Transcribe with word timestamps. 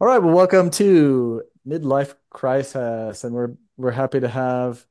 All 0.00 0.06
right, 0.06 0.18
well, 0.18 0.34
welcome 0.34 0.70
to 0.72 1.42
Midlife 1.66 2.14
CriSaaS, 2.32 3.24
and 3.24 3.34
we're 3.34 3.54
we're 3.76 3.90
happy 3.90 4.20
to 4.20 4.28
have 4.28 4.84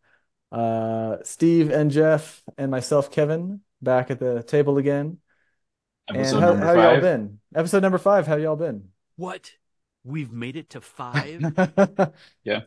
uh, 0.52 1.18
Steve 1.24 1.72
and 1.72 1.92
Jeff 1.92 2.44
and 2.58 2.72
myself, 2.72 3.12
Kevin, 3.12 3.62
back 3.82 4.12
at 4.12 4.20
the 4.20 4.44
table 4.44 4.78
again. 4.78 5.20
Episode 6.10 6.38
And 6.38 6.44
how 6.44 6.52
number 6.52 6.66
how 6.66 6.74
y'all 6.74 6.94
five. 6.94 7.02
been? 7.02 7.40
Episode 7.56 7.82
number 7.82 7.98
five. 7.98 8.28
How 8.28 8.36
y'all 8.36 8.56
been? 8.56 8.90
What? 9.16 9.52
We've 10.04 10.32
made 10.32 10.56
it 10.56 10.70
to 10.72 10.82
five. 10.82 11.42
Yeah, 12.44 12.62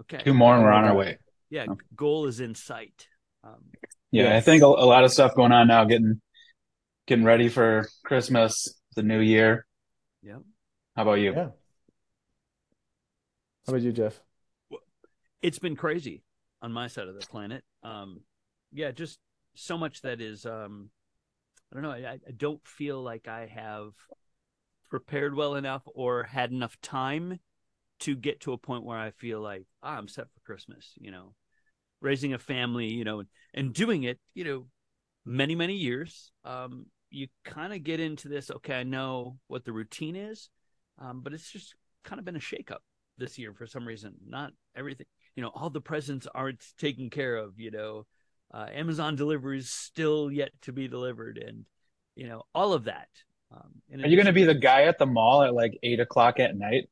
Okay. 0.00 0.18
Two 0.24 0.34
more 0.34 0.54
and 0.54 0.64
we're 0.64 0.72
on 0.72 0.84
our 0.84 0.94
way. 0.94 1.18
Yeah, 1.50 1.66
goal 1.94 2.26
is 2.26 2.40
in 2.40 2.54
sight. 2.54 3.06
Um, 3.44 3.64
Yeah, 4.12 4.30
I 4.30 4.34
Yes. 4.34 4.44
think 4.44 4.62
a, 4.62 4.66
a 4.66 4.86
lot 4.86 5.04
of 5.04 5.12
stuff 5.12 5.34
going 5.34 5.52
on 5.52 5.68
now, 5.68 5.84
getting 5.84 6.20
getting 7.06 7.24
ready 7.24 7.48
for 7.48 7.88
Christmas, 8.04 8.80
the 8.96 9.02
new 9.02 9.20
year. 9.20 9.66
yeah. 10.22 10.38
How 10.96 11.02
about 11.02 11.14
you? 11.14 11.32
Yeah. 11.34 11.50
How 13.66 13.72
about 13.72 13.82
you, 13.82 13.92
Jeff? 13.92 14.20
It's 15.42 15.58
been 15.58 15.76
crazy 15.76 16.22
on 16.62 16.72
my 16.72 16.88
side 16.88 17.08
of 17.08 17.18
the 17.18 17.26
planet. 17.26 17.62
Um, 17.82 18.20
yeah, 18.72 18.90
just 18.90 19.18
so 19.54 19.76
much 19.76 20.02
that 20.02 20.20
is. 20.20 20.46
Um, 20.46 20.90
I 21.70 21.76
don't 21.76 21.82
know. 21.82 21.90
I, 21.90 22.18
I 22.26 22.32
don't 22.36 22.66
feel 22.66 23.02
like 23.02 23.28
I 23.28 23.46
have 23.46 23.92
prepared 24.90 25.34
well 25.34 25.54
enough 25.54 25.82
or 25.86 26.24
had 26.24 26.50
enough 26.50 26.80
time 26.80 27.38
to 28.00 28.16
get 28.16 28.40
to 28.40 28.52
a 28.52 28.58
point 28.58 28.84
where 28.84 28.98
I 28.98 29.10
feel 29.12 29.40
like 29.40 29.66
ah, 29.82 29.96
I'm 29.96 30.08
set 30.08 30.26
for 30.32 30.40
Christmas. 30.40 30.92
You 31.00 31.10
know, 31.10 31.34
raising 32.00 32.32
a 32.34 32.38
family. 32.38 32.92
You 32.92 33.04
know, 33.04 33.22
and 33.54 33.72
doing 33.72 34.04
it. 34.04 34.18
You 34.34 34.44
know, 34.44 34.66
many 35.24 35.54
many 35.54 35.74
years. 35.74 36.32
Um, 36.44 36.86
you 37.10 37.28
kind 37.44 37.72
of 37.72 37.82
get 37.82 38.00
into 38.00 38.28
this. 38.28 38.50
Okay, 38.50 38.74
I 38.74 38.82
know 38.84 39.38
what 39.48 39.64
the 39.64 39.72
routine 39.72 40.16
is, 40.16 40.48
um, 40.98 41.20
but 41.22 41.32
it's 41.32 41.50
just 41.50 41.74
kind 42.04 42.18
of 42.18 42.24
been 42.24 42.36
a 42.36 42.40
shakeup 42.40 42.78
this 43.20 43.38
year 43.38 43.54
for 43.54 43.66
some 43.66 43.86
reason. 43.86 44.14
Not 44.26 44.52
everything. 44.74 45.06
You 45.36 45.42
know, 45.44 45.52
all 45.54 45.70
the 45.70 45.80
presents 45.80 46.26
aren't 46.34 46.64
taken 46.78 47.10
care 47.10 47.36
of. 47.36 47.60
You 47.60 47.70
know, 47.70 48.06
uh, 48.52 48.66
Amazon 48.72 49.14
deliveries 49.16 49.70
still 49.70 50.30
yet 50.30 50.50
to 50.62 50.72
be 50.72 50.88
delivered, 50.88 51.38
and 51.38 51.64
you 52.16 52.26
know 52.26 52.42
all 52.54 52.72
of 52.72 52.84
that. 52.84 53.08
Um, 53.52 54.02
Are 54.02 54.08
you 54.08 54.16
going 54.16 54.26
to 54.26 54.32
be 54.32 54.44
the 54.44 54.54
guy 54.54 54.82
at 54.84 54.98
the 54.98 55.06
mall 55.06 55.42
at 55.42 55.54
like 55.54 55.78
eight 55.82 56.00
o'clock 56.00 56.40
at 56.40 56.56
night 56.56 56.88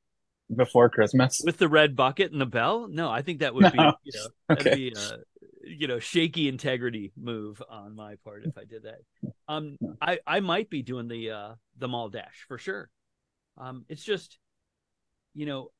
before 0.55 0.89
Christmas? 0.89 1.43
with 1.45 1.59
the 1.59 1.69
red 1.69 1.97
bucket 1.97 2.33
and 2.33 2.41
the 2.41 2.47
bell? 2.47 2.89
No, 2.89 3.11
I 3.11 3.23
think 3.23 3.41
that 3.41 3.55
would 3.55 3.73
be 3.73 3.79
you 4.05 4.13
know 4.15 4.55
Okay. 4.57 4.75
be 4.75 4.93
a 4.95 5.19
you 5.65 5.87
know 5.87 5.99
shaky 5.99 6.49
integrity 6.49 7.13
move 7.17 7.63
on 7.69 7.95
my 7.95 8.15
part 8.25 8.45
if 8.45 8.57
I 8.57 8.65
did 8.65 8.85
that. 8.85 8.99
Um, 9.49 9.79
No. 9.81 9.97
I 10.01 10.19
I 10.27 10.41
might 10.41 10.71
be 10.71 10.83
doing 10.83 11.09
the 11.09 11.31
uh 11.31 11.55
the 11.79 11.89
mall 11.89 12.09
dash 12.09 12.45
for 12.49 12.59
sure. 12.59 12.91
Um, 13.57 13.85
it's 13.89 14.05
just 14.05 14.39
you 15.35 15.47
know 15.47 15.71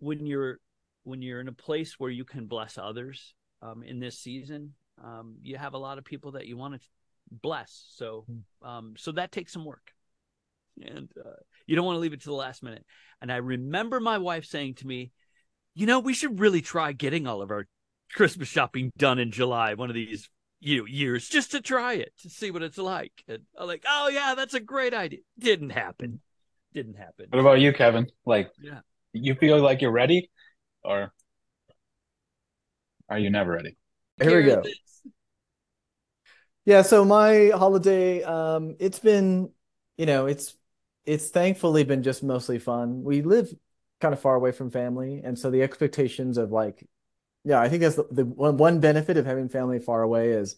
when 0.00 0.26
you're 0.26 0.58
when 1.04 1.22
you're 1.22 1.40
in 1.40 1.48
a 1.48 1.52
place 1.52 1.98
where 1.98 2.10
you 2.10 2.24
can 2.24 2.46
bless 2.46 2.76
others 2.76 3.34
um 3.62 3.82
in 3.82 4.00
this 4.00 4.18
season 4.18 4.74
um 5.02 5.36
you 5.42 5.56
have 5.56 5.74
a 5.74 5.78
lot 5.78 5.98
of 5.98 6.04
people 6.04 6.32
that 6.32 6.46
you 6.46 6.56
want 6.56 6.74
to 6.74 6.80
bless. 7.30 7.86
So 7.94 8.26
um 8.62 8.94
so 8.96 9.12
that 9.12 9.32
takes 9.32 9.52
some 9.52 9.64
work. 9.64 9.92
And 10.82 11.10
uh, 11.18 11.40
you 11.66 11.76
don't 11.76 11.84
want 11.84 11.96
to 11.96 12.00
leave 12.00 12.14
it 12.14 12.22
to 12.22 12.28
the 12.28 12.34
last 12.34 12.62
minute. 12.62 12.84
And 13.20 13.30
i 13.30 13.36
remember 13.36 14.00
my 14.00 14.18
wife 14.18 14.44
saying 14.44 14.74
to 14.76 14.86
me 14.86 15.12
you 15.74 15.86
know 15.86 16.00
we 16.00 16.14
should 16.14 16.40
really 16.40 16.60
try 16.60 16.92
getting 16.92 17.26
all 17.26 17.42
of 17.42 17.50
our 17.50 17.66
christmas 18.12 18.48
shopping 18.48 18.90
done 18.98 19.20
in 19.20 19.30
july 19.30 19.74
one 19.74 19.88
of 19.88 19.94
these 19.94 20.28
you 20.58 20.78
know, 20.78 20.84
years 20.84 21.28
just 21.28 21.52
to 21.52 21.60
try 21.60 21.94
it 21.94 22.12
to 22.20 22.28
see 22.28 22.50
what 22.50 22.62
it's 22.62 22.78
like. 22.78 23.12
And 23.28 23.42
i'm 23.58 23.66
like 23.66 23.84
oh 23.86 24.08
yeah 24.08 24.34
that's 24.36 24.54
a 24.54 24.60
great 24.60 24.94
idea. 24.94 25.20
Didn't 25.38 25.70
happen. 25.70 26.20
Didn't 26.72 26.96
happen. 26.96 27.26
What 27.30 27.40
about 27.40 27.60
you, 27.60 27.72
Kevin? 27.72 28.06
Like, 28.24 28.52
Yeah. 28.62 28.80
You 29.12 29.34
feel 29.34 29.60
like 29.60 29.82
you're 29.82 29.90
ready, 29.90 30.30
or 30.82 31.12
are 33.08 33.18
you 33.18 33.30
never 33.30 33.52
ready? 33.52 33.76
Here 34.20 34.36
we 34.36 34.44
go. 34.44 34.62
Yeah, 36.64 36.82
so 36.82 37.04
my 37.04 37.50
holiday, 37.54 38.22
um, 38.22 38.76
it's 38.78 38.98
been, 38.98 39.50
you 39.96 40.06
know, 40.06 40.26
it's 40.26 40.54
it's 41.04 41.30
thankfully 41.30 41.84
been 41.84 42.02
just 42.02 42.22
mostly 42.22 42.58
fun. 42.58 43.02
We 43.02 43.22
live 43.22 43.52
kind 44.00 44.14
of 44.14 44.20
far 44.20 44.34
away 44.34 44.52
from 44.52 44.70
family, 44.70 45.22
and 45.24 45.38
so 45.38 45.50
the 45.50 45.62
expectations 45.62 46.38
of 46.38 46.52
like, 46.52 46.86
yeah, 47.44 47.60
I 47.60 47.68
think 47.68 47.82
that's 47.82 47.96
the, 47.96 48.06
the 48.10 48.24
one 48.24 48.56
one 48.56 48.80
benefit 48.80 49.16
of 49.16 49.26
having 49.26 49.48
family 49.48 49.78
far 49.78 50.02
away 50.02 50.30
is 50.32 50.56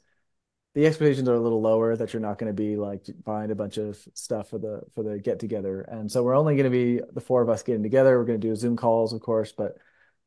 the 0.74 0.86
expectations 0.86 1.28
are 1.28 1.34
a 1.34 1.40
little 1.40 1.60
lower 1.60 1.94
that 1.96 2.12
you're 2.12 2.22
not 2.22 2.38
going 2.38 2.48
to 2.50 2.54
be 2.54 2.76
like 2.76 3.04
buying 3.24 3.50
a 3.50 3.54
bunch 3.54 3.76
of 3.76 3.98
stuff 4.14 4.48
for 4.50 4.58
the 4.58 4.80
for 4.94 5.02
the 5.02 5.18
get 5.18 5.38
together. 5.38 5.82
And 5.82 6.10
so 6.10 6.22
we're 6.22 6.36
only 6.36 6.56
going 6.56 6.64
to 6.64 6.70
be 6.70 7.00
the 7.12 7.20
four 7.20 7.42
of 7.42 7.50
us 7.50 7.62
getting 7.62 7.82
together. 7.82 8.18
We're 8.18 8.24
going 8.24 8.40
to 8.40 8.48
do 8.48 8.56
Zoom 8.56 8.76
calls, 8.76 9.12
of 9.12 9.20
course, 9.20 9.52
but 9.52 9.76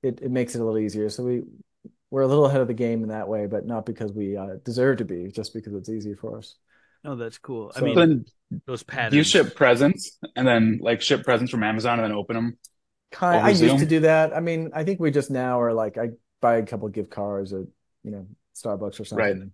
it 0.03 0.19
it 0.21 0.31
makes 0.31 0.55
it 0.55 0.61
a 0.61 0.63
little 0.63 0.79
easier. 0.79 1.09
So 1.09 1.23
we 1.23 1.43
we're 2.11 2.21
a 2.21 2.27
little 2.27 2.45
ahead 2.45 2.61
of 2.61 2.67
the 2.67 2.73
game 2.73 3.01
in 3.03 3.09
that 3.09 3.27
way, 3.27 3.47
but 3.47 3.65
not 3.65 3.85
because 3.85 4.11
we 4.13 4.37
uh, 4.37 4.57
deserve 4.63 4.97
to 4.97 5.05
be, 5.05 5.31
just 5.31 5.53
because 5.53 5.73
it's 5.73 5.89
easy 5.89 6.13
for 6.13 6.37
us. 6.37 6.55
No, 7.03 7.15
that's 7.15 7.37
cool. 7.37 7.71
I 7.75 7.81
mean, 7.81 7.95
Then 7.95 8.25
those 8.65 8.83
do 8.83 9.17
you 9.17 9.23
ship 9.23 9.55
presents 9.55 10.17
and 10.35 10.47
then 10.47 10.79
like 10.81 11.01
ship 11.01 11.23
presents 11.23 11.51
from 11.51 11.63
Amazon 11.63 11.99
and 11.99 12.05
then 12.05 12.17
open 12.17 12.35
them? 12.35 12.57
Kind, 13.11 13.37
Over 13.37 13.47
I 13.47 13.49
used 13.49 13.79
to 13.79 13.85
do 13.85 13.99
that. 14.01 14.35
I 14.35 14.39
mean, 14.39 14.71
I 14.73 14.83
think 14.83 14.99
we 14.99 15.11
just 15.11 15.31
now 15.31 15.61
are 15.61 15.73
like 15.73 15.97
I 15.97 16.09
buy 16.41 16.57
a 16.57 16.65
couple 16.65 16.87
gift 16.89 17.09
cards 17.11 17.53
at 17.53 17.65
you 18.03 18.11
know 18.11 18.27
Starbucks 18.55 18.99
or 18.99 19.05
something. 19.05 19.17
Right. 19.39 19.49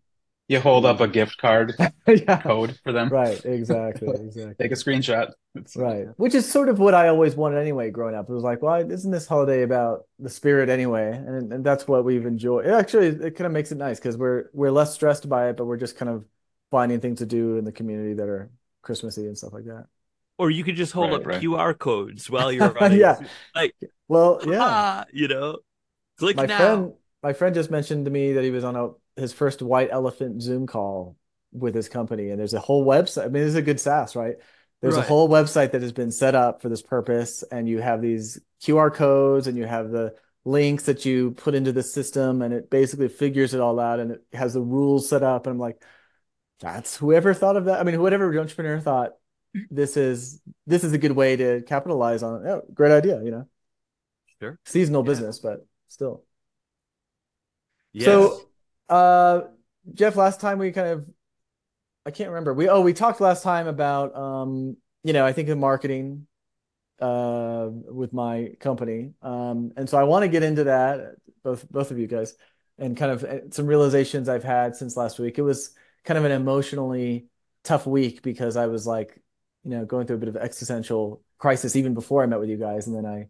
Something. 0.49 0.55
You 0.55 0.59
hold 0.61 0.85
up 0.85 0.99
a 1.01 1.07
gift 1.07 1.37
card 1.37 1.73
Yeah, 2.07 2.41
code 2.41 2.79
for 2.83 2.91
them. 2.91 3.09
right. 3.09 3.43
Exactly. 3.45 4.09
Exactly. 4.09 4.55
Take 4.59 4.71
a 4.71 4.75
screenshot. 4.75 5.31
It's- 5.55 5.75
Right. 5.75 6.07
Which 6.17 6.35
is 6.35 6.49
sort 6.49 6.69
of 6.69 6.79
what 6.79 6.93
I 6.93 7.07
always 7.09 7.35
wanted 7.35 7.59
anyway, 7.59 7.89
growing 7.91 8.15
up. 8.15 8.29
It 8.29 8.33
was 8.33 8.43
like, 8.43 8.61
well, 8.61 8.89
isn't 8.89 9.11
this 9.11 9.27
holiday 9.27 9.63
about 9.63 10.05
the 10.19 10.29
spirit 10.29 10.69
anyway? 10.69 11.11
And 11.11 11.51
and 11.53 11.63
that's 11.65 11.87
what 11.87 12.03
we've 12.05 12.25
enjoyed. 12.25 12.65
It 12.65 12.71
actually, 12.71 13.07
it 13.07 13.35
kind 13.35 13.45
of 13.47 13.51
makes 13.51 13.71
it 13.71 13.77
nice 13.77 13.99
because 13.99 14.17
we're 14.17 14.49
we're 14.53 14.71
less 14.71 14.93
stressed 14.93 15.27
by 15.29 15.49
it, 15.49 15.57
but 15.57 15.65
we're 15.65 15.77
just 15.77 15.97
kind 15.97 16.09
of 16.09 16.25
finding 16.71 16.99
things 17.01 17.19
to 17.19 17.25
do 17.25 17.57
in 17.57 17.65
the 17.65 17.71
community 17.71 18.13
that 18.15 18.29
are 18.29 18.49
Christmassy 18.81 19.27
and 19.27 19.37
stuff 19.37 19.53
like 19.53 19.65
that. 19.65 19.85
or 20.37 20.49
you 20.49 20.63
could 20.63 20.75
just 20.75 20.93
hold 20.93 21.11
Right, 21.11 21.21
up 21.21 21.25
right. 21.25 21.41
QR 21.41 21.73
codes 21.77 22.29
while 22.29 22.51
you're 22.55 22.71
running. 22.73 22.99
Yeah. 22.99 23.19
Like, 23.55 23.75
Well, 24.07 24.41
yeah. 24.45 24.59
ah, 24.61 25.05
you 25.13 25.27
know, 25.27 25.59
click 26.17 26.37
My 26.37 26.45
now. 26.45 26.57
friend, 26.57 26.93
my 27.23 27.33
friend 27.33 27.55
just 27.55 27.71
mentioned 27.71 28.05
to 28.05 28.11
me 28.11 28.33
that 28.33 28.43
he 28.43 28.51
was 28.51 28.63
on 28.63 28.75
a 28.75 28.89
his 29.21 29.33
first 29.33 29.61
white 29.61 29.89
elephant 29.91 30.41
Zoom 30.41 30.67
call 30.67 31.15
with 31.51 31.75
his 31.75 31.89
company, 31.89 32.29
and 32.29 32.39
there's 32.39 32.53
a 32.53 32.59
whole 32.59 32.85
website. 32.85 33.23
I 33.23 33.25
mean, 33.25 33.43
this 33.43 33.49
is 33.49 33.55
a 33.55 33.61
good 33.61 33.79
SaaS, 33.79 34.15
right? 34.15 34.35
There's 34.81 34.97
a 34.97 35.01
whole 35.03 35.29
website 35.29 35.73
that 35.73 35.83
has 35.83 35.91
been 35.91 36.09
set 36.09 36.33
up 36.33 36.61
for 36.61 36.67
this 36.67 36.81
purpose, 36.81 37.43
and 37.43 37.69
you 37.69 37.79
have 37.79 38.01
these 38.01 38.39
QR 38.63 38.91
codes, 38.91 39.45
and 39.45 39.55
you 39.55 39.65
have 39.65 39.91
the 39.91 40.15
links 40.43 40.85
that 40.85 41.05
you 41.05 41.31
put 41.31 41.53
into 41.53 41.71
the 41.71 41.83
system, 41.83 42.41
and 42.41 42.51
it 42.51 42.71
basically 42.71 43.07
figures 43.07 43.53
it 43.53 43.61
all 43.61 43.79
out, 43.79 43.99
and 43.99 44.11
it 44.11 44.25
has 44.33 44.55
the 44.55 44.61
rules 44.61 45.07
set 45.07 45.21
up. 45.21 45.45
And 45.45 45.53
I'm 45.53 45.59
like, 45.59 45.83
that's 46.59 46.97
whoever 46.97 47.35
thought 47.35 47.57
of 47.57 47.65
that. 47.65 47.79
I 47.79 47.83
mean, 47.83 48.01
whatever 48.01 48.35
entrepreneur 48.39 48.79
thought 48.79 49.11
mm-hmm. 49.55 49.73
this 49.73 49.97
is 49.97 50.41
this 50.65 50.83
is 50.83 50.93
a 50.93 50.97
good 50.97 51.11
way 51.11 51.35
to 51.35 51.61
capitalize 51.61 52.23
on 52.23 52.43
it. 52.43 52.49
Oh, 52.49 52.61
great 52.73 52.91
idea, 52.91 53.21
you 53.23 53.31
know, 53.31 53.47
Sure. 54.39 54.59
seasonal 54.65 55.03
Yeah. 55.03 55.11
business, 55.11 55.37
but 55.37 55.65
still. 55.89 56.23
Yes. 57.93 58.05
So, 58.05 58.50
uh, 58.89 59.41
Jeff, 59.93 60.15
last 60.15 60.39
time 60.39 60.59
we 60.59 60.71
kind 60.71 60.87
of, 60.87 61.05
I 62.05 62.11
can't 62.11 62.29
remember. 62.29 62.53
We 62.53 62.67
oh, 62.67 62.81
we 62.81 62.93
talked 62.93 63.21
last 63.21 63.43
time 63.43 63.67
about 63.67 64.15
um, 64.15 64.77
you 65.03 65.13
know, 65.13 65.25
I 65.25 65.33
think 65.33 65.47
the 65.47 65.55
marketing, 65.55 66.27
uh, 66.99 67.69
with 67.71 68.13
my 68.13 68.53
company. 68.59 69.13
Um, 69.21 69.71
and 69.77 69.89
so 69.89 69.97
I 69.97 70.03
want 70.03 70.23
to 70.23 70.27
get 70.29 70.43
into 70.43 70.65
that, 70.65 71.15
both 71.43 71.69
both 71.69 71.91
of 71.91 71.99
you 71.99 72.07
guys, 72.07 72.35
and 72.77 72.95
kind 72.97 73.11
of 73.11 73.23
uh, 73.23 73.49
some 73.51 73.67
realizations 73.67 74.29
I've 74.29 74.43
had 74.43 74.75
since 74.75 74.97
last 74.97 75.19
week. 75.19 75.37
It 75.39 75.43
was 75.43 75.71
kind 76.05 76.17
of 76.17 76.25
an 76.25 76.31
emotionally 76.31 77.27
tough 77.63 77.85
week 77.87 78.21
because 78.23 78.57
I 78.57 78.67
was 78.67 78.87
like, 78.87 79.21
you 79.63 79.71
know, 79.71 79.85
going 79.85 80.07
through 80.07 80.17
a 80.17 80.19
bit 80.19 80.29
of 80.29 80.37
existential 80.37 81.21
crisis 81.37 81.75
even 81.75 81.93
before 81.93 82.23
I 82.23 82.27
met 82.27 82.39
with 82.39 82.49
you 82.49 82.57
guys, 82.57 82.87
and 82.87 82.95
then 82.95 83.05
I. 83.05 83.29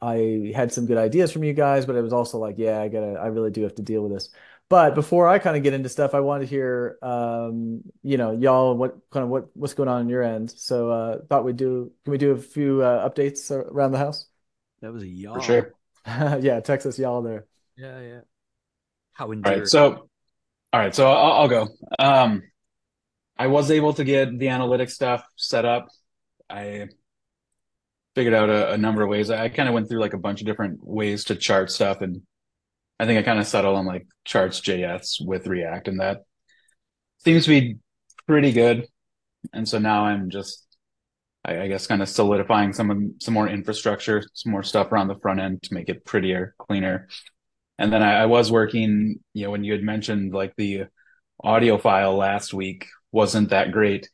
I 0.00 0.52
had 0.54 0.72
some 0.72 0.84
good 0.84 0.98
ideas 0.98 1.32
from 1.32 1.42
you 1.42 1.54
guys, 1.54 1.86
but 1.86 1.96
it 1.96 2.02
was 2.02 2.12
also 2.12 2.36
like, 2.38 2.56
yeah, 2.58 2.82
I 2.82 2.88
gotta, 2.88 3.18
I 3.18 3.28
really 3.28 3.50
do 3.50 3.62
have 3.62 3.74
to 3.76 3.82
deal 3.82 4.02
with 4.02 4.12
this. 4.12 4.28
But 4.68 4.96
before 4.96 5.28
I 5.28 5.38
kind 5.38 5.56
of 5.56 5.62
get 5.62 5.74
into 5.74 5.88
stuff, 5.88 6.12
I 6.12 6.20
want 6.20 6.42
to 6.42 6.46
hear, 6.46 6.98
um, 7.00 7.82
you 8.02 8.16
know, 8.16 8.32
y'all, 8.32 8.76
what 8.76 8.96
kind 9.12 9.22
of 9.22 9.30
what 9.30 9.48
what's 9.54 9.74
going 9.74 9.88
on 9.88 10.00
on 10.00 10.08
your 10.08 10.22
end. 10.22 10.50
So, 10.50 10.90
uh, 10.90 11.18
thought 11.28 11.44
we'd 11.44 11.56
do, 11.56 11.92
can 12.04 12.10
we 12.10 12.18
do 12.18 12.32
a 12.32 12.36
few 12.36 12.82
uh, 12.82 13.08
updates 13.08 13.50
around 13.50 13.92
the 13.92 13.98
house? 13.98 14.26
that 14.80 14.92
was 14.92 15.02
a 15.02 15.08
yawn. 15.08 15.40
For 15.40 15.46
sure. 15.46 15.72
Yeah, 16.40 16.60
Texas, 16.60 16.98
y'all 17.00 17.22
there. 17.22 17.46
Yeah, 17.76 18.00
yeah. 18.00 18.20
How 19.12 19.32
endearing. 19.32 19.60
right, 19.60 19.68
so 19.68 20.08
all 20.72 20.80
right, 20.80 20.94
so 20.94 21.10
I'll, 21.10 21.32
I'll 21.32 21.48
go. 21.48 21.68
Um, 21.98 22.42
I 23.36 23.48
was 23.48 23.70
able 23.70 23.94
to 23.94 24.04
get 24.04 24.38
the 24.38 24.46
analytics 24.46 24.90
stuff 24.90 25.24
set 25.36 25.64
up. 25.64 25.88
I 26.48 26.88
figured 28.14 28.34
out 28.34 28.50
a, 28.50 28.72
a 28.72 28.78
number 28.78 29.02
of 29.02 29.08
ways. 29.08 29.30
I 29.30 29.48
kind 29.48 29.68
of 29.68 29.74
went 29.74 29.88
through 29.88 30.00
like 30.00 30.14
a 30.14 30.18
bunch 30.18 30.40
of 30.40 30.46
different 30.46 30.78
ways 30.82 31.24
to 31.24 31.34
chart 31.34 31.70
stuff, 31.70 32.02
and 32.02 32.22
I 32.98 33.06
think 33.06 33.18
I 33.18 33.22
kind 33.22 33.38
of 33.38 33.46
settled 33.46 33.76
on 33.76 33.86
like 33.86 34.06
charts 34.24 34.60
JS 34.60 35.24
with 35.24 35.46
React, 35.46 35.88
and 35.88 36.00
that 36.00 36.22
seems 37.18 37.44
to 37.44 37.50
be 37.50 37.76
pretty 38.26 38.52
good. 38.52 38.86
And 39.52 39.68
so 39.68 39.78
now 39.78 40.06
I'm 40.06 40.30
just 40.30 40.66
I, 41.44 41.62
I 41.62 41.68
guess 41.68 41.86
kind 41.86 42.02
of 42.02 42.08
solidifying 42.08 42.72
some 42.72 43.14
some 43.20 43.34
more 43.34 43.48
infrastructure, 43.48 44.22
some 44.34 44.52
more 44.52 44.62
stuff 44.62 44.92
around 44.92 45.08
the 45.08 45.18
front 45.20 45.40
end 45.40 45.62
to 45.64 45.74
make 45.74 45.88
it 45.88 46.04
prettier, 46.04 46.54
cleaner. 46.58 47.08
And 47.78 47.92
then 47.92 48.02
I, 48.02 48.22
I 48.22 48.26
was 48.26 48.50
working, 48.50 49.20
you 49.34 49.44
know, 49.44 49.50
when 49.50 49.64
you 49.64 49.72
had 49.72 49.82
mentioned 49.82 50.32
like 50.32 50.54
the 50.56 50.84
audio 51.42 51.78
file 51.78 52.16
last 52.16 52.54
week 52.54 52.86
wasn't 53.12 53.50
that 53.50 53.72
great. 53.72 54.08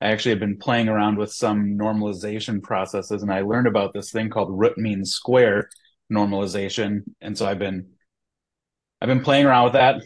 I 0.00 0.08
actually 0.08 0.30
have 0.30 0.40
been 0.40 0.58
playing 0.58 0.88
around 0.88 1.18
with 1.18 1.32
some 1.32 1.78
normalization 1.78 2.62
processes 2.62 3.22
and 3.22 3.32
I 3.32 3.42
learned 3.42 3.66
about 3.66 3.92
this 3.92 4.10
thing 4.12 4.30
called 4.30 4.58
root 4.58 4.78
mean 4.78 5.04
square 5.04 5.68
normalization. 6.12 7.02
And 7.20 7.36
so 7.36 7.46
I've 7.46 7.58
been 7.58 7.90
I've 9.00 9.08
been 9.08 9.22
playing 9.22 9.46
around 9.46 9.64
with 9.64 9.72
that 9.74 10.02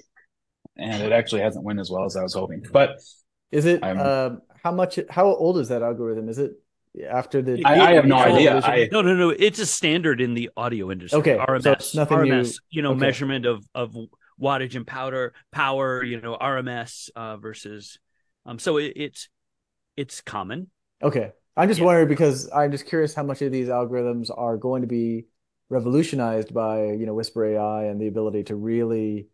and 0.77 1.03
it 1.03 1.13
actually 1.13 1.43
hasn't 1.43 1.65
went 1.65 1.81
as 1.81 1.91
well 1.91 2.05
as 2.05 2.17
I 2.17 2.23
was 2.23 2.35
hoping. 2.35 2.63
But 2.73 3.01
is 3.51 3.65
it 3.65 3.83
uh, 3.83 4.37
how 4.63 4.73
much 4.73 4.99
how 5.11 5.27
old 5.27 5.59
is 5.59 5.69
that 5.69 5.83
algorithm? 5.83 6.29
Is 6.29 6.39
it 6.39 6.53
after 7.09 7.43
the 7.43 7.65
I, 7.65 7.91
I 7.91 7.93
have 7.95 8.07
no 8.07 8.17
idea. 8.17 8.61
I, 8.61 8.89
no, 8.93 9.03
no, 9.03 9.15
no. 9.15 9.31
It's 9.31 9.59
a 9.59 9.67
standard 9.67 10.21
in 10.21 10.35
the 10.35 10.51
audio 10.57 10.91
industry. 10.91 11.19
Okay. 11.21 11.37
RMS, 11.37 11.83
so 11.83 11.99
nothing 11.99 12.19
RMS, 12.19 12.29
new. 12.29 12.53
you 12.71 12.83
know, 12.83 12.91
Okay. 12.91 13.01
measurement 13.01 13.47
of 13.47 13.65
of 13.75 13.97
wattage 14.41 14.75
and 14.75 14.87
powder 14.87 15.35
power, 15.53 16.03
you 16.03 16.21
know, 16.21 16.37
RMS 16.41 17.11
uh, 17.17 17.37
versus 17.37 17.99
um 18.47 18.59
so 18.59 18.79
it, 18.79 18.93
it's 18.97 19.29
it's 19.97 20.21
common. 20.21 20.71
Okay. 21.03 21.33
I'm 21.57 21.69
just 21.69 21.79
Yeah. 21.79 21.87
wondering 21.87 22.09
because 22.09 22.51
I'm 22.53 22.73
just 22.73 22.87
curious 22.87 23.15
how 23.15 23.23
much 23.23 23.43
of 23.43 23.53
these 23.53 23.69
algorithms 23.69 24.31
are 24.37 24.57
going 24.57 24.83
to 24.83 24.89
be 24.89 25.27
revolutionized 25.69 26.55
by, 26.55 26.93
you 26.93 27.07
know, 27.07 27.15
Whisper 27.15 27.45
AI 27.45 27.85
and 27.85 28.01
the 28.01 28.07
ability 28.09 28.45
to 28.45 28.57
really 28.57 29.29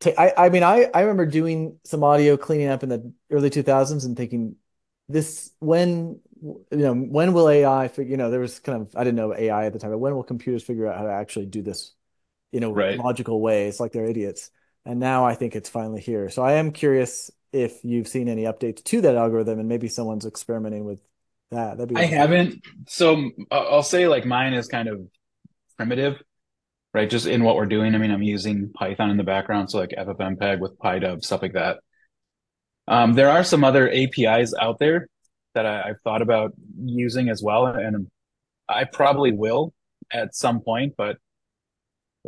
take 0.00 0.18
I, 0.18 0.32
I 0.36 0.48
mean 0.50 0.62
I, 0.62 0.90
I 0.94 1.02
remember 1.02 1.26
doing 1.26 1.78
some 1.84 2.04
audio 2.04 2.36
cleaning 2.36 2.68
up 2.68 2.82
in 2.82 2.88
the 2.88 3.12
early 3.30 3.50
2000s 3.50 4.04
and 4.04 4.16
thinking 4.16 4.56
this 5.08 5.52
when 5.60 6.20
you 6.42 6.64
know 6.72 6.94
when 6.94 7.32
will 7.32 7.48
AI 7.48 7.88
figure 7.88 8.10
you 8.10 8.16
know 8.16 8.30
there 8.30 8.40
was 8.40 8.58
kind 8.60 8.82
of 8.82 8.94
I 8.96 9.04
didn't 9.04 9.16
know 9.16 9.34
AI 9.34 9.66
at 9.66 9.72
the 9.72 9.78
time 9.78 9.90
but 9.90 9.98
when 9.98 10.14
will 10.14 10.22
computers 10.24 10.62
figure 10.64 10.86
out 10.86 10.98
how 10.98 11.04
to 11.04 11.12
actually 11.12 11.46
do 11.46 11.62
this 11.62 11.92
in 12.52 12.62
a 12.64 12.70
Right. 12.70 13.04
logical 13.04 13.40
way? 13.40 13.68
It's 13.68 13.80
like 13.80 13.92
they're 13.92 14.06
idiots. 14.06 14.50
And 14.84 15.00
now 15.00 15.24
I 15.26 15.34
think 15.34 15.56
it's 15.56 15.68
finally 15.68 16.00
here. 16.00 16.28
So 16.30 16.42
I 16.42 16.54
am 16.54 16.72
curious 16.72 17.30
if 17.52 17.84
you've 17.84 18.08
seen 18.08 18.28
any 18.28 18.44
updates 18.44 18.84
to 18.84 19.00
that 19.02 19.16
algorithm 19.16 19.58
and 19.60 19.68
maybe 19.68 19.88
someone's 19.88 20.26
experimenting 20.26 20.84
with 20.84 21.00
that. 21.50 21.78
That'd 21.78 21.88
be 21.90 21.96
I 21.96 22.04
haven't. 22.04 22.64
So 22.88 23.30
I'll 23.50 23.68
I'll 23.76 23.82
say 23.82 24.08
like 24.08 24.24
mine 24.24 24.54
is 24.54 24.66
kind 24.68 24.88
of 24.88 25.00
primitive, 25.76 26.22
right? 26.92 27.08
Just 27.08 27.26
in 27.26 27.44
what 27.44 27.56
we're 27.56 27.66
doing. 27.66 27.94
I 27.94 27.98
mean, 27.98 28.10
I'm 28.10 28.22
using 28.22 28.70
Python 28.72 29.10
in 29.10 29.16
the 29.16 29.24
background, 29.24 29.70
so 29.70 29.78
like 29.78 29.90
FFmpeg 29.90 30.60
with 30.60 30.78
PyDub, 30.78 31.24
stuff 31.24 31.42
like 31.42 31.54
that. 31.54 31.78
Um, 32.86 33.14
there 33.14 33.30
are 33.30 33.44
some 33.44 33.64
other 33.64 33.90
APIs 33.90 34.54
out 34.60 34.78
there 34.78 35.08
that 35.54 35.66
I, 35.66 35.90
I've 35.90 36.00
thought 36.02 36.22
about 36.22 36.52
using 36.84 37.28
as 37.28 37.42
well, 37.42 37.66
and 37.66 38.08
I 38.68 38.84
probably 38.84 39.32
will 39.32 39.72
at 40.12 40.34
some 40.34 40.60
point. 40.60 40.94
But 40.96 41.16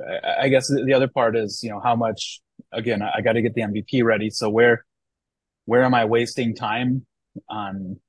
I, 0.00 0.44
I 0.44 0.48
guess 0.48 0.68
the 0.68 0.94
other 0.94 1.08
part 1.08 1.36
is, 1.36 1.60
you 1.62 1.70
know, 1.70 1.80
how 1.80 1.96
much. 1.96 2.40
Again, 2.72 3.02
I 3.02 3.20
got 3.20 3.34
to 3.34 3.42
get 3.42 3.54
the 3.54 3.60
MVP 3.60 4.02
ready. 4.02 4.30
So 4.30 4.48
where 4.48 4.84
where 5.66 5.84
am 5.84 5.94
I 5.94 6.06
wasting 6.06 6.54
time 6.54 7.04
on 7.50 8.00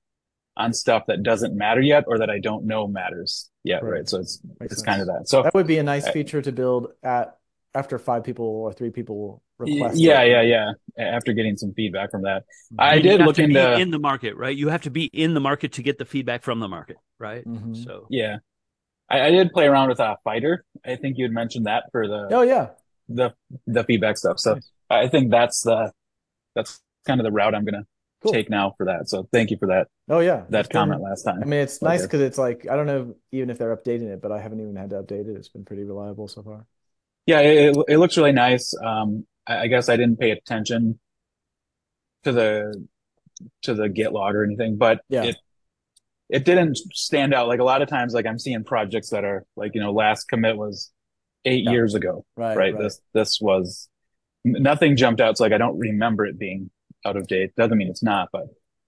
on 0.55 0.73
stuff 0.73 1.03
that 1.07 1.21
doesn't 1.21 1.55
matter 1.55 1.81
yet 1.81 2.05
or 2.07 2.19
that 2.19 2.29
I 2.29 2.39
don't 2.39 2.65
know 2.65 2.87
matters 2.87 3.49
yet, 3.67 3.83
Right. 3.83 3.91
right? 3.91 4.09
So 4.09 4.19
it's 4.19 4.39
Makes 4.59 4.73
it's 4.73 4.81
sense. 4.81 4.85
kind 4.85 5.01
of 5.01 5.07
that. 5.07 5.27
So 5.27 5.43
That 5.43 5.53
would 5.53 5.67
be 5.67 5.77
a 5.77 5.83
nice 5.83 6.05
I- 6.07 6.11
feature 6.11 6.41
to 6.41 6.51
build 6.51 6.91
at 7.03 7.37
after 7.75 7.99
five 7.99 8.23
people 8.23 8.45
or 8.45 8.73
three 8.73 8.89
people 8.89 9.43
request. 9.59 9.97
yeah, 9.99 10.21
it. 10.21 10.31
yeah, 10.31 10.71
yeah. 10.97 11.05
After 11.15 11.33
getting 11.33 11.57
some 11.57 11.73
feedback 11.73 12.09
from 12.11 12.23
that, 12.23 12.43
Mm-hmm. 12.73 12.75
I 12.81 12.93
you 12.95 13.01
did 13.03 13.21
look 13.21 13.35
to 13.35 13.47
be 13.47 13.55
into 13.57 13.79
in 13.79 13.91
the 13.91 13.99
market, 13.99 14.35
right? 14.35 14.55
You 14.55 14.69
have 14.69 14.81
to 14.81 14.89
be 14.89 15.05
in 15.05 15.33
the 15.35 15.39
market 15.39 15.73
to 15.73 15.83
get 15.83 15.97
the 15.99 16.05
feedback 16.05 16.43
from 16.43 16.59
the 16.59 16.67
market, 16.67 16.97
right? 17.19 17.45
Mhm. 17.45 17.75
So 17.83 18.07
yeah. 18.09 18.37
I, 19.09 19.27
I 19.27 19.31
did 19.31 19.51
play 19.53 19.65
around 19.67 19.87
with 19.89 19.99
a 19.99 20.17
Fider. 20.23 20.65
I 20.85 20.95
think 20.97 21.17
you 21.17 21.23
had 21.25 21.31
mentioned 21.31 21.65
that 21.67 21.85
for 21.91 22.07
the 22.07 22.27
Oh 22.31 22.41
yeah. 22.41 22.69
the 23.09 23.33
the 23.67 23.83
feedback 23.83 24.17
stuff. 24.17 24.39
So 24.39 24.55
Nice. 24.55 24.69
I 24.89 25.07
think 25.07 25.31
that's 25.31 25.61
the 25.61 25.91
that's 26.55 26.81
kind 27.05 27.19
of 27.19 27.23
the 27.23 27.31
route 27.31 27.53
I'm 27.55 27.63
gonna 27.65 27.85
Cool. 28.23 28.33
take 28.33 28.49
now 28.49 28.73
for 28.77 28.85
that. 28.87 29.07
So 29.09 29.29
thank 29.31 29.51
you 29.51 29.57
for 29.57 29.67
that 29.67 29.87
Oh 30.09 30.19
yeah. 30.19 30.43
that 30.49 30.69
comment 30.69 31.01
last 31.01 31.23
time. 31.23 31.41
I 31.41 31.45
mean, 31.45 31.59
it's 31.59 31.81
nice 31.81 32.01
because 32.03 32.21
it's 32.21 32.37
like 32.37 32.67
I 32.69 32.75
don't 32.75 32.85
know 32.87 33.15
even 33.31 33.49
if 33.49 33.57
they're 33.57 33.75
updating 33.75 34.09
it, 34.13 34.21
but 34.21 34.31
I 34.31 34.39
haven't 34.39 34.61
even 34.61 34.75
had 34.75 34.91
to 34.91 35.03
update 35.03 35.27
it. 35.29 35.35
It's 35.35 35.49
been 35.49 35.65
pretty 35.65 35.83
reliable 35.83 36.27
so 36.27 36.43
far. 36.43 36.65
Yeah, 37.25 37.41
it, 37.41 37.75
it, 37.89 37.97
looks 37.97 38.15
really 38.15 38.31
nice. 38.31 38.73
Um, 38.81 39.27
I, 39.45 39.63
I 39.63 39.67
guess 39.67 39.89
I 39.89 39.97
didn't 39.97 40.17
pay 40.17 40.31
attention 40.31 40.97
to 42.23 42.31
the 42.31 42.87
to 43.63 43.73
the 43.73 43.89
git 43.89 44.13
log 44.13 44.33
or 44.35 44.43
anything, 44.45 44.77
but 44.77 45.01
Yeah. 45.09 45.23
it 45.23 45.37
it 46.29 46.45
didn't 46.45 46.77
stand 46.93 47.33
out. 47.33 47.47
Like 47.49 47.59
a 47.59 47.63
lot 47.65 47.81
of 47.81 47.89
times, 47.89 48.13
like 48.13 48.25
I'm 48.25 48.39
seeing 48.39 48.63
projects 48.63 49.09
that 49.09 49.25
are 49.25 49.45
like 49.57 49.75
you 49.75 49.81
know 49.81 49.91
last 49.91 50.25
commit 50.29 50.57
was 50.57 50.91
eight 51.43 51.65
Yeah. 51.65 51.71
years 51.71 51.95
ago, 51.95 52.25
Right. 52.37 52.55
right? 52.55 52.73
Right. 52.73 52.81
This 52.83 53.01
this 53.13 53.39
was 53.41 53.89
nothing 54.45 54.95
jumped 54.95 55.19
out. 55.19 55.31
It's 55.31 55.41
like 55.41 55.51
I 55.51 55.57
don't 55.57 55.77
remember 55.77 56.25
it 56.25 56.39
being 56.39 56.69
out 57.05 57.17
of 57.17 57.27
date. 57.27 57.55
Doesn't 57.55 57.77
mean 57.77 57.89
it's 57.89 58.03
not, 58.03 58.29
but 58.31 58.47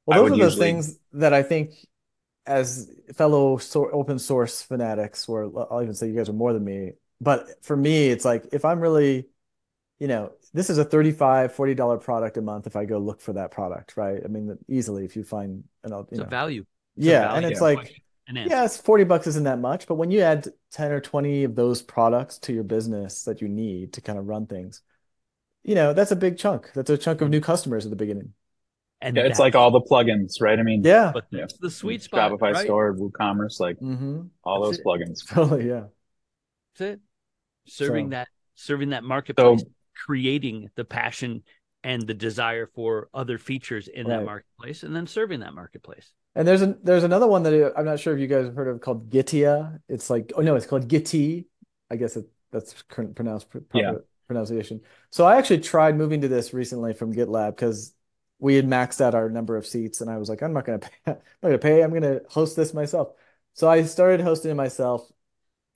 Well, 0.10 0.24
those 0.24 0.32
are 0.32 0.36
those 0.38 0.54
usually- 0.54 0.66
things 0.66 1.00
that 1.14 1.34
I 1.34 1.44
think, 1.44 1.74
as 2.46 2.90
fellow 3.16 3.58
sor 3.58 3.94
open 3.94 4.18
source 4.20 4.62
fanatics, 4.62 5.30
or 5.30 5.52
I'll 5.72 5.82
even 5.84 5.94
say 5.94 6.08
you 6.08 6.16
guys 6.16 6.30
are 6.30 6.34
more 6.34 6.54
than 6.54 6.64
me. 6.64 6.94
But 7.22 7.64
for 7.64 7.76
me, 7.78 8.10
it's 8.10 8.26
like 8.26 8.48
if 8.54 8.66
I'm 8.66 8.80
really, 8.80 9.28
you 10.00 10.08
know, 10.08 10.32
this 10.54 10.70
is 10.72 10.78
a 10.80 10.86
35 10.86 11.54
$40 11.54 12.02
product 12.02 12.38
a 12.38 12.42
month 12.42 12.66
if 12.66 12.76
I 12.76 12.86
go 12.86 12.98
look 12.98 13.22
for 13.22 13.34
that 13.34 13.52
product, 13.52 13.98
right? 13.98 14.20
I 14.24 14.28
mean, 14.28 14.58
easily 14.68 15.06
if 15.06 15.16
you 15.16 15.24
find 15.24 15.64
an, 15.84 15.94
al- 15.94 16.00
you 16.00 16.08
it's 16.12 16.20
a 16.20 16.24
know, 16.24 16.30
value. 16.30 16.66
It's 16.98 17.06
a 17.06 17.10
yeah, 17.10 17.20
value 17.28 17.38
and 17.38 17.46
it's 17.46 17.60
Yeah. 17.60 17.64
like, 17.66 17.78
question 17.80 18.02
and 18.28 18.38
answer. 18.40 18.50
yeah, 18.56 18.66
it's 18.66 18.78
40 18.78 19.04
bucks 19.04 19.28
isn't 19.28 19.44
that 19.44 19.60
much, 19.60 19.86
but 19.86 19.96
when 19.96 20.10
you 20.10 20.22
add 20.22 20.48
10 20.72 20.92
or 20.92 21.02
20 21.02 21.44
of 21.44 21.56
those 21.56 21.82
products 21.84 22.40
to 22.40 22.54
your 22.54 22.64
business 22.64 23.26
that 23.26 23.42
you 23.42 23.48
need 23.50 23.94
to 23.94 24.02
kind 24.02 24.18
of 24.18 24.28
run 24.28 24.48
things, 24.48 24.82
you 25.64 25.76
know, 25.76 25.94
that's 25.94 26.12
a 26.12 26.16
big 26.16 26.38
chunk. 26.38 26.72
That's 26.74 26.90
a 26.90 26.98
chunk 26.98 27.22
of 27.22 27.30
new 27.30 27.42
customers 27.42 27.86
at 27.86 27.90
the 27.92 27.96
beginning. 27.96 28.34
And 29.02 29.16
yeah, 29.16 29.24
it's 29.24 29.40
like 29.40 29.56
all 29.56 29.72
the 29.72 29.82
plugins, 29.82 30.42
right? 30.42 30.60
I 30.60 30.64
mean, 30.64 30.84
Yeah. 30.84 31.12
but 31.14 31.26
Yeah. 31.32 31.46
the 31.62 31.70
sweet 31.70 32.02
spot, 32.04 32.32
Shopify 32.32 32.54
right? 32.54 32.66
Store, 32.66 32.94
WooCommerce, 32.96 33.60
like 33.60 33.78
hmm 33.80 34.24
all 34.44 34.62
That's 34.62 34.78
those 34.78 34.80
it. 34.80 34.86
plugins. 34.86 35.28
Totally. 35.34 35.68
Yeah. 35.68 35.86
That's 36.78 36.94
it. 36.96 37.00
Serving 37.68 38.08
So- 38.08 38.10
that 38.12 38.28
serving 38.56 38.90
that 38.90 39.04
marketplace, 39.06 39.62
So 39.62 39.68
creating 40.06 40.70
the 40.76 40.84
passion 40.84 41.44
and 41.84 42.06
the 42.06 42.14
desire 42.14 42.68
for 42.76 43.08
other 43.14 43.38
features 43.38 43.88
in 43.88 44.08
that 44.10 44.26
marketplace, 44.26 44.84
and 44.84 44.94
then 44.94 45.08
serving 45.08 45.40
that 45.40 45.54
marketplace. 45.54 46.12
And 46.36 46.46
there's 46.46 46.62
a 46.62 46.78
there's 46.84 47.06
another 47.06 47.26
one 47.28 47.44
that 47.44 47.74
I'm 47.78 47.86
not 47.86 48.02
sure 48.02 48.14
if 48.14 48.20
you 48.20 48.28
guys 48.28 48.46
have 48.48 48.56
heard 48.56 48.68
of 48.68 48.82
called 48.82 49.10
Gitea. 49.10 49.80
It's 49.88 50.10
like 50.10 50.34
oh 50.36 50.42
no, 50.42 50.56
it's 50.56 50.66
called 50.66 50.90
Gitea. 50.90 51.46
I 51.90 51.96
guess 51.96 52.18
it, 52.18 52.26
that's 52.52 52.82
current 52.84 53.16
pronounced 53.16 53.50
proper 53.50 53.66
Yeah. 53.78 53.94
pronunciation. 54.28 54.82
So 55.10 55.26
I 55.26 55.38
actually 55.38 55.60
tried 55.62 55.96
moving 55.98 56.20
to 56.22 56.28
this 56.28 56.54
recently 56.54 56.94
from 56.94 57.14
GitLab 57.14 57.52
because 57.56 57.94
we 58.40 58.56
had 58.56 58.66
maxed 58.66 59.02
out 59.02 59.16
our 59.16 59.30
number 59.30 59.58
of 59.58 59.68
seats, 59.68 60.02
and 60.02 60.10
I 60.10 60.18
was 60.18 60.30
like, 60.30 60.42
I'm 60.42 60.54
not 60.54 60.66
gonna 60.66 60.80
pay. 60.80 60.90
I'm 61.08 61.16
not 61.44 61.50
gonna 61.50 61.58
pay. 61.60 61.84
I'm 61.84 61.94
gonna 61.94 62.22
host 62.30 62.56
this 62.56 62.74
myself. 62.74 63.10
So 63.54 63.70
I 63.70 63.84
started 63.84 64.22
hosting 64.22 64.52
it 64.52 64.56
myself, 64.56 65.10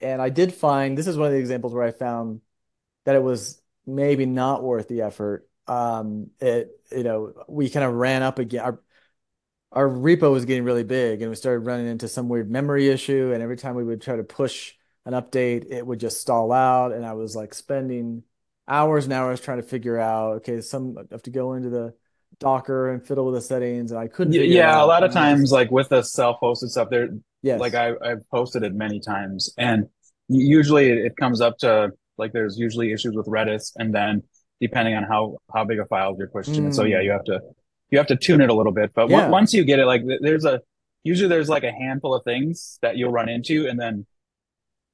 and 0.00 0.22
I 0.22 0.30
did 0.30 0.54
find 0.54 0.96
this 0.98 1.06
is 1.06 1.16
one 1.16 1.26
of 1.26 1.32
the 1.32 1.38
examples 1.38 1.74
where 1.74 1.84
I 1.84 1.92
found 1.92 2.40
that 3.04 3.16
it 3.16 3.22
was 3.22 3.60
maybe 3.86 4.26
not 4.26 4.62
worth 4.62 4.88
the 4.88 5.02
effort. 5.02 5.48
Um, 5.66 6.30
it 6.40 6.70
you 6.92 7.04
know 7.04 7.34
we 7.48 7.70
kind 7.70 7.84
of 7.84 7.94
ran 7.94 8.22
up 8.22 8.38
again. 8.38 8.62
Our, 8.64 8.80
our 9.72 9.88
repo 9.88 10.30
was 10.32 10.44
getting 10.44 10.64
really 10.64 10.84
big 10.84 11.20
and 11.20 11.30
we 11.30 11.36
started 11.36 11.66
running 11.66 11.86
into 11.86 12.08
some 12.08 12.28
weird 12.28 12.50
memory 12.50 12.88
issue 12.88 13.32
and 13.32 13.42
every 13.42 13.56
time 13.56 13.74
we 13.74 13.84
would 13.84 14.00
try 14.00 14.16
to 14.16 14.24
push 14.24 14.74
an 15.04 15.12
update 15.12 15.66
it 15.70 15.86
would 15.86 16.00
just 16.00 16.20
stall 16.20 16.52
out 16.52 16.92
and 16.92 17.04
i 17.04 17.12
was 17.12 17.34
like 17.36 17.52
spending 17.52 18.22
hours 18.68 19.04
and 19.04 19.12
hours 19.12 19.40
trying 19.40 19.60
to 19.60 19.66
figure 19.66 19.98
out 19.98 20.36
okay 20.36 20.60
some 20.60 20.96
I 20.98 21.02
have 21.10 21.22
to 21.24 21.30
go 21.30 21.54
into 21.54 21.70
the 21.70 21.94
docker 22.40 22.90
and 22.90 23.06
fiddle 23.06 23.26
with 23.26 23.34
the 23.34 23.40
settings 23.40 23.90
and 23.90 24.00
i 24.00 24.06
couldn't 24.06 24.34
Y- 24.34 24.40
yeah, 24.42 24.82
a 24.82 24.84
lot 24.84 25.02
of 25.02 25.10
And 25.10 25.18
I 25.18 25.30
just- 25.30 25.38
times, 25.38 25.52
like 25.52 25.70
with 25.70 25.88
the 25.88 26.02
self-hosted 26.02 26.68
stuff, 26.68 26.88
there 26.90 27.08
yes 27.42 27.60
like 27.60 27.74
I, 27.74 27.92
I've 28.02 28.28
posted 28.30 28.62
it 28.62 28.74
many 28.74 29.00
times, 29.00 29.52
and 29.58 29.86
usually 30.28 30.90
it 30.90 30.98
it 30.98 31.16
comes 31.16 31.40
up 31.40 31.58
to 31.58 31.90
like 32.18 32.32
there's 32.32 32.58
usually 32.58 32.92
issues 32.92 33.14
with 33.14 33.26
Redis, 33.26 33.72
and 33.76 33.94
then 33.94 34.22
depending 34.60 34.94
on 34.94 35.02
how 35.04 35.38
how 35.54 35.64
big 35.64 35.78
a 35.78 35.84
file 35.86 36.14
you're 36.18 36.28
pushing 36.28 36.66
it, 36.66 36.74
so 36.74 36.84
yeah, 36.84 36.98
Mm. 36.98 37.04
you 37.04 37.10
have 37.10 37.24
to 37.24 37.40
you 37.90 37.98
have 37.98 38.06
to 38.08 38.16
tune 38.16 38.40
it 38.40 38.50
a 38.50 38.54
little 38.54 38.72
bit. 38.72 38.92
But 38.94 39.04
on- 39.04 39.10
Yeah. 39.10 39.28
once 39.28 39.52
you 39.54 39.64
get 39.64 39.78
it, 39.78 39.86
like 39.86 40.02
there's 40.20 40.44
a 40.44 40.60
usually 41.04 41.28
there's 41.28 41.48
like 41.48 41.64
a 41.64 41.72
handful 41.72 42.14
of 42.14 42.24
things 42.24 42.78
that 42.82 42.96
you'll 42.96 43.12
run 43.12 43.28
into, 43.28 43.68
and 43.68 43.78
then 43.78 44.06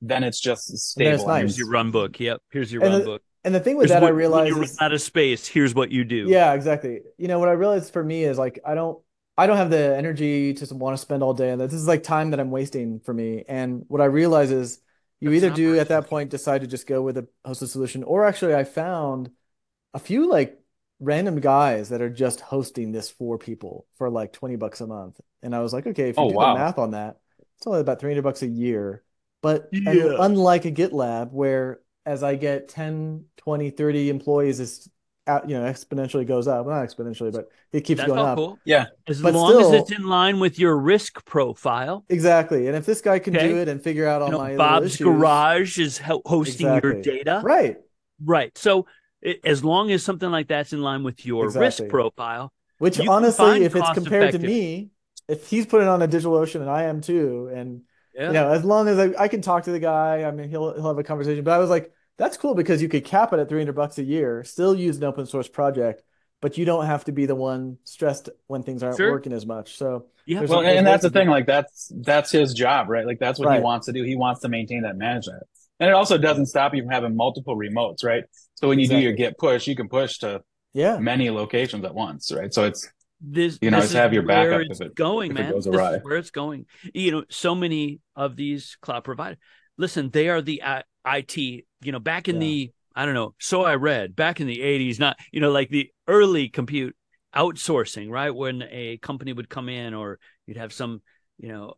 then 0.02 0.24
it's 0.24 0.40
just 0.40 0.76
stable. 0.78 1.26
nice. 1.26 1.40
Here's 1.42 1.58
your 1.58 1.68
run 1.70 1.90
book. 1.90 2.18
Yep. 2.18 2.40
Here's 2.50 2.72
your 2.72 2.82
And 2.82 2.90
run 2.92 3.00
the- 3.00 3.06
book. 3.06 3.22
And 3.44 3.54
the 3.54 3.60
thing 3.60 3.76
with 3.76 3.88
Here's 3.88 3.90
that 4.00 4.02
i 4.02 4.06
what- 4.06 4.12
when 4.12 4.18
realized 4.18 4.48
you 4.50 4.54
run 4.56 4.64
is 4.64 4.80
out 4.80 4.92
of 4.92 5.00
space. 5.02 5.46
Here's 5.46 5.74
what 5.74 5.90
you 5.90 6.04
do. 6.04 6.26
Yeah, 6.28 6.52
exactly. 6.54 7.00
You 7.18 7.28
know, 7.28 7.38
what 7.38 7.48
I 7.48 7.52
realized 7.52 7.92
for 7.92 8.02
me 8.04 8.24
is 8.24 8.38
like 8.38 8.58
I 8.64 8.74
don't 8.74 8.98
I 9.38 9.46
don't 9.46 9.56
have 9.56 9.70
the 9.70 9.96
energy 9.96 10.52
to 10.54 10.74
want 10.74 10.94
to 10.96 11.00
spend 11.00 11.22
all 11.22 11.32
day 11.32 11.50
on 11.50 11.58
this. 11.58 11.70
This 11.72 11.80
is 11.80 11.88
like 11.88 12.02
time 12.02 12.30
that 12.30 12.40
I'm 12.40 12.50
wasting 12.50 13.00
for 13.00 13.14
me. 13.14 13.44
And 13.48 13.84
what 13.88 14.00
I 14.02 14.04
realize 14.06 14.50
is 14.50 14.80
you 15.20 15.30
That's 15.30 15.44
either 15.44 15.54
do 15.54 15.78
at 15.78 15.88
that 15.88 16.08
point 16.08 16.30
decide 16.30 16.60
to 16.62 16.66
just 16.66 16.86
go 16.86 17.00
with 17.02 17.16
a 17.16 17.26
hosted 17.46 17.68
solution, 17.68 18.02
or 18.04 18.26
actually 18.26 18.54
I 18.54 18.64
found 18.64 19.30
a 19.94 19.98
few 19.98 20.28
like 20.28 20.58
random 20.98 21.40
guys 21.40 21.88
that 21.88 22.02
are 22.02 22.10
just 22.10 22.40
hosting 22.40 22.92
this 22.92 23.10
for 23.10 23.38
people 23.38 23.86
for 23.96 24.10
like 24.10 24.32
20 24.34 24.56
bucks 24.56 24.80
a 24.82 24.86
month. 24.86 25.18
And 25.42 25.54
I 25.54 25.60
was 25.60 25.72
like, 25.72 25.86
okay, 25.86 26.10
if 26.10 26.16
you 26.18 26.24
Oh, 26.24 26.28
do 26.28 26.34
wow. 26.36 26.52
the 26.52 26.60
math 26.60 26.78
on 26.78 26.90
that, 26.90 27.18
it's 27.56 27.66
only 27.66 27.80
about 27.80 28.00
300 28.00 28.22
bucks 28.22 28.42
a 28.42 28.46
year. 28.46 29.02
But 29.42 29.68
Yeah. 29.72 30.16
unlike 30.18 30.66
a 30.66 30.70
GitLab, 30.72 31.32
where 31.32 31.80
as 32.10 32.22
I 32.22 32.34
get 32.34 32.68
10, 32.68 33.24
20, 33.36 33.70
30 33.70 34.10
employees, 34.10 34.58
it's 34.60 34.88
out, 35.26 35.48
you 35.48 35.54
know, 35.56 35.62
exponentially 35.64 36.26
goes 36.26 36.48
up. 36.48 36.66
Not 36.66 36.86
exponentially, 36.86 37.32
but 37.32 37.48
it 37.72 37.82
keeps 37.82 37.98
That's 38.00 38.08
going 38.08 38.18
up. 38.26 38.36
cool. 38.36 38.58
Yeah. 38.64 38.86
As 39.06 39.20
But 39.22 39.34
long 39.34 39.52
as 39.60 39.66
still- 39.68 39.80
it's 39.80 39.92
in 39.92 40.04
line 40.08 40.40
with 40.40 40.58
your 40.58 40.76
risk 40.76 41.24
profile. 41.24 42.04
Exactly. 42.08 42.66
And 42.66 42.76
if 42.76 42.84
this 42.84 43.00
guy 43.00 43.18
can 43.20 43.36
Okay. 43.36 43.48
do 43.48 43.56
it 43.58 43.68
and 43.68 43.80
figure 43.82 44.06
out 44.08 44.22
all 44.22 44.28
You 44.28 44.32
know, 44.32 44.38
my 44.38 44.56
Bob's 44.56 44.86
issues, 44.94 45.04
Garage 45.06 45.78
is 45.78 45.98
ho- 45.98 46.22
hosting 46.26 46.66
your 46.82 46.94
data. 47.00 47.42
right? 47.44 47.76
Right. 48.24 48.56
So 48.58 48.86
it, 49.22 49.38
as 49.44 49.62
long 49.62 49.90
as 49.92 50.02
something 50.02 50.30
like 50.30 50.48
that's 50.48 50.72
in 50.72 50.82
line 50.82 51.04
with 51.04 51.24
your 51.24 51.44
Exactly. 51.44 51.66
risk 51.66 51.88
profile, 51.90 52.52
Which 52.78 52.98
honestly, 53.06 53.62
if 53.64 53.76
it's 53.76 53.84
cost 53.84 53.94
compared 53.94 54.32
to 54.32 54.38
me, 54.40 54.90
if 55.28 55.46
he's 55.48 55.66
putting 55.66 55.86
on 55.86 56.02
a 56.02 56.08
DigitalOcean 56.08 56.60
and 56.62 56.70
I 56.70 56.84
am 56.84 57.02
too, 57.02 57.50
and 57.54 57.82
yeah, 58.14 58.26
you 58.28 58.32
know, 58.32 58.48
as 58.50 58.64
long 58.64 58.88
as 58.88 58.98
I, 58.98 59.12
I 59.22 59.28
can 59.28 59.42
talk 59.42 59.64
to 59.64 59.70
the 59.70 59.78
guy, 59.78 60.24
I 60.24 60.30
mean, 60.32 60.48
he'll 60.48 60.72
he'll 60.74 60.88
have 60.88 60.98
a 60.98 61.04
conversation. 61.04 61.44
But 61.44 61.52
I 61.52 61.58
was 61.58 61.70
like, 61.70 61.92
that's 62.20 62.36
cool 62.36 62.54
because 62.54 62.80
you 62.82 62.88
could 62.88 63.04
cap 63.04 63.32
it 63.32 63.40
at 63.40 63.48
300 63.48 63.72
bucks 63.74 63.98
a 63.98 64.04
year, 64.04 64.44
still 64.44 64.74
use 64.74 64.98
an 64.98 65.04
open 65.04 65.26
source 65.26 65.48
project, 65.48 66.02
but 66.42 66.56
you 66.58 66.64
don't 66.64 66.86
have 66.86 67.04
to 67.06 67.12
be 67.12 67.24
the 67.26 67.34
one 67.34 67.78
stressed 67.84 68.28
when 68.46 68.62
things 68.62 68.82
aren't 68.82 68.96
Sure. 68.98 69.10
working 69.10 69.32
as 69.32 69.46
much. 69.46 69.76
So 69.76 70.06
yeah. 70.26 70.42
Well, 70.42 70.60
a- 70.60 70.64
and 70.64 70.86
that's 70.86 71.02
the 71.02 71.06
ways 71.08 71.12
to 71.12 71.18
thing. 71.18 71.28
Like 71.28 71.46
that's 71.46 71.90
that's 72.02 72.30
his 72.30 72.52
job, 72.54 72.88
right? 72.88 73.06
Like 73.06 73.18
that's 73.18 73.38
what 73.38 73.48
Right. 73.48 73.56
he 73.56 73.62
wants 73.62 73.86
to 73.86 73.92
do. 73.92 74.04
He 74.04 74.16
wants 74.16 74.40
to 74.42 74.48
maintain 74.48 74.82
that 74.82 74.96
management, 74.96 75.42
and 75.80 75.88
it 75.88 75.94
also 75.94 76.18
doesn't 76.18 76.46
stop 76.46 76.74
you 76.74 76.82
from 76.82 76.90
having 76.92 77.16
multiple 77.16 77.56
remotes, 77.56 78.04
right? 78.04 78.24
So 78.54 78.68
when 78.68 78.78
you 78.78 78.86
do 78.86 78.98
your 78.98 79.12
Git 79.14 79.38
push, 79.38 79.66
you 79.66 79.74
can 79.74 79.88
push 79.88 80.18
to 80.18 80.42
Yeah, 80.74 80.98
many 80.98 81.30
locations 81.30 81.84
at 81.84 81.94
once, 81.94 82.30
right? 82.32 82.52
So 82.54 82.64
it's 82.64 82.88
this 83.20 83.58
You 83.60 83.70
know, 83.70 83.78
this 83.80 83.86
just 83.86 83.96
have 83.96 84.12
your 84.14 84.24
where 84.24 84.50
backup 84.50 84.70
it's 84.70 84.80
if 84.80 84.86
it- 84.88 84.94
going, 84.94 85.32
if 85.32 85.36
it 85.38 85.42
man. 85.42 85.52
goes 85.52 85.64
This 85.64 85.74
awry. 85.74 85.94
is 85.96 86.04
where 86.04 86.16
it's 86.16 86.30
going. 86.30 86.66
You 86.94 87.10
know, 87.12 87.24
so 87.28 87.54
many 87.54 88.00
of 88.14 88.36
these 88.36 88.76
cloud 88.80 89.04
providers. 89.04 89.38
Listen, 89.76 90.10
they 90.10 90.28
are 90.28 90.40
the 90.42 90.62
uh, 90.62 90.82
IT. 91.06 91.66
You 91.82 91.92
know, 91.92 91.98
back 91.98 92.28
in 92.28 92.36
Yeah. 92.36 92.40
the 92.40 92.72
I 92.94 93.04
don't 93.06 93.14
know. 93.14 93.34
So 93.38 93.62
I 93.64 93.76
read 93.76 94.16
back 94.16 94.40
in 94.40 94.46
the 94.46 94.62
'80s, 94.62 94.98
not 94.98 95.18
you 95.32 95.40
know 95.40 95.50
like 95.50 95.70
the 95.70 95.90
early 96.06 96.48
compute 96.48 96.96
outsourcing, 97.34 98.10
right? 98.10 98.30
When 98.34 98.62
a 98.70 98.98
company 98.98 99.32
would 99.32 99.48
come 99.48 99.68
in, 99.68 99.94
or 99.94 100.18
you'd 100.46 100.56
have 100.56 100.72
some, 100.72 101.00
you 101.38 101.48
know, 101.48 101.74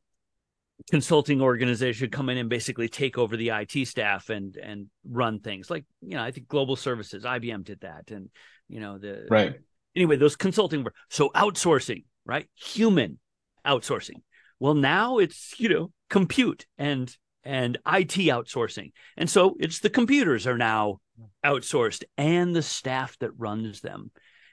consulting 0.91 1.41
organization 1.41 2.11
come 2.11 2.29
in 2.29 2.39
and 2.39 2.49
basically 2.49 2.89
take 2.89 3.17
over 3.19 3.37
the 3.37 3.51
IT 3.51 3.87
staff 3.87 4.31
and 4.31 4.57
and 4.57 4.89
run 5.05 5.41
things. 5.41 5.71
Like 5.71 5.85
you 6.01 6.17
know, 6.17 6.23
I 6.23 6.31
think 6.31 6.49
Global 6.49 6.77
Services, 6.77 7.25
IBM 7.25 7.65
did 7.65 7.81
that, 7.81 8.11
and 8.11 8.31
you 8.69 8.81
know 8.81 8.99
the 8.99 9.27
right. 9.31 9.55
anyway, 9.95 10.17
those 10.17 10.37
consulting 10.37 10.85
were 10.85 10.95
So 11.11 11.31
outsourcing, 11.31 12.05
right? 12.25 12.49
Human 12.55 13.19
outsourcing. 13.67 14.23
Well, 14.59 14.75
now 14.75 15.19
it's, 15.19 15.59
you 15.59 15.69
know, 15.69 15.93
compute 16.09 16.67
and 16.79 17.15
and 17.45 17.77
IT 17.87 18.15
outsourcing. 18.29 18.93
And 19.17 19.29
so 19.29 19.57
it's 19.59 19.81
the 19.81 19.91
computers 19.91 20.47
are 20.47 20.59
now 20.59 21.01
outsourced 21.45 22.05
and 22.17 22.55
the 22.55 22.63
staff 22.63 23.19
that 23.19 23.33
runs 23.37 23.81
them. 23.81 24.11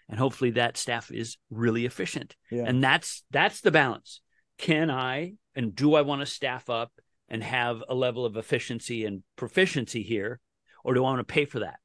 And 0.10 0.18
hopefully 0.18 0.52
that 0.52 0.78
staff 0.78 1.12
is 1.12 1.38
really 1.50 1.86
efficient. 1.86 2.36
yeah, 2.52 2.64
And 2.66 2.84
that's 2.84 3.24
that's 3.32 3.62
the 3.62 3.72
balance. 3.72 4.22
Can 4.58 4.90
I 4.90 5.34
and 5.56 5.76
do 5.76 5.94
I 5.94 6.02
want 6.02 6.22
to 6.22 6.26
staff 6.26 6.70
up 6.70 6.92
and 7.28 7.44
have 7.44 7.84
a 7.88 7.94
level 7.94 8.26
of 8.26 8.38
efficiency 8.38 9.06
and 9.06 9.24
proficiency 9.36 10.02
here 10.02 10.40
or 10.84 10.94
do 10.94 11.02
I 11.02 11.04
want 11.04 11.20
to 11.20 11.32
pay 11.32 11.46
for 11.46 11.60
that? 11.60 11.80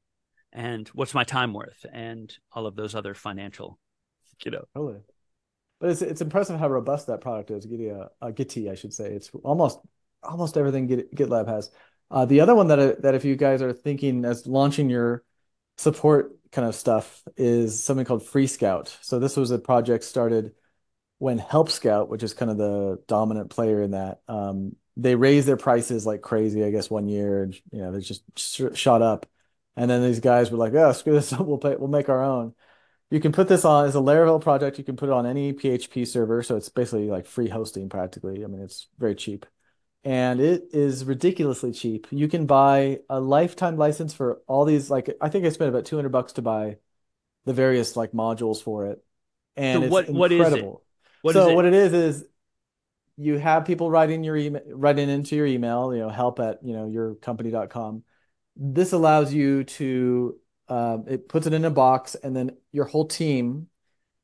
And 0.51 0.87
what's 0.89 1.13
my 1.13 1.23
time 1.23 1.53
worth 1.53 1.85
and 1.91 2.33
all 2.51 2.65
of 2.65 2.75
those 2.75 2.95
other 2.95 3.13
financial, 3.13 3.77
you 4.43 4.51
know. 4.51 4.63
totally. 4.73 5.01
But 5.79 5.89
it's 5.89 6.01
it's 6.01 6.21
impressive 6.21 6.57
how 6.57 6.69
robust 6.69 7.07
that 7.07 7.21
product 7.21 7.51
is. 7.51 7.67
Gitea, 7.67 8.01
uh, 8.01 8.07
uh, 8.25 8.31
Gitea, 8.31 8.71
I 8.71 8.75
should 8.75 8.93
say. 8.93 9.11
It's 9.11 9.29
almost 9.43 9.79
almost 10.25 10.57
everything 10.57 10.87
GitLab 10.87 11.47
has. 11.47 11.71
Uh, 12.11 12.25
the 12.25 12.41
other 12.41 12.55
one 12.55 12.67
that 12.67 13.01
that 13.01 13.15
if 13.15 13.25
you 13.25 13.35
guys 13.35 13.61
are 13.61 13.73
thinking 13.73 14.25
as 14.25 14.45
launching 14.47 14.89
your 14.89 15.23
support 15.77 16.35
kind 16.51 16.67
of 16.67 16.75
stuff 16.75 17.23
is 17.35 17.83
something 17.83 18.05
called 18.05 18.25
Free 18.25 18.47
Scout. 18.47 18.95
So 19.01 19.19
this 19.19 19.35
was 19.35 19.51
a 19.51 19.59
project 19.59 20.03
started 20.03 20.53
when 21.17 21.37
Help 21.37 21.69
Scout, 21.69 22.09
which 22.09 22.23
is 22.23 22.33
kind 22.33 22.51
of 22.51 22.57
the 22.57 23.01
dominant 23.07 23.49
player 23.49 23.81
in 23.81 23.91
that, 23.91 24.19
um, 24.27 24.75
they 24.97 25.15
raised 25.15 25.47
their 25.47 25.57
prices 25.57 26.05
like 26.05 26.21
crazy. 26.21 26.63
I 26.63 26.71
guess 26.71 26.89
one 26.89 27.07
year, 27.09 27.43
and 27.43 27.55
you 27.71 27.81
know, 27.81 27.91
they 27.91 27.99
just 27.99 28.23
sh- 28.37 28.75
shot 28.75 29.01
up. 29.01 29.25
And 29.75 29.89
then 29.89 30.01
these 30.03 30.21
guys 30.21 30.51
were 30.51 30.57
like, 30.57 30.73
"Oh, 30.73 30.91
screw 30.93 31.13
this! 31.13 31.31
We'll 31.39 31.57
pay, 31.57 31.75
we'll 31.75 31.89
make 31.89 32.09
our 32.09 32.23
own." 32.23 32.53
You 33.11 33.19
can 33.19 33.31
put 33.31 33.47
this 33.47 33.65
on 33.65 33.85
as 33.85 33.95
a 33.95 33.99
Laravel 33.99 34.41
project. 34.41 34.77
You 34.77 34.83
can 34.83 34.95
put 34.95 35.09
it 35.09 35.13
on 35.13 35.25
any 35.25 35.53
PHP 35.53 36.07
server, 36.07 36.43
so 36.43 36.55
it's 36.55 36.69
basically 36.69 37.09
like 37.09 37.25
free 37.25 37.49
hosting 37.49 37.89
practically. 37.89 38.43
I 38.43 38.47
mean, 38.47 38.61
it's 38.61 38.87
very 38.97 39.15
cheap, 39.15 39.45
and 40.05 40.39
it 40.39 40.69
is 40.71 41.03
ridiculously 41.03 41.71
cheap. 41.73 42.07
You 42.11 42.27
can 42.27 42.45
buy 42.45 42.99
a 43.09 43.19
lifetime 43.19 43.75
license 43.75 44.13
for 44.13 44.41
all 44.47 44.63
these. 44.63 44.89
Like, 44.89 45.09
I 45.19 45.29
think 45.29 45.45
I 45.45 45.49
spent 45.49 45.69
about 45.69 45.85
200 45.85 46.09
bucks 46.09 46.33
to 46.33 46.41
buy 46.41 46.77
the 47.45 47.53
various 47.53 47.95
like 47.97 48.11
modules 48.11 48.61
for 48.63 48.85
it, 48.87 49.03
and 49.55 49.81
So 49.81 49.83
it's 49.85 49.91
what- 49.91 50.09
what 50.09 50.31
is 50.31 50.39
it? 50.39 50.43
incredible. 50.43 50.83
What 51.21 51.33
so 51.33 51.41
is 51.45 51.51
it? 51.51 51.55
what 51.55 51.65
it 51.65 51.73
is 51.73 51.93
is 51.93 52.25
you 53.17 53.37
have 53.37 53.65
people 53.65 53.89
writing 53.89 54.23
your 54.23 54.35
email, 54.37 54.61
writing 54.67 55.09
into 55.09 55.35
your 55.35 55.45
email, 55.45 55.93
you 55.93 55.99
know, 56.01 56.09
help 56.09 56.39
at, 56.39 56.63
you 56.63 56.73
know, 56.73 56.87
your 56.87 57.15
company.com. 57.15 58.03
This 58.57 58.91
allows 58.93 59.33
you 59.33 59.63
to, 59.63 60.37
um, 60.69 61.05
it 61.07 61.27
puts 61.29 61.47
it 61.47 61.53
in 61.53 61.63
a 61.65 61.69
box 61.71 62.15
and 62.15 62.35
then 62.35 62.51
your 62.71 62.85
whole 62.85 63.05
team 63.07 63.67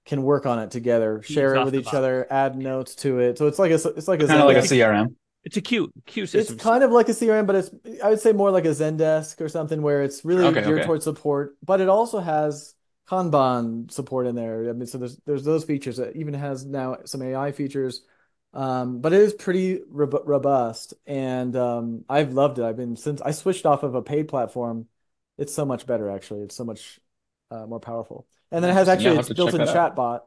can 0.05 0.23
work 0.23 0.45
on 0.45 0.59
it 0.59 0.71
together, 0.71 1.19
Teams 1.19 1.25
share 1.27 1.55
it 1.55 1.63
with 1.63 1.75
each 1.75 1.85
box. 1.85 1.95
other, 1.95 2.27
add 2.29 2.57
notes 2.57 2.95
to 2.95 3.19
it. 3.19 3.37
So 3.37 3.47
it's 3.47 3.59
like 3.59 3.71
a, 3.71 3.75
it's 3.75 4.07
like 4.07 4.21
a 4.21 4.27
Kind 4.27 4.41
of 4.41 4.47
like 4.47 4.57
a 4.57 4.61
CRM. 4.61 5.15
It's 5.43 5.57
a 5.57 5.61
It's 6.33 6.51
system. 6.51 6.55
It's 6.55 6.63
kind 6.63 6.83
of 6.83 6.91
like 6.91 7.09
a 7.09 7.13
CRM, 7.13 7.45
but 7.45 7.55
it's 7.57 7.71
I 8.03 8.09
would 8.09 8.19
say 8.21 8.31
more 8.31 8.51
like 8.51 8.63
a 8.65 8.69
Zendesk 8.69 9.41
or 9.41 9.49
something 9.49 9.81
where 9.81 10.01
it's 10.03 10.23
really 10.23 10.55
Okay, 10.55 10.61
geared 10.61 10.83
okay. 10.83 10.83
towards 10.83 11.03
support, 11.03 11.57
but 11.63 11.81
it 11.81 11.89
also 11.89 12.19
has 12.19 12.73
Kanban 13.07 13.91
support 13.91 14.27
in 14.27 14.35
there. 14.35 14.69
I 14.69 14.73
mean, 14.73 14.85
so 14.87 14.97
there's 14.97 15.17
there's 15.25 15.43
those 15.43 15.65
features. 15.65 15.99
It 15.99 16.15
even 16.15 16.33
has 16.35 16.65
now 16.65 16.97
some 17.05 17.21
AI 17.21 17.51
features, 17.51 18.01
um, 18.53 19.01
but 19.01 19.11
it 19.13 19.19
is 19.21 19.33
pretty 19.33 19.81
robust, 19.89 20.93
and 21.05 21.53
um, 21.57 22.05
I've 22.07 22.31
loved 22.33 22.59
it. 22.59 22.63
I've 22.63 22.77
been 22.77 22.95
since 22.95 23.21
I 23.21 23.31
switched 23.31 23.65
off 23.65 23.83
of 23.83 23.95
a 23.95 24.01
paid 24.01 24.29
platform. 24.29 24.87
It's 25.37 25.53
so 25.53 25.65
much 25.65 25.85
better, 25.85 26.09
actually. 26.09 26.41
It's 26.43 26.55
so 26.55 26.63
much 26.63 26.99
uh, 27.49 27.65
more 27.65 27.79
powerful, 27.81 28.25
and 28.51 28.63
then 28.63 28.71
it 28.71 28.73
has. 28.75 28.87
Yeah, 28.93 29.09
actually 29.09 29.11
I'll 29.11 29.15
its 29.15 29.27
have 29.27 29.27
to 29.27 29.35
check 29.35 29.55
built-in 29.55 29.63
chatbot, 29.65 30.21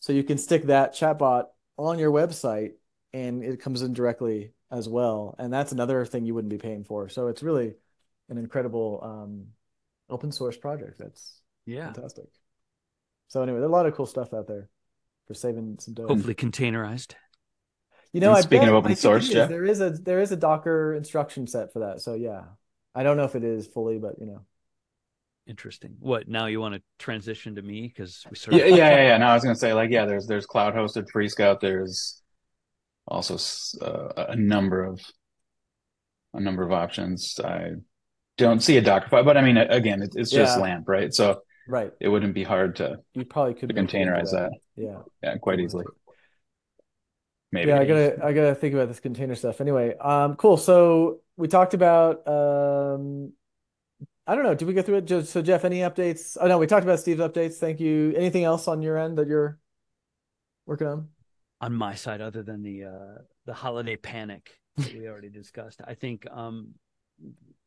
so 0.00 0.12
you 0.12 0.24
can 0.24 0.38
stick 0.38 0.64
that 0.64 0.94
chatbot 0.94 1.46
on 1.78 1.98
your 1.98 2.12
website 2.12 2.72
and 3.12 3.42
it 3.44 3.60
comes 3.60 3.82
in 3.82 3.92
directly 3.92 4.52
as 4.70 4.88
well. 4.88 5.34
And 5.38 5.52
that's 5.52 5.72
another 5.72 6.04
thing 6.06 6.24
you 6.24 6.34
wouldn't 6.34 6.50
be 6.50 6.58
paying 6.58 6.84
for. 6.84 7.08
So 7.08 7.28
it's 7.28 7.42
really 7.42 7.74
an 8.28 8.38
incredible 8.38 9.00
um, 9.02 9.46
open 10.08 10.32
source 10.32 10.56
project. 10.56 10.98
That's 10.98 11.40
yeah. 11.66 11.92
fantastic. 11.92 12.26
So 13.28 13.42
anyway, 13.42 13.58
there's 13.60 13.68
a 13.68 13.72
lot 13.72 13.86
of 13.86 13.94
cool 13.94 14.06
stuff 14.06 14.32
out 14.34 14.46
there 14.46 14.68
for 15.26 15.34
saving 15.34 15.78
some 15.80 15.94
dough. 15.94 16.06
Hopefully 16.08 16.34
containerized. 16.34 17.14
You 18.12 18.20
know, 18.20 18.28
And 18.28 18.36
I 18.38 18.40
speaking 18.42 18.60
bet- 18.60 18.68
of 18.70 18.74
open 18.74 18.92
I 18.92 18.94
source, 18.94 19.24
it 19.24 19.28
is. 19.28 19.34
Jeff? 19.34 19.48
there 19.48 19.64
is 19.64 19.80
a 19.80 19.90
there 19.90 20.20
is 20.20 20.32
a 20.32 20.36
Docker 20.36 20.94
instruction 20.94 21.46
set 21.46 21.72
for 21.72 21.80
that. 21.80 22.00
So 22.02 22.14
yeah, 22.14 22.42
I 22.94 23.02
don't 23.02 23.16
know 23.16 23.24
if 23.24 23.34
it 23.34 23.44
is 23.44 23.66
fully, 23.66 23.98
but 23.98 24.18
you 24.18 24.26
know, 24.26 24.44
Interesting. 25.46 25.96
What 25.98 26.28
now? 26.28 26.46
You 26.46 26.60
want 26.60 26.76
to 26.76 26.82
transition 27.00 27.56
to 27.56 27.62
me 27.62 27.82
because 27.88 28.24
we 28.30 28.36
sort 28.36 28.54
Yeah, 28.56 28.64
of 28.64 28.70
yeah, 28.70 28.76
yeah, 28.90 29.02
yeah. 29.08 29.18
No, 29.18 29.26
I 29.26 29.34
was 29.34 29.42
gonna 29.42 29.56
say 29.56 29.72
like, 29.72 29.90
yeah, 29.90 30.04
there's 30.06 30.26
there's 30.26 30.46
cloud 30.46 30.74
hosted 30.74 31.10
free 31.10 31.28
scout. 31.28 31.60
There's 31.60 32.21
also 33.06 33.36
uh, 33.80 34.26
a 34.28 34.36
number 34.36 34.84
of 34.84 35.00
a 36.34 36.40
number 36.40 36.62
of 36.62 36.72
options. 36.72 37.38
I 37.42 37.72
don't 38.38 38.62
see 38.62 38.76
a 38.78 38.80
Docker 38.82 39.08
file, 39.08 39.24
but 39.24 39.36
I 39.36 39.42
mean, 39.42 39.56
again, 39.56 40.02
it, 40.02 40.14
it's 40.16 40.30
just 40.30 40.56
Yeah. 40.56 40.62
LAMP, 40.62 40.88
right? 40.88 41.12
So 41.12 41.42
right? 41.66 41.92
it 42.00 42.08
wouldn't 42.08 42.34
be 42.34 42.44
hard 42.44 42.76
to 42.76 42.98
You 43.14 43.24
probably 43.24 43.54
could 43.54 43.68
to 43.68 43.74
make 43.74 43.92
it 43.92 44.00
into 44.00 44.10
containerize 44.10 44.30
that. 44.32 44.52
Yeah. 44.76 45.02
Yeah, 45.22 45.36
quite 45.38 45.60
easily. 45.60 45.84
Maybe. 47.50 47.68
Yeah, 47.68 47.80
I 47.80 47.84
gotta 47.84 48.18
I 48.24 48.32
gotta 48.32 48.54
think 48.54 48.74
about 48.74 48.88
this 48.88 49.00
container 49.00 49.34
stuff. 49.34 49.60
Anyway, 49.60 49.94
um, 49.98 50.36
cool. 50.36 50.56
So 50.56 51.20
we 51.36 51.48
talked 51.48 51.74
about 51.74 52.26
um, 52.26 53.32
I 54.26 54.34
don't 54.34 54.44
know. 54.44 54.54
Did 54.54 54.66
we 54.66 54.74
go 54.74 54.82
through 54.82 54.98
it? 54.98 55.26
So 55.26 55.42
Jeff, 55.42 55.64
any 55.64 55.80
updates? 55.80 56.38
Oh 56.40 56.48
no, 56.48 56.56
we 56.58 56.66
talked 56.66 56.84
about 56.84 57.00
Steve's 57.00 57.20
updates. 57.20 57.56
Thank 57.56 57.80
you. 57.80 58.14
Anything 58.16 58.44
else 58.44 58.68
on 58.68 58.80
your 58.80 58.96
end 58.96 59.18
that 59.18 59.28
you're 59.28 59.58
working 60.64 60.86
on? 60.86 61.08
On 61.62 61.72
my 61.72 61.94
side, 61.94 62.20
other 62.20 62.42
than 62.42 62.62
the 62.62 62.84
uh, 62.84 63.22
the 63.46 63.54
holiday 63.54 63.96
panic 63.96 64.50
that 64.76 64.92
we 64.92 65.08
already 65.08 65.30
discussed, 65.30 65.80
I 65.86 65.94
think 65.94 66.26
um, 66.30 66.74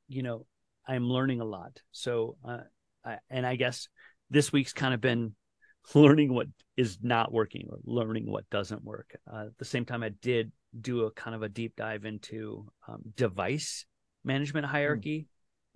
you 0.08 0.22
know 0.22 0.46
I'm 0.88 1.10
learning 1.10 1.40
a 1.40 1.46
lot. 1.46 1.82
So, 1.92 2.36
uh, 2.48 2.60
I, 3.04 3.18
and 3.30 3.46
I 3.46 3.56
guess 3.56 3.88
this 4.30 4.52
week's 4.52 4.74
kind 4.74 4.94
of 4.94 5.02
been 5.02 5.34
learning 5.96 6.34
what 6.34 6.48
is 6.75 6.98
not 7.02 7.32
working 7.32 7.70
or 7.72 7.78
learning 7.86 8.30
what 8.30 8.50
doesn't 8.50 8.84
work. 8.84 9.18
Uh, 9.32 9.46
at 9.48 9.58
the 9.58 9.66
same 9.66 9.86
time, 9.86 10.04
I 10.04 10.10
did 10.10 10.52
do 10.80 11.06
a 11.06 11.12
kind 11.12 11.36
of 11.36 11.42
a 11.42 11.50
deep 11.50 11.75
dive 11.78 12.04
into 12.04 12.68
um, 12.88 13.02
device 13.16 13.86
management 14.25 14.66
hierarchy, 14.66 15.28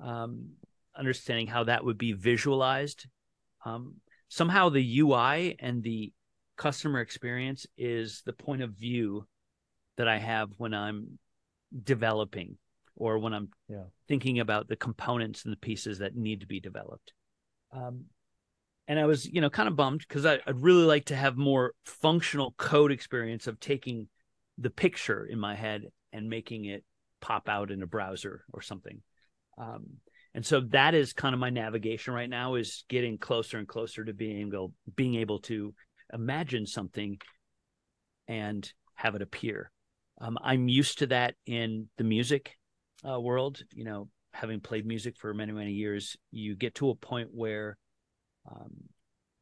um, 0.04 0.50
understanding 0.98 1.48
how 1.48 1.64
that 1.64 1.86
would 1.86 1.98
be 1.98 2.12
visualized. 2.12 3.06
Um, 3.64 3.96
somehow 4.28 4.70
the 4.70 5.00
UI 5.00 5.56
and 5.60 5.82
the 5.82 6.12
customer 6.60 7.00
experience 7.00 7.66
is 7.78 8.22
the 8.26 8.34
point 8.34 8.62
of 8.62 8.72
view 8.72 9.26
that 9.96 10.10
I 10.10 10.18
have 10.18 10.50
when 10.58 10.74
I'm 10.74 11.18
developing 11.84 12.58
or 12.96 13.18
when 13.18 13.34
I'm 13.34 13.50
Yeah. 13.70 13.86
thinking 14.10 14.40
about 14.40 14.68
the 14.68 14.76
components 14.76 15.46
and 15.46 15.54
the 15.54 15.58
pieces 15.58 16.00
that 16.00 16.18
need 16.18 16.42
to 16.42 16.48
be 16.48 16.60
developed. 16.60 17.14
Um, 17.72 18.08
and 18.90 19.00
I 19.00 19.06
was, 19.06 19.26
you 19.26 19.40
know, 19.40 19.50
kind 19.50 19.70
of 19.70 19.78
bummed 19.78 20.02
because 20.02 20.26
I'd 20.26 20.42
really 20.54 20.84
like 20.84 21.06
to 21.06 21.16
have 21.16 21.38
more 21.38 21.74
functional 21.86 22.52
code 22.58 22.92
experience 22.92 23.48
of 23.48 23.60
taking 23.62 24.10
the 24.58 24.70
picture 24.70 25.26
in 25.26 25.40
my 25.40 25.56
head 25.56 25.86
and 26.12 26.30
making 26.30 26.66
it 26.66 26.84
pop 27.22 27.48
out 27.48 27.72
in 27.72 27.82
a 27.84 27.88
browser 27.88 28.44
or 28.52 28.62
something. 28.62 29.02
Um, 29.58 30.02
and 30.34 30.46
so 30.46 30.60
that 30.72 30.94
is 30.94 31.14
kind 31.14 31.34
of 31.34 31.40
my 31.40 31.52
navigation 31.52 32.14
right 32.14 32.30
now 32.30 32.56
is 32.56 32.84
getting 32.90 33.18
closer 33.18 33.58
and 33.58 33.68
closer 33.68 34.04
to 34.04 34.14
being 34.14 34.48
able 34.48 34.74
being 34.96 35.16
able 35.16 35.40
to 35.40 35.74
imagine 36.14 36.66
something 36.66 37.20
and 38.28 38.72
have 38.96 39.16
it 39.16 39.22
appear. 39.22 39.72
Um, 40.22 40.38
I'm 40.44 40.68
used 40.68 41.00
to 41.00 41.08
that 41.08 41.36
in 41.46 41.88
the 41.98 42.04
music 42.04 42.58
uh, 43.08 43.20
world. 43.20 43.64
You 43.74 43.86
know, 43.86 44.10
having 44.34 44.60
played 44.60 44.86
music 44.86 45.18
for 45.18 45.34
many 45.34 45.52
many 45.52 45.72
years, 45.72 46.18
you 46.32 46.56
get 46.56 46.76
to 46.76 46.90
a 46.90 46.96
point 46.96 47.30
where, 47.32 47.78
um, 48.50 48.72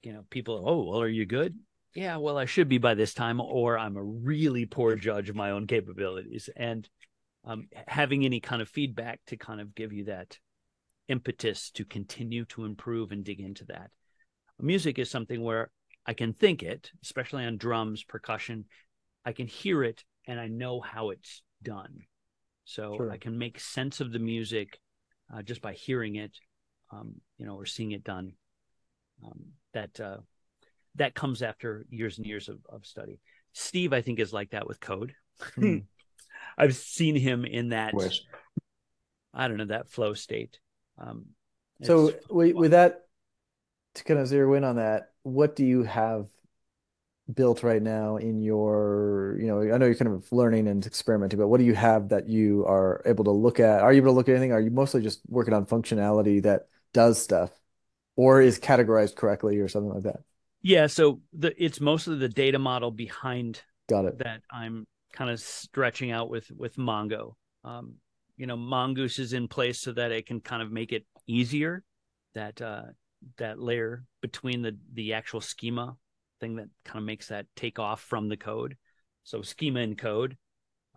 you 0.04 0.14
know, 0.14 0.24
people, 0.30 0.64
oh, 0.66 0.84
well, 0.84 1.02
are 1.02 1.08
you 1.08 1.26
good? 1.26 1.56
Yeah, 1.96 2.18
well, 2.18 2.38
I 2.38 2.46
should 2.46 2.70
be 2.70 2.78
by 2.78 2.94
this 2.94 3.14
time, 3.14 3.42
or 3.42 3.78
I'm 3.78 3.98
a 3.98 4.04
really 4.04 4.66
poor 4.66 4.96
judge 4.96 5.30
of 5.30 5.36
my 5.36 5.52
own 5.52 5.66
capabilities, 5.66 6.50
and 6.56 6.88
um, 7.44 7.70
having 7.88 8.24
any 8.24 8.40
kind 8.40 8.62
of 8.62 8.70
feedback 8.70 9.20
to 9.28 9.38
kind 9.38 9.60
of 9.60 9.74
give 9.74 9.94
you 9.94 10.06
that 10.06 10.38
impetus 11.08 11.72
to 11.72 11.86
continue 11.86 12.46
to 12.46 12.66
improve 12.66 13.12
and 13.12 13.24
dig 13.24 13.40
into 13.40 13.66
that. 13.66 13.90
Music 14.60 15.00
is 15.00 15.10
something 15.10 15.42
where 15.42 15.72
I 16.08 16.14
can 16.14 16.34
think 16.34 16.64
it, 16.64 16.92
especially 17.04 17.44
on 17.44 17.58
drums, 17.58 18.04
percussion. 18.04 18.66
I 19.26 19.34
can 19.34 19.46
hear 19.46 19.84
it 19.84 20.04
and 20.26 20.40
I 20.40 20.48
know 20.48 20.80
how 20.80 21.10
it's 21.10 21.44
done. 21.62 22.00
So 22.64 22.96
Sure. 22.98 23.12
I 23.12 23.18
can 23.18 23.38
make 23.38 23.60
sense 23.60 24.00
of 24.00 24.12
the 24.12 24.20
music 24.20 24.80
uh, 25.34 25.42
just 25.42 25.62
by 25.62 25.74
hearing 25.74 26.16
it, 26.16 26.32
um, 26.92 27.16
you 27.38 27.46
know, 27.46 27.56
or 27.56 27.66
seeing 27.66 27.92
it 27.92 28.04
done. 28.04 28.34
Um, 29.24 29.46
that 29.74 30.00
uh, 30.00 30.18
that 30.96 31.16
comes 31.16 31.42
after 31.42 31.86
years 31.90 32.18
and 32.18 32.28
years 32.28 32.50
of, 32.50 32.60
of 32.70 32.86
study. 32.86 33.20
Steve, 33.54 33.94
I 33.94 34.02
think, 34.02 34.20
is 34.20 34.32
like 34.32 34.52
that 34.52 34.68
with 34.68 34.80
code. 34.80 35.14
Hmm. 35.56 35.80
I've 36.58 36.76
seen 36.76 37.16
him 37.16 37.46
in 37.46 37.70
that. 37.70 37.94
Wish. 37.94 38.24
I 39.34 39.48
don't 39.48 39.58
know 39.58 39.66
that 39.66 39.90
flow 39.90 40.14
state. 40.14 40.60
Um, 40.98 41.26
So 41.84 42.14
with, 42.30 42.56
with 42.56 42.72
that, 42.72 43.07
to 43.98 44.04
kind 44.04 44.20
of 44.20 44.28
zero 44.28 44.54
in 44.54 44.64
on 44.64 44.78
that, 44.78 45.12
what 45.24 45.56
do 45.56 45.66
you 45.66 45.84
have 45.84 46.28
built 47.34 47.62
right 47.62 47.82
now 47.82 48.18
in 48.18 48.42
your, 48.42 49.38
you 49.40 49.48
know, 49.48 49.62
I 49.62 49.78
know 49.78 49.86
you're 49.86 49.96
kind 49.96 50.14
of 50.14 50.32
learning 50.32 50.68
and 50.68 50.86
experimenting, 50.86 51.38
but 51.38 51.50
what 51.50 51.60
do 51.60 51.66
you 51.66 51.76
have 51.76 52.10
that 52.10 52.30
you 52.30 52.66
are 52.66 53.02
able 53.06 53.26
to 53.26 53.32
look 53.32 53.60
at? 53.60 53.82
Are 53.82 53.92
you 53.92 54.02
able 54.02 54.12
to 54.12 54.16
look 54.16 54.30
at 54.30 54.34
anything? 54.36 54.54
Are 54.54 54.62
you 54.62 54.72
mostly 54.72 55.02
just 55.02 55.22
working 55.28 55.54
on 55.54 55.66
functionality 55.66 56.42
that 56.44 56.68
does 56.94 57.22
stuff 57.22 57.52
or 58.16 58.42
is 58.42 58.60
categorized 58.60 59.16
correctly 59.16 59.58
or 59.58 59.68
something 59.68 59.94
like 59.94 60.04
that? 60.04 60.22
yeah, 60.62 60.88
so 60.88 61.22
the 61.34 61.54
it's 61.64 61.80
mostly 61.80 62.18
the 62.18 62.30
data 62.30 62.60
model 62.60 62.92
behind 62.92 63.62
Got 63.88 64.06
it. 64.06 64.20
that 64.20 64.42
I'm 64.52 64.88
kind 65.14 65.30
of 65.30 65.40
stretching 65.40 66.12
out 66.12 66.30
with 66.30 66.50
with 66.52 66.76
Mongo. 66.76 67.34
Um, 67.64 67.96
you 68.38 68.48
know, 68.48 68.58
Mongoose 68.58 69.20
is 69.20 69.34
in 69.34 69.48
place 69.48 69.80
so 69.80 69.92
that 69.94 70.12
it 70.12 70.26
can 70.26 70.42
kind 70.42 70.62
of 70.62 70.72
make 70.72 70.94
it 70.94 71.06
easier 71.28 71.84
that 72.36 72.62
uh, 72.62 72.84
that 73.38 73.60
layer 73.60 74.04
between 74.22 74.62
the 74.62 74.78
the 74.94 75.14
actual 75.14 75.42
schema 75.42 75.96
thing 76.40 76.56
that 76.58 76.68
kind 76.86 77.00
of 77.00 77.06
makes 77.06 77.28
that 77.28 77.46
take 77.56 77.80
off 77.80 78.02
from 78.02 78.30
the 78.30 78.38
code. 78.38 78.78
So 79.24 79.42
schema 79.42 79.82
and 79.82 79.98
code, 79.98 80.38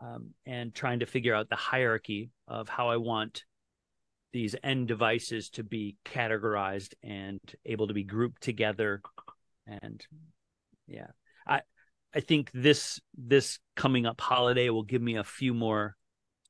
um, 0.00 0.30
and 0.46 0.74
trying 0.74 1.00
to 1.00 1.06
figure 1.06 1.34
out 1.34 1.48
the 1.48 1.56
hierarchy 1.56 2.30
of 2.46 2.68
how 2.68 2.90
I 2.90 2.96
want 2.98 3.44
these 4.32 4.54
end 4.62 4.86
devices 4.86 5.50
to 5.50 5.64
be 5.64 5.96
categorized 6.04 6.94
and 7.02 7.40
able 7.64 7.88
to 7.88 7.94
be 7.94 8.04
grouped 8.04 8.42
together. 8.42 9.02
And 9.66 10.04
yeah, 10.86 11.08
I 11.46 11.62
I 12.14 12.20
think 12.20 12.50
this 12.52 13.00
this 13.16 13.58
coming 13.76 14.06
up 14.06 14.20
holiday 14.20 14.68
will 14.70 14.82
give 14.84 15.02
me 15.02 15.16
a 15.16 15.24
few 15.24 15.54
more 15.54 15.96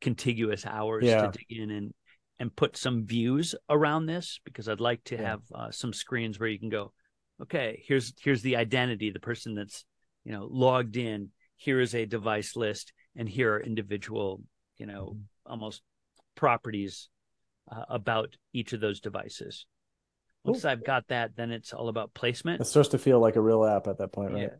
contiguous 0.00 0.66
hours 0.66 1.04
Yeah. 1.04 1.26
to 1.26 1.38
dig 1.38 1.58
in 1.58 1.70
and 1.70 1.94
and 2.40 2.56
put 2.56 2.76
some 2.76 3.06
views 3.06 3.54
around 3.68 4.06
this 4.06 4.40
because 4.44 4.68
I'd 4.68 4.80
like 4.80 5.04
to 5.04 5.16
Yeah. 5.16 5.28
have 5.28 5.40
uh, 5.54 5.70
some 5.70 5.92
screens 5.92 6.40
where 6.40 6.48
you 6.48 6.58
can 6.58 6.70
go, 6.70 6.92
okay, 7.42 7.82
here's 7.86 8.12
here's 8.20 8.42
the 8.42 8.56
identity, 8.56 9.10
the 9.10 9.20
person 9.20 9.54
that's 9.54 9.84
you 10.24 10.32
know 10.32 10.48
logged 10.50 10.96
in. 10.96 11.28
Here 11.56 11.78
is 11.78 11.94
a 11.94 12.06
device 12.06 12.56
list, 12.56 12.94
and 13.14 13.28
here 13.28 13.54
are 13.54 13.60
individual, 13.60 14.42
you 14.78 14.86
know, 14.86 15.10
Mm-hmm. 15.10 15.52
almost 15.52 15.82
properties 16.34 17.10
uh, 17.70 17.84
about 17.90 18.34
each 18.54 18.72
of 18.72 18.80
those 18.80 19.00
devices. 19.00 19.66
Once 20.44 20.64
I've 20.64 20.82
got 20.82 21.06
that, 21.08 21.36
then 21.36 21.50
it's 21.50 21.74
all 21.74 21.88
about 21.90 22.14
placement. 22.14 22.62
It 22.62 22.64
starts 22.64 22.88
to 22.90 22.98
feel 22.98 23.20
like 23.20 23.36
a 23.36 23.42
real 23.42 23.62
app 23.66 23.86
at 23.86 23.98
that 23.98 24.10
point, 24.12 24.32
right? 24.32 24.50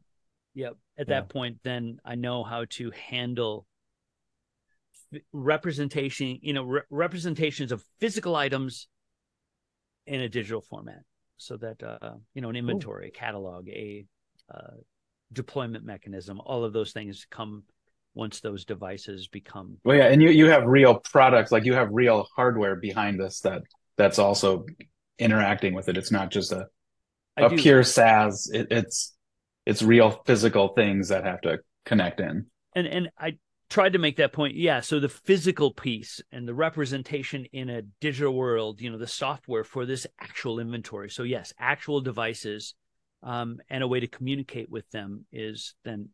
Yeah. 0.54 0.64
Yep. 0.66 0.76
At 0.98 1.08
Yeah. 1.08 1.14
that 1.14 1.28
point, 1.30 1.58
then 1.64 1.98
I 2.04 2.16
know 2.16 2.44
how 2.44 2.66
to 2.70 2.90
handle 2.90 3.66
representation, 5.32 6.38
you 6.42 6.52
know, 6.52 6.64
re- 6.64 6.82
representations 6.90 7.72
of 7.72 7.84
physical 7.98 8.36
items 8.36 8.88
in 10.06 10.20
a 10.20 10.28
digital 10.28 10.60
format 10.60 11.02
so 11.36 11.56
that, 11.56 11.82
uh, 11.82 12.14
you 12.34 12.42
know, 12.42 12.50
an 12.50 12.56
inventory, 12.56 13.08
a 13.08 13.10
catalog, 13.10 13.68
a 13.68 14.04
uh, 14.52 14.76
deployment 15.32 15.84
mechanism, 15.84 16.40
all 16.44 16.64
of 16.64 16.72
those 16.72 16.92
things 16.92 17.26
come 17.30 17.64
once 18.14 18.40
those 18.40 18.64
devices 18.64 19.28
become. 19.28 19.78
Well, 19.84 19.96
yeah, 19.96 20.06
and 20.06 20.22
you 20.22 20.30
you 20.30 20.46
have 20.46 20.64
real 20.66 20.96
products, 20.96 21.52
like 21.52 21.64
you 21.64 21.74
have 21.74 21.88
real 21.92 22.26
hardware 22.34 22.76
behind 22.76 23.20
this 23.20 23.40
that 23.40 23.62
that's 23.96 24.18
also 24.18 24.66
interacting 25.18 25.74
with 25.74 25.88
it. 25.88 25.96
It's 25.96 26.10
not 26.10 26.30
just 26.30 26.52
a 26.52 26.66
I 27.36 27.42
a 27.42 27.48
do- 27.50 27.56
pure 27.56 27.82
SaaS. 27.82 28.50
It, 28.52 28.68
it's 28.70 29.16
it's 29.66 29.82
real 29.82 30.22
physical 30.26 30.68
things 30.68 31.08
that 31.08 31.24
have 31.24 31.40
to 31.42 31.60
connect 31.84 32.20
in. 32.20 32.46
and 32.74 32.86
and 32.86 33.10
I 33.18 33.38
tried 33.70 33.92
to 33.94 33.98
make 33.98 34.16
that 34.16 34.32
point. 34.32 34.56
Yeah, 34.56 34.80
so 34.80 35.00
the 35.00 35.08
physical 35.08 35.70
piece 35.70 36.20
and 36.30 36.46
the 36.46 36.54
representation 36.54 37.46
in 37.52 37.70
a 37.70 37.82
digital 38.00 38.34
world, 38.34 38.80
you 38.80 38.90
know, 38.90 38.98
the 38.98 39.06
software 39.06 39.64
for 39.64 39.86
this 39.86 40.06
actual 40.20 40.58
inventory. 40.58 41.08
So 41.08 41.22
yes, 41.22 41.54
actual 41.58 42.00
devices, 42.00 42.74
um, 43.22 43.58
and 43.70 43.82
a 43.82 43.88
way 43.88 44.00
to 44.00 44.08
communicate 44.08 44.70
with 44.70 44.90
them 44.90 45.24
is 45.32 45.74
then 45.84 46.08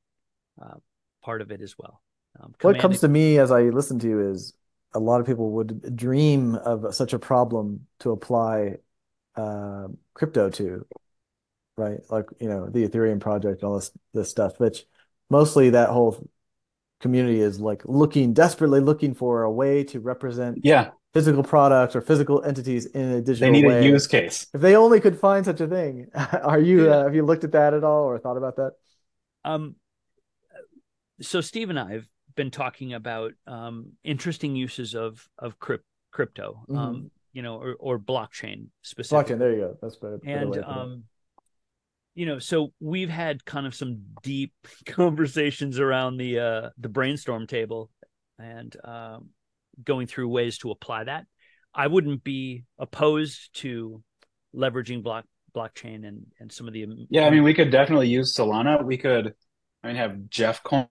uh, 0.63 0.75
part 1.23 1.41
of 1.41 1.51
it 1.51 1.63
as 1.63 1.77
well. 1.79 2.03
Um, 2.39 2.55
What 2.61 2.79
comes 2.79 3.01
to 3.01 3.09
me 3.09 3.39
as 3.39 3.51
I 3.51 3.63
listen 3.63 3.99
to 4.01 4.09
you 4.09 4.31
is 4.31 4.53
a 4.95 5.01
lot 5.01 5.21
of 5.21 5.27
people 5.27 5.53
would 5.53 5.97
dream 5.97 6.55
of 6.55 6.95
such 6.95 7.13
a 7.13 7.19
problem 7.19 7.87
to 8.01 8.11
apply 8.11 8.77
uh, 9.35 9.89
crypto 10.15 10.51
to, 10.51 10.87
right? 11.77 12.01
Like, 12.11 12.27
you 12.41 12.49
know, 12.49 12.69
the 12.69 12.87
Ethereum 12.87 13.21
project 13.21 13.63
and 13.63 13.71
all 13.71 13.77
this 13.77 13.91
this 14.13 14.31
stuff, 14.31 14.59
which 14.59 14.85
mostly 15.31 15.71
that 15.71 15.91
whole 15.91 16.29
community 17.01 17.41
is 17.41 17.61
like 17.61 17.83
looking 17.85 18.33
desperately 18.33 18.81
looking 18.81 19.15
for 19.15 19.43
a 19.43 19.51
way 19.51 19.85
to 19.85 20.01
represent 20.01 20.59
Yeah, 20.65 20.91
physical 21.13 21.43
products 21.43 21.95
or 21.95 22.01
physical 22.01 22.43
entities 22.43 22.87
in 22.87 23.03
a 23.13 23.21
digital. 23.21 23.25
they 23.25 23.33
digital 23.53 23.53
need 23.53 23.67
way. 23.67 23.89
a 23.89 23.93
use 23.93 24.07
case. 24.07 24.47
If 24.55 24.61
they 24.61 24.77
only 24.77 25.01
could 25.01 25.19
find 25.19 25.45
such 25.45 25.61
a 25.61 25.67
thing, 25.69 26.09
are 26.43 26.61
you 26.61 26.87
Yeah. 26.87 26.91
uh, 26.97 27.03
have 27.05 27.15
you 27.15 27.25
looked 27.25 27.45
at 27.45 27.53
that 27.53 27.75
at 27.75 27.85
all 27.85 28.05
or 28.05 28.19
thought 28.19 28.37
about 28.37 28.57
that? 28.57 28.73
Um, 29.45 29.77
so 31.21 31.41
Steve 31.41 31.71
and 31.71 31.79
I 31.79 31.93
have 31.93 32.07
been 32.35 32.51
talking 32.51 32.93
about 32.93 33.33
um, 33.47 33.93
interesting 34.05 34.55
uses 34.57 34.95
of 34.95 35.27
of 35.39 35.59
crypt, 35.59 35.85
crypto, 36.13 36.65
Mhm. 36.69 36.77
um, 36.77 37.11
you 37.33 37.43
know, 37.43 37.57
or, 37.57 37.75
or 37.79 37.99
blockchain 37.99 38.69
specifically. 38.83 39.35
Blockchain, 39.35 39.39
there 39.39 39.53
you 39.53 39.59
go. 39.59 39.79
That's 39.83 39.97
better. 39.97 40.19
better 40.19 40.39
and 40.39 40.51
way 40.51 40.59
it. 40.59 40.65
um 40.69 41.05
you 42.17 42.27
know 42.27 42.41
so 42.41 42.73
we've 42.81 43.09
had 43.09 43.45
kind 43.45 43.67
of 43.67 43.75
some 43.75 44.01
deep 44.23 44.53
conversations 44.87 45.79
around 45.79 46.17
the 46.17 46.41
uh 46.41 46.71
the 46.79 46.89
brainstorm 46.89 47.47
table 47.47 47.91
and 48.39 48.77
um 48.83 49.29
going 49.85 50.09
through 50.09 50.29
ways 50.29 50.59
to 50.59 50.73
apply 50.73 51.05
that 51.05 51.25
i 51.75 51.87
wouldn't 51.87 52.25
be 52.25 52.65
opposed 52.79 53.55
to 53.55 54.03
leveraging 54.55 55.03
block 55.03 55.25
blockchain 55.57 56.07
and 56.07 56.27
and 56.39 56.53
some 56.53 56.69
of 56.69 56.75
the 56.75 56.87
Yeah, 57.09 57.27
I 57.27 57.31
mean, 57.31 57.43
we 57.43 57.55
could 57.55 57.71
definitely 57.71 58.09
use 58.09 58.37
Solana. 58.37 58.85
We 58.85 58.99
could, 58.99 59.35
I 59.83 59.89
mean, 59.89 59.97
have 59.97 60.29
Jeff 60.29 60.63
Coin, 60.63 60.89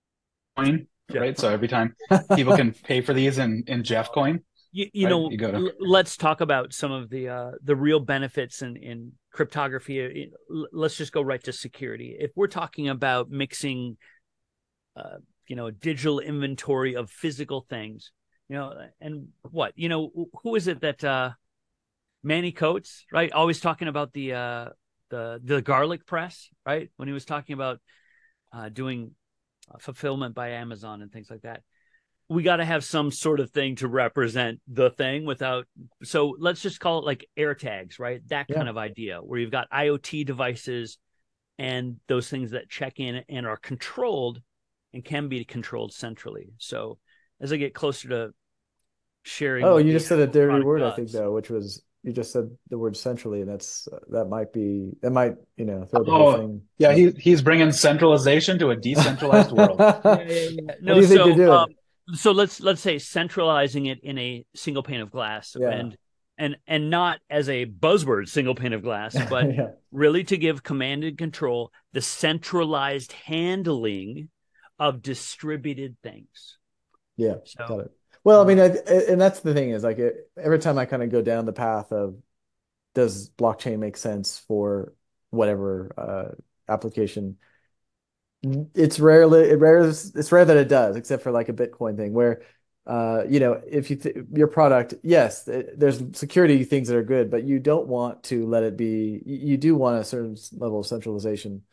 Jeff 0.57 0.87
right? 1.13 1.37
So 1.37 1.49
every 1.49 1.67
time 1.67 1.95
people 2.35 2.57
can 2.57 2.73
pay 2.73 3.01
for 3.01 3.13
these 3.13 3.37
in 3.37 3.63
in 3.67 3.83
Jeff 3.83 4.11
Coin. 4.11 4.41
You, 4.75 4.89
you 4.91 5.05
Right, 5.05 5.09
know 5.09 5.29
you 5.31 5.37
go 5.37 5.51
to- 5.51 5.73
let's 5.79 6.17
talk 6.17 6.41
about 6.41 6.73
some 6.73 6.91
of 6.91 7.09
the 7.09 7.29
uh 7.29 7.51
the 7.63 7.75
real 7.75 8.01
benefits 8.01 8.61
in 8.61 8.75
in 8.75 9.13
cryptography 9.31 10.31
let's 10.49 10.97
just 10.97 11.13
go 11.13 11.21
right 11.21 11.41
to 11.43 11.53
security 11.53 12.15
if 12.19 12.31
we're 12.35 12.47
talking 12.47 12.89
about 12.89 13.29
mixing 13.29 13.95
uh 14.97 15.17
you 15.47 15.55
know 15.55 15.71
digital 15.71 16.19
inventory 16.19 16.95
of 16.95 17.09
physical 17.09 17.65
things 17.69 18.11
you 18.49 18.55
know 18.57 18.73
and 18.99 19.29
what 19.51 19.71
you 19.77 19.87
know 19.87 20.11
who 20.43 20.55
is 20.55 20.67
it 20.67 20.81
that 20.81 21.01
uh 21.03 21.31
Manny 22.21 22.51
Coats 22.51 23.05
right 23.13 23.31
always 23.31 23.61
talking 23.61 23.87
about 23.87 24.11
the 24.11 24.33
uh 24.33 24.69
the 25.09 25.39
the 25.43 25.61
garlic 25.61 26.05
press, 26.05 26.49
right? 26.65 26.89
When 26.97 27.07
he 27.07 27.13
was 27.13 27.25
talking 27.25 27.53
about 27.53 27.79
uh, 28.51 28.69
doing 28.69 29.11
uh, 29.73 29.77
fulfillment 29.77 30.35
by 30.35 30.49
Amazon 30.49 31.01
and 31.01 31.11
things 31.11 31.29
like 31.29 31.43
that. 31.43 31.61
We 32.27 32.41
got 32.43 32.57
to 32.57 32.65
have 32.65 32.83
some 32.83 33.11
sort 33.11 33.39
of 33.39 33.51
thing 33.51 33.75
to 33.77 33.87
represent 33.87 34.59
the 34.67 34.89
thing 34.89 35.25
without. 35.25 35.67
So 36.03 36.35
let's 36.39 36.61
just 36.61 36.79
call 36.79 36.99
it 36.99 37.05
like 37.05 37.25
AirTags, 37.37 37.99
right? 37.99 38.21
That 38.29 38.49
kind 38.49 38.67
Yeah. 38.67 38.71
of 38.71 38.77
idea 38.77 39.19
where 39.19 39.39
you've 39.39 39.51
got 39.51 39.69
IoT 39.69 40.25
devices 40.25 40.97
and 41.59 41.97
those 42.07 42.29
things 42.29 42.51
that 42.51 42.69
check 42.69 42.99
in 42.99 43.23
and 43.29 43.45
are 43.45 43.57
controlled 43.57 44.41
and 44.93 45.05
can 45.05 45.29
be 45.29 45.45
controlled 45.45 45.93
centrally. 45.93 46.49
So 46.57 46.97
as 47.39 47.53
I 47.53 47.57
get 47.57 47.75
closer 47.75 48.09
to 48.09 48.33
sharing, 49.23 49.67
Oh, 49.67 49.77
you 49.77 49.91
just 49.93 50.07
said 50.07 50.19
a 50.19 50.27
dirty 50.27 50.59
product 50.59 50.61
word, 50.61 50.83
I 50.83 50.91
think, 50.91 51.11
though, 51.11 51.31
which 51.33 51.49
was 51.49 51.81
you 52.03 52.11
just 52.13 52.31
said 52.31 52.49
the 52.69 52.77
word 52.77 52.95
centrally, 52.95 53.41
and 53.41 53.49
that's 53.49 53.87
that 54.09 54.25
might 54.25 54.53
be 54.53 54.91
that 55.01 55.11
might 55.11 55.35
you 55.57 55.65
know 55.65 55.85
throw 55.85 56.03
the 56.03 56.11
whole 56.11 56.25
Oh, 56.25 56.27
thing. 56.27 56.61
Yeah, 56.77 56.93
he 56.93 57.11
he's 57.11 57.41
bringing 57.41 57.71
centralization 57.71 58.59
to 58.59 58.69
a 58.69 58.75
decentralized 58.75 59.51
world. 59.51 59.87
Yeah, 60.03 60.21
yeah, 60.23 60.49
yeah. 60.51 60.71
What 60.83 60.95
do 60.95 61.01
you 61.01 61.07
think 61.07 61.23
so 61.23 61.25
you're 61.25 61.33
doing? 61.33 61.63
um, 61.63 61.75
so 62.13 62.31
let's 62.31 62.59
let's 62.61 62.81
say 62.81 62.99
centralizing 62.99 63.87
it 63.87 63.99
in 64.03 64.17
a 64.17 64.45
single 64.55 64.83
pane 64.83 65.01
of 65.01 65.11
glass 65.11 65.55
Yeah. 65.59 65.69
and 65.69 65.97
and 66.37 66.57
and 66.67 66.89
not 66.89 67.19
as 67.29 67.49
a 67.49 67.65
buzzword 67.65 68.27
single 68.29 68.55
pane 68.55 68.73
of 68.73 68.83
glass, 68.83 69.15
but 69.29 69.45
yeah, 69.55 69.67
really 69.91 70.23
to 70.25 70.37
give 70.37 70.63
command 70.63 71.03
and 71.03 71.17
control 71.17 71.71
the 71.93 72.01
centralized 72.01 73.11
handling 73.13 74.29
of 74.77 75.01
distributed 75.01 75.95
things. 76.03 76.57
yeah, 77.17 77.35
So 77.45 77.65
got 77.67 77.79
it. 77.79 77.91
Well, 78.23 78.41
I 78.41 78.45
mean, 78.45 78.59
I, 78.59 78.65
and 78.65 79.21
that's 79.21 79.39
the 79.41 79.53
thing 79.53 79.69
is 79.69 79.83
like 79.83 79.99
it, 79.99 80.29
every 80.37 80.59
time 80.59 80.77
I 80.77 80.85
kind 80.85 81.03
of 81.03 81.11
go 81.11 81.21
down 81.21 81.45
the 81.45 81.53
path 81.53 81.91
of 81.91 82.15
does 82.93 83.29
blockchain 83.29 83.79
make 83.79 83.97
sense 83.97 84.39
for 84.47 84.93
whatever 85.29 85.93
uh, 85.97 86.71
application, 86.71 87.37
it's 88.73 88.99
rarely 88.99 89.49
it 89.49 89.59
rare 89.59 89.79
it's 89.87 90.31
rare 90.31 90.45
that 90.45 90.57
it 90.57 90.67
does, 90.67 90.95
except 90.95 91.23
for 91.23 91.31
like 91.31 91.49
a 91.49 91.53
Bitcoin 91.53 91.95
thing 91.97 92.13
where 92.13 92.41
uh, 92.87 93.23
you 93.27 93.39
know, 93.39 93.59
if 93.67 93.89
you 93.89 93.95
th 93.95 94.15
your 94.31 94.47
product, 94.47 94.93
yes, 95.01 95.47
it, 95.47 95.79
there's 95.79 96.03
security 96.13 96.63
things 96.63 96.87
that 96.87 96.95
are 96.95 97.03
good, 97.03 97.31
but 97.31 97.43
you 97.43 97.59
don't 97.59 97.87
want 97.87 98.21
to 98.25 98.45
let 98.45 98.61
it 98.63 98.77
be. 98.77 99.21
You, 99.25 99.57
do 99.57 99.75
want 99.75 99.99
a 99.99 100.03
certain 100.03 100.37
level 100.53 100.79
of 100.81 100.85
centralization. 100.85 101.63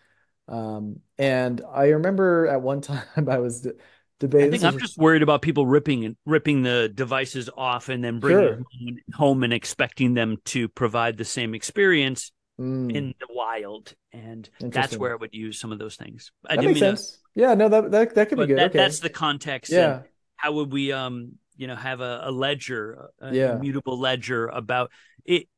Um, 0.49 1.01
and 1.19 1.61
I 1.71 1.89
remember 1.89 2.47
at 2.47 2.63
one 2.63 2.81
time 2.83 3.29
I 3.29 3.39
was 3.39 3.61
de 3.61 3.71
I 3.71 3.75
debating. 4.21 4.51
think 4.53 4.63
this 4.63 4.65
I'm 4.65 4.75
was- 4.75 4.83
just 4.83 4.99
worried 4.99 5.23
about 5.23 5.43
people 5.43 5.67
ripping 5.67 6.05
and 6.07 6.17
ripping 6.25 6.63
the 6.63 6.89
devices 6.95 7.51
off 7.57 7.89
and 7.91 8.03
then 8.03 8.19
bringing 8.21 8.47
Sure. 8.47 8.57
them 8.57 8.97
home 9.13 9.43
and 9.43 9.53
expecting 9.53 10.15
them 10.15 10.39
to 10.47 10.69
provide 10.69 11.17
the 11.19 11.25
same 11.25 11.55
experience 11.55 12.33
Mm, 12.63 12.95
in 12.95 13.15
the 13.19 13.27
wild. 13.31 13.95
And 14.13 14.49
that's 14.61 14.97
where 14.97 15.13
I 15.13 15.17
would 15.17 15.35
use 15.35 15.59
some 15.59 15.73
of 15.73 15.79
those 15.79 15.97
things. 15.97 16.31
I 16.47 16.55
that 16.57 16.63
didn't 16.63 16.75
makes 16.75 16.81
mean 16.83 16.91
to- 16.93 16.97
sense. 16.97 17.19
Yeah, 17.35 17.55
no, 17.55 17.69
that 17.69 17.91
that 17.91 18.15
that 18.15 18.29
could 18.29 18.39
be 18.39 18.47
good. 18.47 18.59
that, 18.59 18.71
Okay. 18.71 18.79
that's 18.79 19.01
the 19.01 19.09
context. 19.11 19.73
Yeah, 19.73 20.03
how 20.37 20.53
would 20.53 20.71
we, 20.73 20.93
um, 20.93 21.33
you 21.57 21.67
know, 21.67 21.75
have 21.77 22.01
a, 22.01 22.21
a 22.25 22.31
ledger, 22.31 23.09
a 23.21 23.35
Yeah. 23.35 23.57
immutable 23.57 23.99
ledger 23.99 24.49
about 24.49 24.91
it? 25.25 25.49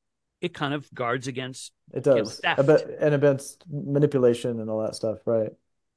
It 0.40 0.54
kind 0.54 0.72
of 0.74 0.92
guards 0.94 1.26
against. 1.26 1.72
it 1.92 2.04
does. 2.04 2.40
About, 2.44 2.82
and 3.00 3.14
against 3.14 3.64
manipulation 3.70 4.60
and 4.60 4.68
all 4.70 4.82
that 4.82 4.94
stuff, 4.94 5.18
right? 5.26 5.50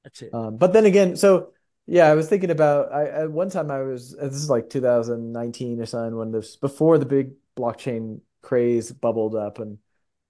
That's 0.04 0.22
it. 0.22 0.34
Um, 0.34 0.58
but 0.58 0.74
then 0.74 0.86
again, 0.86 1.16
so 1.16 1.54
yeah, 1.86 2.08
I 2.08 2.16
was 2.16 2.28
thinking 2.28 2.50
about 2.52 2.92
I 2.92 3.08
at 3.08 3.32
one 3.32 3.50
time 3.50 3.70
I 3.72 3.82
was 3.84 4.16
this 4.16 4.34
is 4.34 4.50
like 4.50 4.70
2019 4.70 5.80
or 5.82 5.86
something 5.86 6.16
when 6.18 6.32
this 6.32 6.56
before 6.56 6.98
the 6.98 7.06
big 7.06 7.32
blockchain 7.56 8.22
craze 8.42 8.92
bubbled 8.92 9.36
up 9.36 9.60
and 9.60 9.78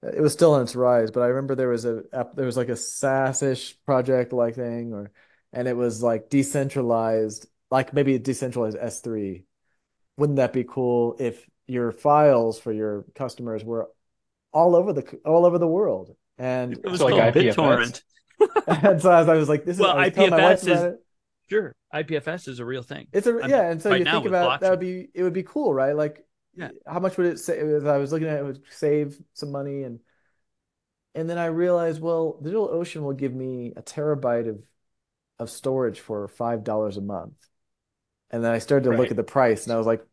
it 0.03 0.21
was 0.21 0.33
still 0.33 0.53
on 0.53 0.61
its 0.61 0.75
rise, 0.75 1.11
but 1.11 1.21
I 1.21 1.27
remember 1.27 1.55
there 1.55 1.69
was 1.69 1.85
a 1.85 2.03
there 2.35 2.45
was 2.45 2.57
like 2.57 2.69
a 2.69 2.75
SaaS-ish 2.75 3.75
project 3.85 4.33
like 4.33 4.55
thing 4.55 4.93
or 4.93 5.11
and 5.53 5.67
it 5.67 5.75
was 5.75 6.03
like 6.03 6.29
decentralized, 6.29 7.47
like 7.71 7.93
maybe 7.93 8.15
a 8.15 8.19
decentralized 8.19 8.77
S3. 8.77 9.43
Wouldn't 10.17 10.37
that 10.37 10.53
be 10.53 10.63
cool 10.63 11.15
if 11.19 11.47
your 11.67 11.91
files 11.91 12.59
for 12.59 12.71
your 12.71 13.05
customers 13.15 13.63
were 13.63 13.89
all 14.51 14.75
over 14.75 14.93
the 14.93 15.19
all 15.25 15.45
over 15.45 15.57
the 15.57 15.67
world? 15.67 16.15
And 16.37 16.73
It 16.73 16.85
was 16.89 16.99
So, 16.99 17.07
like 17.07 17.33
called 17.33 17.45
IPFS? 17.45 17.55
BitTorrent. 17.55 18.01
and 18.67 19.01
so 19.01 19.09
I 19.11 19.19
was, 19.21 19.29
I 19.29 19.33
was 19.35 19.49
like, 19.49 19.65
this 19.65 19.77
is 19.77 19.81
Well, 19.81 19.97
I 19.97 20.05
was 20.05 20.13
telling 20.13 20.29
my 20.31 20.43
wife 20.43 20.61
IPFS 20.61 20.67
is- 20.93 20.95
Sure, 21.49 21.73
IPFS 21.93 22.47
is 22.49 22.59
a 22.59 22.65
real 22.65 22.83
thing. 22.83 23.07
It's 23.13 23.25
a 23.25 23.39
I'm- 23.39 23.49
yeah, 23.49 23.71
and 23.71 23.81
so 23.81 23.89
right 23.89 23.99
you 23.99 24.05
think 24.05 24.25
with 24.25 24.33
about 24.33 24.59
that 24.59 24.69
would 24.69 24.79
be 24.81 25.09
it 25.13 25.23
would 25.23 25.33
be 25.33 25.43
cool, 25.43 25.73
right? 25.73 25.95
Like, 25.95 26.25
Yeah. 26.57 26.69
how 26.87 26.99
much 26.99 27.17
would 27.17 27.27
it 27.27 27.39
say? 27.39 27.59
As 27.59 27.85
I 27.85 27.97
was 27.97 28.11
looking 28.11 28.27
at 28.27 28.37
it, 28.37 28.39
it 28.39 28.45
would 28.45 28.61
save 28.69 29.21
some 29.33 29.51
money, 29.51 29.83
and 29.83 29.99
and 31.15 31.29
then 31.29 31.37
I 31.37 31.47
realized, 31.47 32.01
well, 32.01 32.39
DigitalOcean 32.41 33.01
will 33.01 33.13
give 33.13 33.33
me 33.33 33.73
a 33.75 33.81
terabyte 33.81 34.49
of 34.49 34.63
of 35.39 35.49
storage 35.51 35.99
for 35.99 36.27
five 36.27 36.63
dollars 36.63 36.97
a 36.97 37.01
month, 37.01 37.35
and 38.31 38.43
then 38.43 38.51
I 38.51 38.59
started 38.59 38.85
to 38.85 38.91
look 38.91 39.11
at 39.11 39.17
the 39.17 39.23
price, 39.23 39.65
and 39.65 39.73
I 39.73 39.77
was 39.77 39.87
like, 39.87 40.05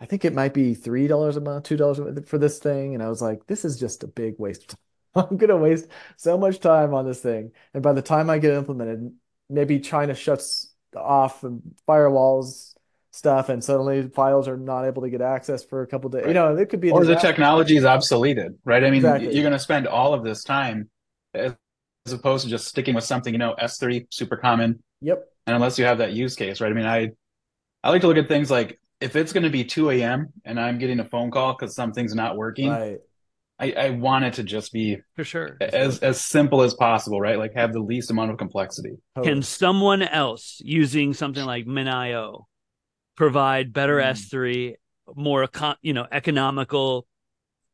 I 0.00 0.06
think 0.06 0.24
it 0.24 0.34
might 0.34 0.54
be 0.54 0.74
three 0.74 1.06
dollars 1.08 1.36
a 1.36 1.40
month, 1.40 1.64
two 1.64 1.76
dollars 1.76 2.00
for 2.28 2.38
this 2.38 2.58
thing, 2.58 2.94
and 2.94 3.02
I 3.02 3.08
was 3.08 3.22
like, 3.22 3.46
this 3.46 3.64
is 3.64 3.78
just 3.78 4.04
a 4.04 4.08
big 4.08 4.36
waste 4.38 4.62
of 4.64 4.68
time. 5.14 5.28
I'm 5.30 5.36
gonna 5.38 5.56
waste 5.56 5.88
so 6.16 6.38
much 6.38 6.60
time 6.60 6.94
on 6.94 7.06
this 7.06 7.20
thing, 7.20 7.52
and 7.74 7.82
by 7.82 7.92
the 7.92 8.02
time 8.02 8.30
I 8.30 8.38
get 8.38 8.54
implemented, 8.54 9.12
maybe 9.50 9.80
China 9.80 10.14
shuts 10.14 10.74
off 10.96 11.44
and 11.44 11.62
firewalls 11.88 12.67
stuff, 13.18 13.48
and 13.48 13.62
suddenly 13.62 14.08
files 14.08 14.48
are 14.48 14.56
not 14.56 14.84
able 14.84 15.02
to 15.02 15.10
get 15.10 15.20
access 15.20 15.64
for 15.64 15.82
a 15.82 15.86
couple 15.86 16.08
days. 16.08 16.24
You 16.26 16.34
know, 16.34 16.56
it 16.56 16.68
could 16.70 16.80
be 16.80 16.90
a 16.90 16.92
or 16.94 17.04
the 17.04 17.16
technology 17.16 17.76
is 17.76 17.84
obsoleted, 17.84 18.56
right? 18.64 18.82
I 18.84 18.90
mean, 18.90 18.98
Exactly. 18.98 19.34
you're 19.34 19.42
going 19.42 19.52
to 19.52 19.58
spend 19.58 19.86
all 19.86 20.14
of 20.14 20.24
this 20.24 20.44
time 20.44 20.88
as, 21.34 21.54
as 22.06 22.12
opposed 22.12 22.44
to 22.44 22.50
just 22.50 22.66
sticking 22.68 22.94
with 22.94 23.04
something, 23.04 23.34
you 23.34 23.38
know, 23.38 23.54
S3 23.58 24.06
super 24.10 24.36
common, 24.36 24.82
Yep. 25.00 25.24
and 25.46 25.56
unless 25.56 25.78
you 25.78 25.84
have 25.84 25.98
that 25.98 26.12
use 26.12 26.36
case, 26.36 26.60
right? 26.60 26.70
I 26.70 26.74
mean, 26.74 26.86
I 26.86 27.10
I 27.82 27.90
like 27.90 28.00
to 28.02 28.06
look 28.08 28.16
at 28.16 28.28
things 28.28 28.50
like 28.50 28.80
if 29.00 29.14
it's 29.16 29.32
going 29.32 29.44
to 29.44 29.50
be 29.50 29.64
2 29.64 29.90
a.m. 29.90 30.32
and 30.44 30.58
I'm 30.58 30.78
getting 30.78 31.00
a 31.00 31.04
phone 31.04 31.30
call 31.30 31.54
because 31.54 31.74
something's 31.74 32.14
not 32.14 32.36
working, 32.36 32.70
Right. 32.70 32.98
I, 33.60 33.72
I 33.72 33.90
want 33.90 34.24
it 34.24 34.34
to 34.34 34.44
just 34.44 34.72
be 34.72 34.98
For 35.16 35.24
sure. 35.24 35.56
as 35.60 35.98
as 35.98 36.20
simple 36.20 36.62
as 36.62 36.74
possible, 36.74 37.20
right? 37.20 37.38
Like 37.38 37.54
have 37.54 37.72
the 37.72 37.80
least 37.80 38.10
amount 38.10 38.30
of 38.30 38.38
complexity. 38.38 38.98
Can 39.22 39.42
someone 39.42 40.02
else 40.02 40.60
using 40.64 41.12
something 41.12 41.44
like 41.44 41.66
MinIO 41.66 42.44
provide 43.18 43.72
better 43.72 43.96
Mm. 43.98 44.10
S3, 44.10 44.76
more 45.16 45.48
you 45.82 45.92
know, 45.92 46.06
economical, 46.12 47.06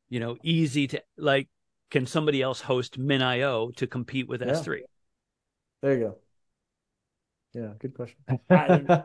you 0.09 0.19
know, 0.19 0.39
easy 0.43 0.87
to 0.89 1.03
like? 1.19 1.49
Can 1.91 2.07
somebody 2.07 2.41
else 2.43 2.61
host 2.63 2.99
MinIO 2.99 3.77
to 3.77 3.87
compete 3.87 4.27
with 4.27 4.41
Yeah. 4.41 4.53
S3? 4.53 4.83
There 5.83 5.95
you 5.95 6.01
go. 6.05 6.17
Yeah, 7.53 7.75
good 7.79 7.95
question. 7.95 8.19
I. 8.51 9.05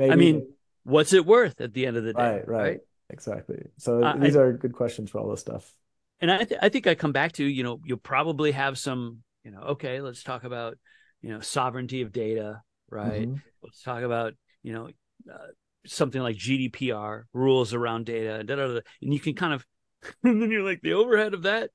I 0.00 0.16
mean, 0.16 0.46
what's 0.84 1.12
it 1.12 1.24
worth 1.26 1.60
at 1.60 1.72
the 1.72 1.86
end 1.86 1.96
of 1.96 2.04
the 2.04 2.12
day? 2.12 2.22
right, 2.22 2.48
right, 2.48 2.78
exactly. 3.08 3.62
So 3.78 4.02
I- 4.04 4.18
these 4.18 4.36
are 4.36 4.52
good 4.52 4.72
questions 4.72 5.10
for 5.10 5.18
all 5.18 5.30
this 5.30 5.40
stuff. 5.40 5.72
and 6.20 6.30
I, 6.30 6.44
th- 6.44 6.60
I 6.62 6.68
think 6.68 6.86
I 6.86 6.94
come 6.94 7.12
back 7.12 7.32
to 7.32 7.44
you 7.44 7.62
know 7.62 7.80
you'll 7.84 7.98
probably 8.14 8.52
have 8.52 8.76
some 8.78 9.22
you 9.44 9.50
know 9.50 9.60
okay 9.74 10.00
let's 10.00 10.22
talk 10.22 10.44
about 10.44 10.76
you 11.22 11.30
know 11.30 11.40
sovereignty 11.40 12.02
of 12.02 12.12
data 12.12 12.62
right 12.90 13.28
Mhm. 13.28 13.40
let's 13.62 13.82
talk 13.82 14.02
about 14.02 14.34
you 14.62 14.72
know 14.74 14.88
uh, 15.32 15.50
something 15.86 16.20
like 16.20 16.36
GDPR 16.36 17.24
rules 17.32 17.72
around 17.74 18.06
data 18.06 18.42
da, 18.44 18.56
da, 18.56 18.66
da, 18.66 18.80
and 19.02 19.12
you 19.14 19.20
can 19.20 19.34
kind 19.34 19.54
of 19.54 19.64
and 20.24 20.42
then 20.42 20.50
you're 20.50 20.62
like 20.62 20.80
the 20.82 20.94
overhead 20.94 21.34
of 21.34 21.42
that 21.42 21.70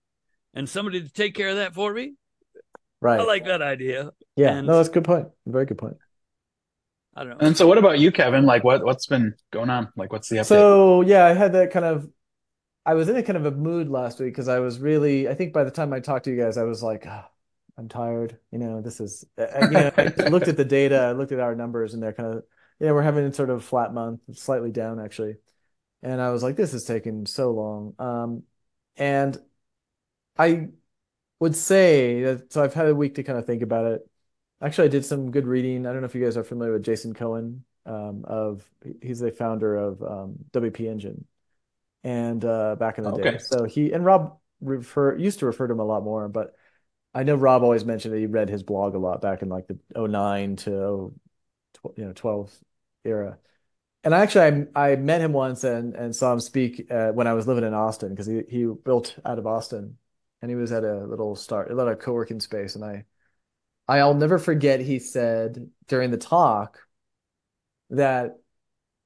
and 0.53 0.67
somebody 0.69 1.01
to 1.01 1.09
take 1.11 1.35
care 1.35 1.49
of 1.49 1.57
that 1.57 1.73
for 1.73 1.93
me 1.93 2.13
Right. 3.01 3.19
I 3.19 3.23
like 3.23 3.45
that 3.45 3.61
idea 3.61 4.11
Yeah, 4.35 4.53
and- 4.57 4.67
no, 4.67 4.77
that's 4.77 4.89
a 4.89 4.91
good 4.91 5.03
point. 5.03 5.27
Very 5.45 5.65
good 5.65 5.77
point. 5.77 5.97
I 7.15 7.23
don't 7.23 7.39
know 7.39 7.45
And 7.47 7.55
so, 7.55 7.67
what 7.67 7.77
about 7.77 7.99
you, 7.99 8.11
Kevin? 8.11 8.45
Like, 8.45 8.63
what 8.63 8.83
what's 8.83 9.05
been 9.07 9.35
going 9.51 9.69
on? 9.69 9.89
Like, 9.95 10.11
what's 10.11 10.27
the 10.27 10.37
update? 10.37 10.45
So 10.47 11.01
yeah, 11.01 11.25
I 11.25 11.33
had 11.33 11.53
that 11.53 11.71
kind 11.71 11.85
of. 11.85 12.09
I 12.85 12.93
was 12.93 13.07
in 13.09 13.15
a 13.15 13.23
kind 13.23 13.37
of 13.37 13.45
a 13.45 13.51
mood 13.51 13.89
last 13.89 14.19
week 14.19 14.33
because 14.33 14.47
I 14.47 14.59
was 14.59 14.79
really. 14.79 15.27
I 15.29 15.33
think 15.33 15.53
by 15.53 15.63
the 15.63 15.71
time 15.71 15.93
I 15.93 15.99
talked 15.99 16.25
to 16.25 16.31
you 16.31 16.41
guys, 16.41 16.57
I 16.57 16.63
was 16.63 16.83
like, 16.83 17.05
"Ah, 17.07 17.29
I'm 17.77 17.87
tired. 17.87 18.37
You 18.51 18.59
know, 18.59 18.81
this 18.81 18.99
is. 18.99 19.23
You 19.37 19.69
know, 19.69 19.91
I 19.97 20.03
looked 20.29 20.47
at 20.49 20.57
the 20.57 20.65
data, 20.65 20.99
I 20.99 21.11
looked 21.13 21.31
at 21.31 21.39
our 21.39 21.55
numbers, 21.55 21.93
and 21.93 22.03
they're 22.03 22.13
kind 22.13 22.33
of. 22.33 22.43
Yeah, 22.79 22.91
we're 22.91 23.01
having 23.01 23.25
a 23.25 23.33
sort 23.33 23.49
of 23.49 23.57
a 23.57 23.61
flat 23.61 23.93
month, 23.93 24.21
slightly 24.33 24.71
down 24.71 24.99
actually, 24.99 25.35
and 26.01 26.21
I 26.21 26.31
was 26.31 26.43
like, 26.43 26.55
this 26.55 26.73
is 26.73 26.85
taking 26.85 27.25
so 27.25 27.51
long. 27.51 27.95
Um, 27.99 28.43
and 28.97 29.37
I 30.37 30.69
would 31.39 31.55
say 31.55 32.23
that. 32.23 32.53
So 32.53 32.63
I've 32.63 32.73
had 32.73 32.87
a 32.87 32.95
week 32.95 33.15
to 33.15 33.23
kind 33.23 33.39
of 33.39 33.45
think 33.45 33.61
about 33.61 33.85
it. 33.85 34.09
Actually, 34.61 34.85
I 34.85 34.91
did 34.91 35.05
some 35.05 35.31
good 35.31 35.47
reading. 35.47 35.85
I 35.85 35.91
don't 35.91 36.01
know 36.01 36.05
if 36.07 36.15
you 36.15 36.23
guys 36.23 36.37
are 36.37 36.43
familiar 36.43 36.73
with 36.73 36.83
Jason 36.83 37.13
Cohen. 37.13 37.63
Um, 37.85 38.25
of 38.25 38.67
he's 39.01 39.19
the 39.19 39.31
founder 39.31 39.75
of 39.75 40.01
um, 40.01 40.35
WP 40.51 40.89
Engine, 40.89 41.25
and 42.03 42.43
uh, 42.43 42.75
back 42.75 42.97
in 42.97 43.03
the 43.03 43.11
day. 43.11 43.37
So 43.39 43.65
he 43.65 43.91
and 43.91 44.03
Rob 44.03 44.37
refer 44.61 45.15
used 45.17 45.39
to 45.39 45.45
refer 45.45 45.67
to 45.67 45.73
him 45.73 45.79
a 45.79 45.85
lot 45.85 46.03
more, 46.03 46.27
but 46.27 46.55
I 47.13 47.23
know 47.23 47.35
Rob 47.35 47.63
always 47.63 47.85
mentioned 47.85 48.13
that 48.13 48.19
he 48.19 48.25
read 48.25 48.49
his 48.49 48.63
blog 48.63 48.95
a 48.95 48.99
lot 48.99 49.21
back 49.21 49.41
in 49.41 49.49
like 49.49 49.67
the 49.67 49.79
09 49.95 50.55
to 50.57 51.13
tw- 51.13 51.24
you 51.97 52.05
know 52.05 52.13
12 52.13 52.53
era. 53.03 53.37
And 54.03 54.13
actually, 54.13 54.67
I 54.75 54.91
I 54.93 54.95
met 54.97 55.21
him 55.21 55.33
once 55.33 55.63
and 55.63 55.95
and 55.95 56.15
saw 56.15 56.33
him 56.33 56.39
speak 56.39 56.87
uh, 56.91 57.11
when 57.11 57.27
I 57.27 57.33
was 57.33 57.47
living 57.47 57.63
in 57.63 57.73
Austin 57.73 58.09
because 58.09 58.27
he 58.27 58.43
he 58.49 58.65
built 58.65 59.17
out 59.25 59.39
of 59.39 59.47
Austin, 59.47 59.97
and 60.41 60.51
he 60.51 60.55
was 60.55 60.71
at 60.71 60.83
a 60.83 61.05
little 61.05 61.35
start, 61.35 61.71
a 61.71 61.75
little 61.75 61.95
co-working 61.95 62.39
space, 62.39 62.75
and 62.75 62.85
I, 62.85 63.05
I'll 63.87 64.13
never 64.13 64.39
forget. 64.39 64.79
He 64.81 64.99
said 64.99 65.69
during 65.87 66.11
the 66.11 66.17
talk 66.17 66.79
that 67.89 68.37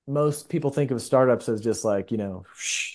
most 0.08 0.50
people 0.50 0.72
think 0.72 0.92
of 0.92 1.02
startups 1.02 1.50
as 1.50 1.62
just 1.62 1.86
like 1.86 2.12
you 2.12 2.18
know 2.18 2.44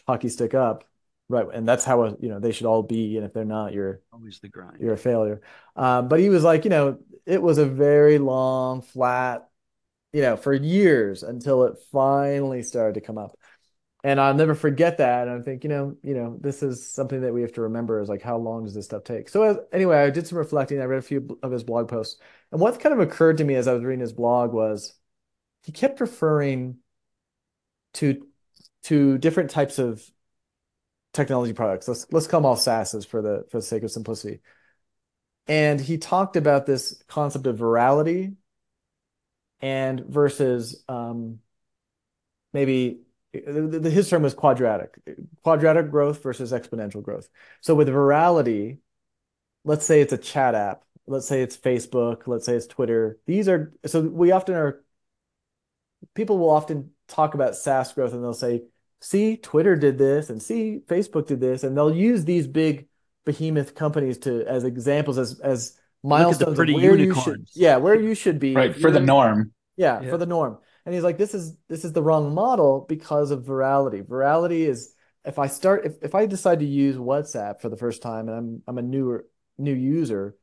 hockey 0.07 0.29
stick 0.29 0.55
up 0.55 0.85
right 1.29 1.47
and 1.53 1.67
that's 1.67 1.85
how 1.85 2.05
you 2.21 2.29
know 2.29 2.41
they 2.41 2.53
should 2.53 2.67
all 2.67 2.83
be 2.83 3.17
and 3.17 3.25
if 3.25 3.33
they're 3.33 3.45
not 3.45 3.73
you're 3.73 4.01
always 4.13 4.41
the 4.41 4.49
grind 4.49 4.81
you're 4.81 4.95
a 4.95 4.99
failure 4.99 5.41
um, 5.77 6.09
but 6.09 6.21
he 6.21 6.29
was 6.29 6.43
like 6.43 6.65
you 6.65 6.71
know 6.71 6.99
it 7.25 7.41
was 7.41 7.59
a 7.59 7.67
very 7.67 8.19
long 8.19 8.83
flat 8.83 9.49
you 10.15 10.23
know 10.23 10.37
for 10.37 10.55
years 10.55 11.25
until 11.25 11.65
it 11.65 11.77
finally 11.91 12.63
started 12.63 12.95
to 12.95 13.01
come 13.01 13.19
up. 13.19 13.37
And 14.05 14.21
i'll 14.21 14.35
never 14.35 14.55
forget 14.55 14.99
that. 14.99 15.27
And 15.27 15.41
i 15.41 15.43
think 15.43 15.65
you 15.65 15.71
know 15.71 15.97
you 16.03 16.15
know 16.15 16.39
this 16.41 16.63
is 16.63 16.91
something 16.91 17.23
that 17.23 17.35
we 17.35 17.43
have 17.43 17.53
to 17.55 17.63
remember 17.63 18.01
is 18.01 18.09
like 18.09 18.23
how 18.23 18.39
long 18.39 18.65
does 18.65 18.75
this 18.75 18.87
stuff 18.87 19.03
take? 19.05 19.29
So 19.29 19.43
as, 19.43 19.57
anyway 19.73 19.99
i 19.99 20.11
did 20.11 20.27
some 20.27 20.39
reflecting. 20.39 20.81
I 20.81 20.85
read 20.85 21.01
a 21.01 21.03
few 21.03 21.39
of 21.43 21.51
his 21.51 21.65
blog 21.65 21.89
posts. 21.89 22.21
And 22.53 22.61
what 22.61 22.79
kind 22.79 22.93
of 22.95 23.01
occurred 23.01 23.39
to 23.39 23.45
me 23.45 23.57
as 23.57 23.67
i 23.67 23.73
was 23.73 23.83
reading 23.83 24.01
his 24.01 24.13
blog 24.13 24.53
was 24.53 24.95
he 25.65 25.73
kept 25.73 26.01
referring 26.01 26.77
to 27.95 28.25
to 28.85 29.19
different 29.19 29.51
types 29.51 29.79
of 29.79 30.09
technology 31.13 31.55
products. 31.55 31.89
Let's 31.89 32.07
let's 32.13 32.27
call 32.29 32.41
them 32.41 32.47
all 32.47 32.57
SaaSes 32.57 33.05
for 33.05 33.21
the 33.21 33.47
for 33.51 33.59
the 33.59 33.63
sake 33.63 33.83
of 33.83 33.91
simplicity. 33.91 34.41
And 35.49 35.81
he 35.81 35.99
talked 35.99 36.37
about 36.37 36.67
this 36.67 37.03
concept 37.09 37.47
of 37.47 37.59
virality 37.59 38.37
and 39.65 40.01
versus 40.01 40.85
um, 40.91 41.39
maybe 42.53 43.01
the, 43.33 43.91
his 43.91 44.11
term 44.11 44.23
was 44.23 44.35
quadratic, 44.35 44.95
quadratic 45.43 45.91
growth 45.91 46.23
versus 46.23 46.53
exponential 46.53 47.03
growth. 47.03 47.31
So 47.63 47.75
with 47.75 47.89
virality, 47.89 48.81
let's 49.65 49.87
say 49.87 50.03
it's 50.03 50.13
a 50.13 50.19
chat 50.19 50.55
app, 50.55 50.85
let's 51.07 51.27
say 51.27 51.41
it's 51.41 51.57
Facebook, 51.57 52.27
let's 52.27 52.45
say 52.45 52.57
it's 52.57 52.67
Twitter. 52.67 53.19
These 53.27 53.49
are 53.49 53.73
so 53.87 54.03
we 54.03 54.33
often 54.33 54.55
are 54.55 54.85
people 56.13 56.37
will 56.37 56.51
often 56.51 56.91
talk 57.09 57.33
about 57.33 57.57
SaaS 57.57 57.95
growth 57.95 58.13
and 58.13 58.23
they'll 58.23 58.35
say, 58.35 58.65
see, 59.01 59.39
Twitter 59.39 59.77
did 59.77 59.97
this 59.97 60.29
and 60.29 60.43
see, 60.43 60.83
Facebook 60.87 61.27
did 61.27 61.41
this. 61.41 61.65
And 61.65 61.75
they'll 61.75 61.95
use 61.95 62.27
these 62.27 62.47
big 62.47 62.87
behemoth 63.25 63.75
companies 63.75 64.19
to 64.19 64.45
as 64.47 64.65
examples 64.65 65.17
as 65.17 65.41
as 65.41 65.79
milestones 66.05 66.59
of 66.59 66.67
where 66.69 66.97
unicorns. 66.97 67.17
you 67.17 67.23
should 67.23 67.47
yeah, 67.55 67.77
where 67.77 68.01
you 68.01 68.15
should 68.15 68.39
be. 68.39 68.55
Right, 68.55 68.77
for 68.77 68.91
the 68.91 69.01
norm. 69.01 69.53
Yeah, 69.77 70.01
yeah, 70.01 70.11
for 70.11 70.19
the 70.19 70.27
norm. 70.27 70.59
And 70.87 70.95
he's 70.95 71.03
like, 71.03 71.19
this 71.19 71.35
is 71.35 71.57
this 71.69 71.85
is 71.85 71.93
the 71.93 72.03
wrong 72.03 72.35
model 72.35 72.85
because 72.89 73.31
of 73.31 73.45
virality. 73.45 74.05
Virality 74.05 74.69
is 74.69 74.95
if 75.25 75.39
I 75.39 75.47
start 75.47 75.87
if, 75.87 75.95
if 76.03 76.15
I 76.15 76.27
decide 76.27 76.61
to 76.61 76.67
use 76.67 76.97
WhatsApp 76.97 77.61
for 77.61 77.69
the 77.69 77.77
first 77.77 78.03
time 78.03 78.29
and 78.29 78.37
I'm 78.37 78.63
I'm 78.69 78.79
a 78.79 78.83
newer 78.83 79.27
new 79.59 79.75
user, 79.75 80.37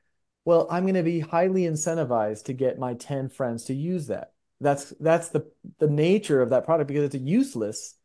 well, 0.45 0.67
I'm 0.71 0.83
going 0.83 0.95
to 0.95 1.03
be 1.03 1.19
highly 1.19 1.63
incentivized 1.63 2.45
to 2.45 2.53
get 2.53 2.79
my 2.79 2.95
10 2.95 3.29
friends 3.29 3.65
to 3.65 3.73
use 3.73 4.07
that. 4.07 4.33
That's 4.59 4.89
that's 4.99 5.29
the 5.29 5.45
the 5.79 5.87
nature 5.87 6.41
of 6.41 6.49
that 6.49 6.65
product 6.65 6.87
because 6.87 7.13
it's 7.13 7.23
useless 7.23 7.95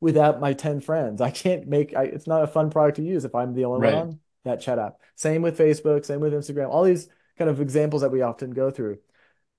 without 0.00 0.40
my 0.40 0.52
10 0.52 0.80
friends. 0.80 1.20
I 1.20 1.30
can't 1.30 1.68
make 1.68 1.94
I, 1.94 2.04
it's 2.04 2.26
not 2.26 2.42
a 2.42 2.48
fun 2.48 2.70
product 2.70 2.96
to 2.96 3.02
use 3.02 3.24
if 3.24 3.34
I'm 3.34 3.54
the 3.54 3.64
only 3.66 3.86
right. 3.86 3.94
one 3.94 4.02
on 4.02 4.20
that 4.44 4.60
chat 4.60 4.78
app. 4.78 4.98
Same 5.16 5.42
with 5.42 5.58
Facebook, 5.58 6.04
same 6.04 6.20
with 6.20 6.32
Instagram, 6.32 6.68
all 6.68 6.84
these 6.84 7.08
kind 7.38 7.50
of 7.50 7.60
examples 7.60 8.02
that 8.02 8.12
we 8.12 8.22
often 8.22 8.50
go 8.50 8.70
through. 8.70 8.98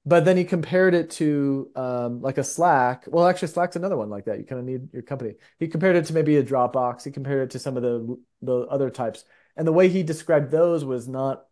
But 0.05 0.23
then 0.23 0.37
he 0.37 0.43
compared 0.43 0.93
it 0.93 1.09
to 1.11 1.71
um, 1.75 2.21
like 2.21 2.37
a 2.37 2.43
Slack. 2.43 3.05
Well, 3.07 3.27
actually, 3.27 3.47
Slack's 3.47 3.75
another 3.75 3.97
one 3.97 4.09
like 4.09 4.25
that. 4.25 4.37
You 4.37 4.45
kind 4.45 4.59
of 4.59 4.65
need 4.65 4.93
your 4.93 5.01
company. 5.01 5.33
He 5.57 5.67
compared 5.67 5.95
it 5.95 6.05
to 6.05 6.13
maybe 6.13 6.37
a 6.37 6.43
Dropbox. 6.43 7.03
He 7.03 7.11
compared 7.11 7.41
it 7.43 7.51
to 7.51 7.59
some 7.59 7.75
of 7.75 7.81
the 7.81 8.19
the 8.43 8.59
other 8.67 8.91
types. 8.91 9.25
And 9.57 9.67
the 9.67 9.71
way 9.71 9.89
he 9.89 10.03
described 10.03 10.51
those 10.51 10.85
was 10.85 11.07
not 11.07 11.45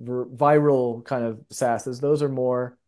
viral 0.00 1.04
kind 1.04 1.24
of 1.24 1.38
SaaSes. 1.52 2.00
Those 2.00 2.22
are 2.22 2.28
more 2.28 2.78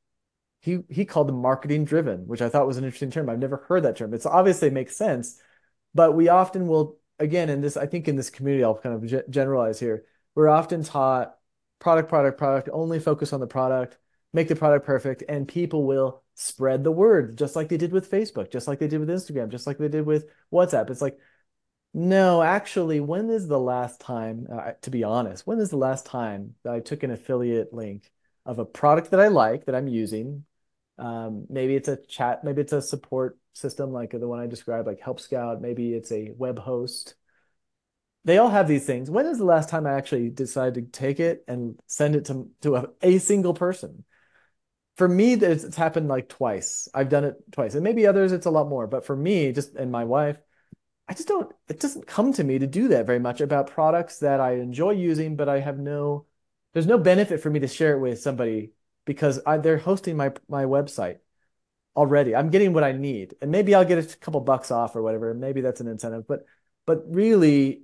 he 0.61 0.81
he 0.89 1.05
called 1.05 1.29
them 1.29 1.41
marketing 1.41 1.85
driven, 1.85 2.27
which 2.27 2.43
I 2.43 2.49
thought 2.49 2.67
was 2.67 2.77
an 2.77 2.85
interesting 2.85 3.11
term. 3.11 3.29
I've 3.29 3.39
never 3.39 3.59
heard 3.69 3.85
that 3.85 3.97
term. 3.97 4.15
It's 4.15 4.27
obviously 4.27 4.71
makes 4.71 4.97
sense, 4.97 5.41
but 5.95 6.13
we 6.13 6.29
often 6.29 6.67
will 6.67 6.99
again 7.19 7.49
in 7.49 7.61
this 7.61 7.77
I 7.77 7.87
think 7.87 8.09
in 8.09 8.17
this 8.17 8.31
community 8.31 8.65
I'll 8.65 8.79
kind 8.79 8.95
of 8.95 9.31
generalize 9.31 9.81
here. 9.81 10.05
We're 10.35 10.49
often 10.49 10.83
taught 10.83 11.35
product 11.79 12.09
product 12.09 12.39
product 12.39 12.69
only 12.73 12.99
focus 12.99 13.33
on 13.33 13.41
the 13.41 13.47
product, 13.47 13.99
make 14.33 14.49
the 14.49 14.57
product 14.57 14.87
perfect 14.87 15.23
and 15.29 15.49
people 15.49 15.85
will 15.85 16.23
spread 16.35 16.85
the 16.85 16.93
word 16.93 17.39
just 17.39 17.57
like 17.57 17.69
they 17.69 17.79
did 17.79 17.93
with 17.93 18.11
Facebook, 18.11 18.51
just 18.51 18.69
like 18.69 18.79
they 18.79 18.89
did 18.89 19.01
with 19.01 19.09
Instagram, 19.09 19.49
just 19.49 19.67
like 19.67 19.79
they 19.79 19.89
did 19.89 20.07
with 20.07 20.27
WhatsApp. 20.53 20.91
It's 20.91 21.03
like 21.03 21.19
no, 21.99 22.43
actually, 22.43 23.01
when 23.01 23.31
is 23.31 23.49
the 23.49 23.59
last 23.59 24.01
time, 24.01 24.47
uh, 24.53 24.73
to 24.83 24.91
be 24.91 25.03
honest, 25.03 25.47
when 25.47 25.59
is 25.59 25.71
the 25.71 25.79
last 25.79 26.05
time 26.05 26.55
that 26.63 26.75
I 26.75 26.81
took 26.81 27.03
an 27.03 27.11
affiliate 27.11 27.73
link 27.73 28.11
of 28.45 28.59
a 28.59 28.67
product 28.67 29.11
that 29.11 29.21
I 29.21 29.29
like 29.29 29.65
that 29.65 29.75
I'm 29.75 29.89
using. 29.89 30.45
Um, 30.99 31.47
maybe 31.49 31.75
it's 31.75 31.89
a 31.89 31.97
chat, 31.97 32.45
maybe 32.45 32.63
it's 32.63 32.73
a 32.73 32.83
support 32.83 33.39
system 33.57 33.93
like 33.93 34.11
the 34.11 34.29
one 34.29 34.41
I 34.41 34.47
described, 34.47 34.87
like 34.87 35.01
Help 35.01 35.21
Scout. 35.21 35.61
Maybe 35.61 35.95
it's 35.95 36.13
a 36.13 36.33
web 36.37 36.59
host. 36.59 37.15
They 38.25 38.39
all 38.39 38.51
have 38.51 38.69
these 38.69 38.85
things. 38.85 39.11
When 39.11 39.27
is 39.27 39.39
the 39.39 39.45
last 39.45 39.69
time 39.69 39.87
I 39.87 39.95
actually 39.95 40.31
decided 40.31 40.93
to 40.93 40.99
take 40.99 41.21
it 41.21 41.45
and 41.47 41.79
send 41.87 42.17
it 42.17 42.27
to 42.27 42.51
to 42.63 42.77
a, 42.77 42.89
a 43.03 43.19
single 43.19 43.55
person? 43.55 44.05
For 44.97 45.09
me, 45.09 45.35
it's, 45.35 45.77
happened 45.77 46.09
like 46.09 46.29
twice. 46.29 46.89
I've 46.95 47.11
done 47.11 47.25
it 47.25 47.37
twice, 47.53 47.75
and 47.75 47.85
maybe 47.85 48.07
others 48.07 48.33
it's 48.33 48.47
a 48.47 48.51
lot 48.51 48.69
more. 48.69 48.87
But 48.87 49.05
for 49.05 49.15
me, 49.17 49.53
just 49.53 49.75
and 49.75 49.93
my 49.93 50.05
wife, 50.05 50.39
I 51.09 51.15
just 51.15 51.29
don't. 51.29 51.53
It 51.69 51.81
doesn't 51.81 52.07
come 52.07 52.33
to 52.35 52.45
me 52.45 52.59
to 52.59 52.67
do 52.67 52.89
that 52.89 53.07
very 53.07 53.21
much 53.21 53.41
about 53.41 53.69
products 53.69 54.21
that 54.21 54.41
I 54.41 54.55
enjoy 54.55 54.93
using, 54.93 55.37
but 55.37 55.49
I 55.49 55.61
have 55.61 55.79
no 55.79 56.27
there's 56.77 56.87
no 56.87 56.99
benefit 56.99 57.41
for 57.41 57.49
me 57.49 57.61
to 57.61 57.69
share 57.69 57.97
it 57.97 58.01
with 58.01 58.21
somebody 58.21 58.73
because 59.07 59.41
I, 59.47 59.57
they're 59.57 59.79
hosting 59.79 60.15
my 60.15 60.33
my 60.47 60.65
website 60.65 61.21
already. 61.97 62.37
I'm 62.37 62.51
getting 62.51 62.73
what 62.73 62.85
I 62.85 62.93
need, 62.93 63.35
and 63.41 63.51
maybe 63.51 63.75
I'll 63.75 63.85
get 63.85 63.99
a 63.99 64.17
couple 64.19 64.41
bucks 64.41 64.71
off 64.71 64.95
or 64.95 65.03
whatever. 65.03 65.33
Maybe 65.35 65.61
that's 65.61 65.81
an 65.81 65.89
incentive, 65.89 66.27
but 66.29 66.45
but 66.87 67.05
really, 67.09 67.83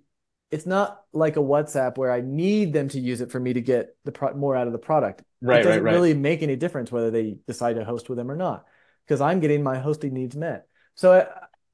it's 0.50 0.66
not 0.66 1.02
like 1.12 1.36
a 1.36 1.40
WhatsApp 1.40 1.96
where 1.96 2.12
I 2.12 2.20
need 2.20 2.72
them 2.72 2.88
to 2.90 3.00
use 3.00 3.20
it 3.20 3.30
for 3.30 3.40
me 3.40 3.54
to 3.54 3.60
get 3.60 3.96
the 4.04 4.12
pro- 4.12 4.34
more 4.34 4.54
out 4.54 4.66
of 4.66 4.72
the 4.72 4.78
product. 4.78 5.22
Right, 5.40 5.60
it 5.60 5.64
doesn't 5.64 5.82
right, 5.82 5.90
right. 5.90 5.94
really 5.94 6.14
make 6.14 6.42
any 6.42 6.56
difference 6.56 6.92
whether 6.92 7.10
they 7.10 7.38
decide 7.46 7.76
to 7.76 7.84
host 7.84 8.08
with 8.08 8.18
them 8.18 8.30
or 8.30 8.36
not, 8.36 8.66
because 9.06 9.20
I'm 9.20 9.40
getting 9.40 9.62
my 9.62 9.78
hosting 9.78 10.12
needs 10.12 10.36
met. 10.36 10.66
So 10.94 11.12
I 11.12 11.26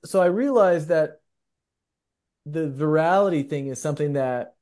so 0.06 0.22
I 0.22 0.26
realized 0.26 0.88
that 0.88 1.20
the 2.46 2.68
virality 2.68 3.48
thing 3.48 3.66
is 3.66 3.80
something 3.80 4.14
that 4.14 4.54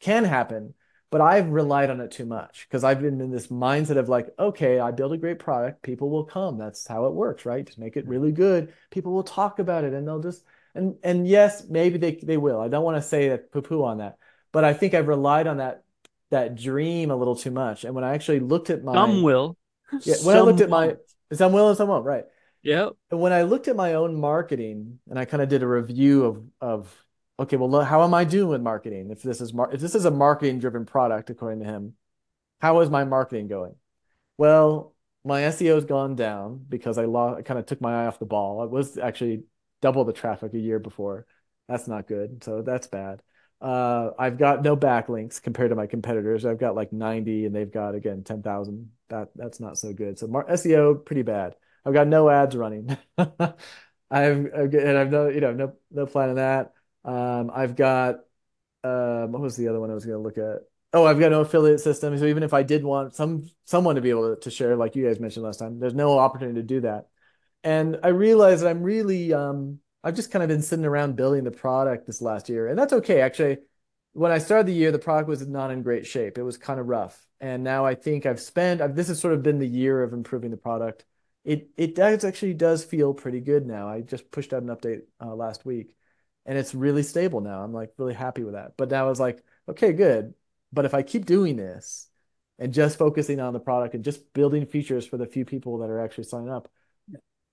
can 0.00 0.24
happen 0.24 0.74
but 1.16 1.24
I've 1.24 1.48
relied 1.48 1.88
on 1.88 2.02
it 2.02 2.10
too 2.10 2.26
much 2.26 2.66
because 2.68 2.84
I've 2.84 3.00
been 3.00 3.22
in 3.22 3.30
this 3.30 3.46
mindset 3.46 3.96
of 3.96 4.10
like, 4.10 4.28
okay, 4.38 4.78
I 4.78 4.90
build 4.90 5.14
a 5.14 5.16
great 5.16 5.38
product, 5.38 5.80
people 5.80 6.10
will 6.10 6.24
come. 6.24 6.58
That's 6.58 6.86
how 6.86 7.06
it 7.06 7.14
works, 7.14 7.46
right? 7.46 7.64
Just 7.64 7.78
make 7.78 7.96
it 7.96 8.06
really 8.06 8.32
good. 8.32 8.74
People 8.90 9.14
will 9.14 9.22
talk 9.22 9.58
about 9.58 9.84
it 9.84 9.94
and 9.94 10.06
they'll 10.06 10.20
just 10.20 10.44
and 10.74 10.96
and 11.02 11.26
yes, 11.26 11.66
maybe 11.70 11.96
they 11.96 12.16
they 12.22 12.36
will. 12.36 12.60
I 12.60 12.68
don't 12.68 12.84
want 12.84 12.98
to 12.98 13.08
say 13.08 13.30
that 13.30 13.50
poo 13.50 13.62
poo 13.62 13.82
on 13.82 13.96
that, 13.96 14.18
but 14.52 14.64
I 14.64 14.74
think 14.74 14.92
I've 14.92 15.08
relied 15.08 15.46
on 15.46 15.56
that 15.56 15.84
that 16.32 16.54
dream 16.54 17.10
a 17.10 17.16
little 17.16 17.34
too 17.34 17.50
much. 17.50 17.84
And 17.84 17.94
when 17.94 18.04
I 18.04 18.12
actually 18.12 18.40
looked 18.40 18.68
at 18.68 18.84
my 18.84 18.92
some 18.92 19.22
will, 19.22 19.56
yeah, 20.02 20.16
when 20.16 20.36
some 20.36 20.36
I 20.36 20.40
looked 20.40 20.60
at 20.60 20.68
my 20.68 20.96
some 21.32 21.54
will 21.54 21.68
and 21.68 21.78
some 21.78 21.88
won't, 21.88 22.04
right? 22.04 22.24
Yeah. 22.62 22.90
And 23.10 23.22
when 23.22 23.32
I 23.32 23.44
looked 23.44 23.68
at 23.68 23.76
my 23.76 23.94
own 23.94 24.20
marketing 24.20 24.98
and 25.08 25.18
I 25.18 25.24
kind 25.24 25.42
of 25.42 25.48
did 25.48 25.62
a 25.62 25.66
review 25.66 26.26
of 26.26 26.44
of 26.60 27.05
okay, 27.38 27.56
well, 27.56 27.82
how 27.84 28.02
am 28.04 28.14
I 28.14 28.24
doing 28.24 28.48
with 28.48 28.62
marketing? 28.62 29.10
If 29.10 29.22
this 29.22 29.40
is 29.40 29.52
mar- 29.52 29.72
if 29.72 29.80
this 29.80 29.94
is 29.94 30.04
a 30.04 30.10
marketing 30.10 30.58
driven 30.58 30.84
product, 30.86 31.30
according 31.30 31.60
to 31.60 31.66
him, 31.66 31.94
how 32.60 32.80
is 32.80 32.90
my 32.90 33.04
marketing 33.04 33.48
going? 33.48 33.76
Well, 34.38 34.94
my 35.24 35.42
SEO 35.44 35.76
has 35.76 35.84
gone 35.84 36.16
down 36.16 36.64
because 36.68 36.98
I 36.98 37.04
I 37.06 37.42
kind 37.42 37.58
of 37.60 37.66
took 37.66 37.80
my 37.80 38.04
eye 38.04 38.06
off 38.06 38.18
the 38.18 38.26
ball. 38.26 38.64
It 38.64 38.70
was 38.70 38.98
actually 38.98 39.44
double 39.82 40.04
the 40.04 40.12
traffic 40.12 40.54
a 40.54 40.58
year 40.58 40.78
before. 40.78 41.26
That's 41.68 41.88
not 41.88 42.06
good. 42.08 42.44
So 42.44 42.62
that's 42.62 42.86
bad. 42.88 43.22
Uh, 43.60 44.10
I've 44.18 44.38
got 44.38 44.62
no 44.62 44.76
backlinks 44.76 45.42
compared 45.42 45.70
to 45.70 45.76
my 45.76 45.86
competitors. 45.86 46.44
I've 46.44 46.58
got 46.58 46.74
like 46.76 46.92
90 46.92 47.46
and 47.46 47.54
they've 47.54 47.70
got 47.72 47.94
again 47.94 48.22
10,000. 48.24 48.90
That 49.08 49.30
that's 49.36 49.60
not 49.60 49.78
so 49.78 49.92
good. 49.92 50.18
So 50.18 50.26
mar- 50.26 50.46
SEO 50.50 50.94
pretty 50.94 51.22
bad. 51.22 51.56
I've 51.84 51.94
got 51.94 52.08
no 52.08 52.28
ads 52.30 52.56
running. 52.56 52.96
I've, 53.18 53.54
I've 54.10 54.74
and 54.74 54.98
I've 54.98 55.10
no 55.10 55.28
you 55.28 55.40
know 55.40 55.52
no 55.52 55.72
no 55.90 56.06
plan 56.06 56.30
on 56.30 56.36
that. 56.36 56.72
Um, 57.06 57.50
I've 57.54 57.76
got 57.76 58.16
um, 58.84 59.32
what 59.32 59.42
was 59.42 59.56
the 59.56 59.68
other 59.68 59.80
one 59.80 59.90
I 59.90 59.94
was 59.94 60.04
going 60.04 60.18
to 60.18 60.22
look 60.22 60.38
at? 60.38 60.62
Oh, 60.92 61.04
I've 61.04 61.18
got 61.18 61.30
no 61.30 61.40
affiliate 61.40 61.80
system. 61.80 62.16
So 62.18 62.26
even 62.26 62.42
if 62.42 62.54
I 62.54 62.62
did 62.62 62.84
want 62.84 63.14
some 63.14 63.48
someone 63.64 63.96
to 63.96 64.00
be 64.00 64.10
able 64.10 64.34
to, 64.34 64.40
to 64.42 64.50
share, 64.50 64.76
like 64.76 64.96
you 64.96 65.06
guys 65.06 65.20
mentioned 65.20 65.44
last 65.44 65.58
time, 65.58 65.78
there's 65.78 65.94
no 65.94 66.18
opportunity 66.18 66.60
to 66.60 66.66
do 66.66 66.80
that. 66.82 67.08
And 67.64 67.98
I 68.02 68.08
realized 68.08 68.62
that 68.62 68.70
I'm 68.70 68.82
really 68.82 69.32
um, 69.32 69.80
I've 70.04 70.14
just 70.14 70.30
kind 70.30 70.42
of 70.42 70.48
been 70.48 70.62
sitting 70.62 70.84
around 70.84 71.16
building 71.16 71.44
the 71.44 71.50
product 71.50 72.06
this 72.06 72.22
last 72.22 72.48
year, 72.48 72.68
and 72.68 72.78
that's 72.78 72.92
okay. 72.92 73.20
Actually, 73.20 73.58
when 74.12 74.30
I 74.32 74.38
started 74.38 74.66
the 74.66 74.72
year, 74.72 74.92
the 74.92 74.98
product 75.00 75.28
was 75.28 75.46
not 75.46 75.70
in 75.72 75.82
great 75.82 76.06
shape. 76.06 76.38
It 76.38 76.44
was 76.44 76.56
kind 76.58 76.78
of 76.78 76.86
rough, 76.86 77.26
and 77.40 77.64
now 77.64 77.84
I 77.84 77.94
think 77.96 78.24
I've 78.24 78.40
spent. 78.40 78.80
I've, 78.80 78.94
this 78.94 79.08
has 79.08 79.20
sort 79.20 79.34
of 79.34 79.42
been 79.42 79.58
the 79.58 79.66
year 79.66 80.02
of 80.02 80.12
improving 80.12 80.52
the 80.52 80.56
product. 80.56 81.04
It 81.44 81.70
it 81.76 81.94
does 81.96 82.24
actually 82.24 82.54
does 82.54 82.84
feel 82.84 83.14
pretty 83.14 83.40
good 83.40 83.66
now. 83.66 83.88
I 83.88 84.00
just 84.00 84.30
pushed 84.30 84.52
out 84.52 84.62
an 84.62 84.68
update 84.68 85.02
uh, 85.20 85.34
last 85.34 85.66
week, 85.66 85.95
and 86.46 86.58
it's 86.58 86.74
really 86.74 87.02
stable 87.04 87.40
now. 87.42 87.62
I'm 87.62 87.72
like 87.74 87.92
really 87.98 88.14
happy 88.14 88.44
with 88.44 88.54
that. 88.54 88.76
But 88.78 88.90
now 88.90 89.10
it's 89.10 89.20
like 89.20 89.44
okay, 89.68 89.92
good. 89.92 90.34
But 90.72 90.84
if 90.86 90.94
I 90.94 91.02
keep 91.02 91.26
doing 91.26 91.56
this 91.56 92.08
and 92.58 92.72
just 92.74 92.98
focusing 92.98 93.40
on 93.40 93.52
the 93.54 93.60
product 93.60 93.94
and 93.94 94.04
just 94.04 94.32
building 94.34 94.66
features 94.66 95.06
for 95.06 95.16
the 95.18 95.26
few 95.26 95.44
people 95.44 95.78
that 95.78 95.90
are 95.90 96.00
actually 96.00 96.24
signing 96.24 96.50
up, 96.50 96.68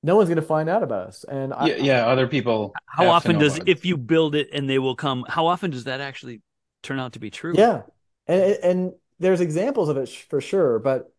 no 0.03 0.15
one's 0.17 0.29
going 0.29 0.37
to 0.37 0.43
find 0.43 0.69
out 0.69 0.83
about 0.83 1.07
us. 1.09 1.23
And 1.25 1.53
yeah, 1.59 1.75
I, 1.75 1.77
yeah, 1.77 2.05
other 2.07 2.27
people. 2.27 2.77
How 2.85 3.07
often 3.07 3.37
does 3.37 3.59
about 3.59 3.65
if 3.65 3.85
you 3.85 3.97
build 3.97 4.35
it 4.35 4.49
and 4.53 4.69
they 4.69 4.79
will 4.79 4.95
come? 4.95 5.25
How 5.27 5.47
often 5.47 5.71
does 5.71 5.85
that 5.85 6.01
actually 6.01 6.41
turn 6.81 6.99
out 6.99 7.13
to 7.13 7.19
be 7.19 7.29
true? 7.31 7.65
yeah, 7.65 7.83
and 8.27 8.41
and 8.63 8.93
there's 9.19 9.41
examples 9.41 9.89
of 9.89 9.97
it 9.97 10.07
sh- 10.07 10.23
for 10.23 10.41
sure, 10.41 10.79
but 10.79 11.13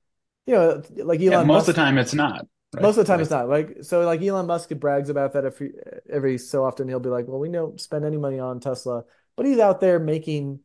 you 0.46 0.54
know, 0.54 0.82
like 1.04 1.20
Elon 1.20 1.32
Yeah, 1.32 1.42
most 1.42 1.68
Musk, 1.68 1.68
of 1.68 1.74
the 1.74 1.80
time 1.80 1.98
it's 1.98 2.14
not. 2.14 2.46
Right? 2.74 2.82
most 2.82 2.96
of 2.98 3.06
the 3.06 3.12
time 3.12 3.18
Like, 3.18 3.22
it's 3.22 3.30
not 3.30 3.48
like 3.48 3.76
so 3.82 4.00
like 4.04 4.22
Elon 4.22 4.46
Musk 4.46 4.70
brags 4.70 5.08
about 5.10 5.32
that 5.34 5.44
every 5.44 5.72
every 6.10 6.38
so 6.38 6.64
often 6.64 6.88
he'll 6.88 7.00
be 7.00 7.08
like, 7.10 7.26
well, 7.28 7.38
we 7.38 7.48
don't 7.50 7.80
spend 7.80 8.04
any 8.04 8.16
money 8.18 8.38
on 8.38 8.60
Tesla, 8.60 9.04
but 9.36 9.46
he's 9.46 9.58
out 9.58 9.80
there 9.80 9.98
making 9.98 10.60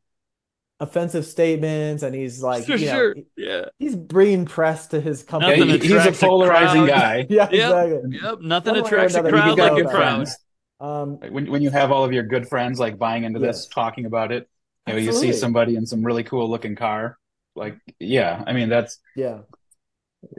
offensive 0.80 1.26
statements 1.26 2.04
and 2.04 2.15
he's 2.15 2.41
like, 2.41 2.65
for 2.65 2.76
you 2.76 2.86
know, 2.88 2.91
sure. 2.93 3.15
he- 3.15 3.26
Yeah. 3.38 3.65
he's 3.80 3.95
bringing 3.95 4.45
press 4.45 4.88
to 4.88 5.02
his 5.02 5.24
company. 5.24 5.58
Nothing 5.58 5.69
he- 5.74 5.80
he's 5.80 5.91
a 5.91 5.95
attracts 5.98 6.24
a 6.24 6.26
polarizing 6.26 6.86
guy. 6.86 7.28
Yeah, 7.30 7.50
Yep. 7.52 7.54
exactly. 7.54 8.19
Yep. 8.22 8.39
Nothing 8.41 8.76
One 8.76 8.86
attracts 8.86 9.15
a 9.15 9.19
another, 9.19 9.34
When 9.36 9.41
crowd 9.43 9.60
like 9.60 9.72
a 9.74 9.76
good 9.76 9.91
friends, 9.91 10.38
Um, 10.80 11.17
when 11.17 11.52
when 11.52 11.62
you 11.62 11.69
have 11.72 11.91
all 11.91 12.06
of 12.06 12.13
your 12.13 12.24
good 12.24 12.48
friends 12.48 12.80
like 12.80 12.98
buying 12.98 13.26
into 13.26 13.39
this, 13.39 13.58
Yes. 13.58 13.67
talking 13.67 14.06
about 14.06 14.32
it, 14.32 14.50
you 14.88 14.93
know, 14.93 15.00
you 15.00 15.12
see 15.12 15.34
somebody 15.34 15.76
in 15.76 15.86
some 15.86 16.04
really 16.04 16.24
cool 16.24 16.50
looking 16.50 16.76
car, 16.78 17.17
like 17.56 17.76
yeah, 18.00 18.41
I 18.48 18.54
mean 18.54 18.69
that's 18.69 19.00
yeah. 19.15 19.39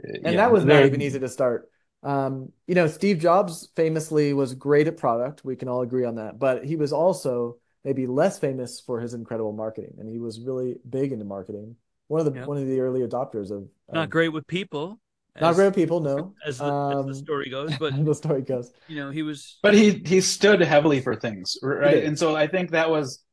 And 0.03 0.19
yeah, 0.23 0.31
that 0.37 0.51
was 0.51 0.65
not 0.65 0.85
even 0.85 1.01
easy 1.01 1.19
to 1.19 1.29
start. 1.29 1.69
Um, 2.03 2.51
you 2.67 2.75
know, 2.75 2.87
Steve 2.87 3.19
Jobs 3.19 3.69
famously 3.75 4.33
was 4.33 4.53
great 4.55 4.87
at 4.87 4.97
product. 4.97 5.43
We 5.45 5.55
can 5.55 5.67
all 5.69 5.81
agree 5.81 6.05
on 6.05 6.15
that. 6.15 6.39
But 6.39 6.65
he 6.65 6.75
was 6.75 6.91
also 6.93 7.57
maybe 7.83 8.07
less 8.07 8.39
famous 8.39 8.79
for 8.79 8.99
his 8.99 9.13
incredible 9.13 9.53
marketing, 9.53 9.93
and 9.99 10.09
he 10.09 10.19
was 10.19 10.39
really 10.39 10.77
big 10.89 11.11
into 11.11 11.25
marketing. 11.25 11.75
One 12.07 12.25
of 12.25 12.31
the 12.31 12.39
Yeah. 12.39 12.45
one 12.45 12.57
of 12.57 12.67
the 12.67 12.79
early 12.79 13.01
adopters 13.01 13.51
of 13.51 13.67
Not 13.91 14.05
of- 14.05 14.09
great 14.09 14.29
with 14.29 14.45
people. 14.47 14.99
not 15.39 15.51
as- 15.51 15.55
great 15.55 15.65
with 15.67 15.75
people, 15.75 15.99
no. 16.01 16.33
As 16.45 16.57
the, 16.57 16.65
Um, 16.65 17.09
as 17.09 17.17
the 17.19 17.23
story 17.23 17.49
goes, 17.49 17.77
but 17.77 17.93
the 18.05 18.13
story 18.15 18.41
goes. 18.41 18.71
you 18.87 18.97
know, 18.97 19.11
he 19.11 19.21
was. 19.23 19.57
But 19.63 19.73
he 19.73 20.01
he 20.05 20.21
stood 20.21 20.61
heavily 20.61 21.01
for 21.01 21.15
things, 21.15 21.57
right? 21.63 22.03
And 22.03 22.17
so 22.17 22.35
I 22.35 22.47
think 22.47 22.71
that 22.71 22.89
was, 22.89 23.23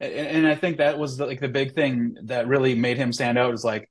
and, 0.00 0.12
and 0.12 0.46
I 0.46 0.54
think 0.54 0.78
that 0.78 0.98
was 0.98 1.16
the, 1.18 1.26
like 1.26 1.40
the 1.40 1.48
big 1.48 1.74
thing 1.74 2.16
that 2.24 2.46
really 2.48 2.74
made 2.74 2.96
him 2.96 3.12
stand 3.12 3.36
out 3.36 3.52
is 3.52 3.64
like, 3.64 3.90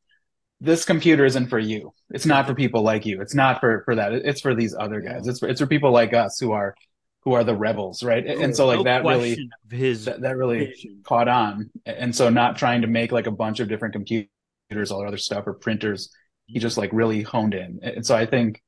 this 0.66 0.86
computer 0.86 1.26
isn't 1.26 1.48
for 1.48 1.60
you. 1.60 1.94
It's 2.10 2.26
not 2.26 2.48
for 2.48 2.56
people 2.56 2.82
like 2.82 3.06
you. 3.06 3.22
It's 3.22 3.36
not 3.36 3.60
for 3.60 3.84
for 3.86 3.96
that. 3.96 4.14
It's 4.14 4.42
for 4.42 4.56
these 4.56 4.76
other 4.78 5.02
guys. 5.02 5.28
It's 5.28 5.40
for, 5.40 5.48
it's 5.48 5.62
for 5.62 5.68
people 5.68 5.92
like 5.92 6.14
us 6.14 6.40
who 6.40 6.52
are 6.52 6.76
who 7.24 7.34
are 7.34 7.44
the 7.44 7.56
rebels, 7.56 8.04
right? 8.04 8.26
And 8.26 8.56
so 8.56 8.68
like 8.68 8.78
no 8.78 8.84
that 8.84 9.04
really 9.04 9.34
of 9.34 9.72
his 9.72 10.06
that, 10.06 10.22
that 10.22 10.38
really 10.38 10.68
vision. 10.68 11.02
caught 11.04 11.28
on. 11.28 11.72
And 11.86 12.16
so 12.16 12.30
not 12.30 12.58
trying 12.58 12.82
to 12.82 12.88
make 12.88 13.12
like 13.12 13.28
a 13.28 13.32
bunch 13.32 13.60
of 13.60 13.68
different 13.68 13.94
computers, 13.94 14.92
all 14.92 15.06
other 15.08 15.18
stuff 15.18 15.48
or 15.48 15.54
printers. 15.54 16.10
He 16.46 16.60
just 16.60 16.78
like 16.78 16.92
really 16.94 17.24
honed 17.24 17.56
in. 17.56 17.80
And 17.82 18.06
so 18.06 18.16
I 18.16 18.28
think, 18.28 18.62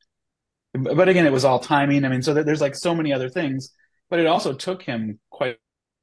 but 0.73 1.07
again, 1.07 1.27
it 1.27 1.31
was 1.31 1.45
all 1.45 1.59
timing. 1.59 2.03
I 2.05 2.09
mean, 2.09 2.23
so 2.23 2.33
there's 2.33 2.61
like 2.61 2.75
so 2.75 2.95
many 2.95 3.13
other 3.13 3.29
things, 3.29 3.71
but 4.09 4.19
it 4.19 4.25
also 4.25 4.53
took 4.53 4.81
him 4.81 5.19
quite 5.29 5.57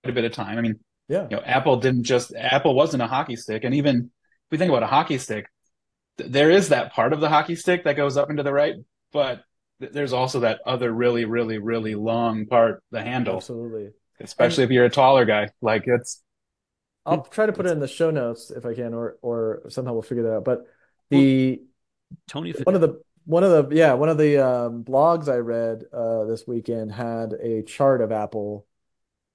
a 0.04 0.12
bit 0.12 0.24
of 0.24 0.33
time. 0.33 0.57
I 0.57 0.61
mean, 0.61 0.78
Yeah. 1.09 1.24
you 1.28 1.37
know, 1.37 1.42
Apple 1.42 1.78
didn't 1.78 2.04
just, 2.04 2.33
Apple 2.37 2.76
wasn't 2.76 3.02
a 3.02 3.09
hockey 3.09 3.35
stick. 3.35 3.64
And 3.64 3.74
even 3.74 3.96
if 3.96 4.50
we 4.52 4.59
think 4.59 4.70
about 4.70 4.85
a 4.85 4.87
hockey 4.87 5.18
stick, 5.18 5.46
th- 6.18 6.31
there 6.31 6.50
is 6.50 6.68
that 6.70 6.92
part 6.92 7.12
of 7.12 7.20
the 7.20 7.29
hockey 7.29 7.57
stick 7.57 7.85
that 7.85 7.96
goes 7.96 8.16
up 8.16 8.31
into 8.31 8.42
the 8.42 8.53
right, 8.53 8.74
but 9.12 9.44
th- 9.81 9.92
there's 9.92 10.12
also 10.12 10.40
that 10.40 10.61
other 10.66 10.92
really, 10.92 11.24
really, 11.24 11.59
really 11.59 11.94
long 11.94 12.46
part, 12.46 12.83
the 12.90 13.03
handle, 13.03 13.37
Absolutely. 13.37 13.90
especially 14.20 14.64
if 14.64 14.70
you're 14.70 14.85
a 14.85 14.90
taller 14.90 15.24
guy. 15.24 15.48
Like 15.61 15.85
it's, 15.87 16.22
I'll 17.07 17.22
try 17.22 17.46
to 17.46 17.53
put 17.53 17.66
it 17.66 17.72
in 17.72 17.81
the 17.81 17.88
show 17.88 18.11
notes 18.11 18.50
if 18.50 18.64
I 18.64 18.74
can, 18.74 18.94
or 18.94 19.18
or 19.22 19.62
somehow 19.68 19.92
we'll 19.92 20.03
figure 20.03 20.24
that 20.24 20.37
out. 20.37 20.44
But 20.44 20.66
the 21.11 21.61
Tony. 22.29 22.53
one 22.64 22.74
of 22.74 22.81
the 22.81 23.00
one 23.27 23.44
of 23.44 23.68
the 23.68 23.77
yeah 23.77 23.94
one 23.94 24.09
of 24.09 24.18
the 24.18 24.38
um, 24.38 24.85
blogs 24.85 25.29
I 25.29 25.37
read 25.37 25.85
uh, 25.92 26.24
this 26.24 26.46
weekend 26.46 26.92
had 26.92 27.33
a 27.35 27.62
chart 27.62 28.00
of 28.00 28.12
Apple 28.12 28.66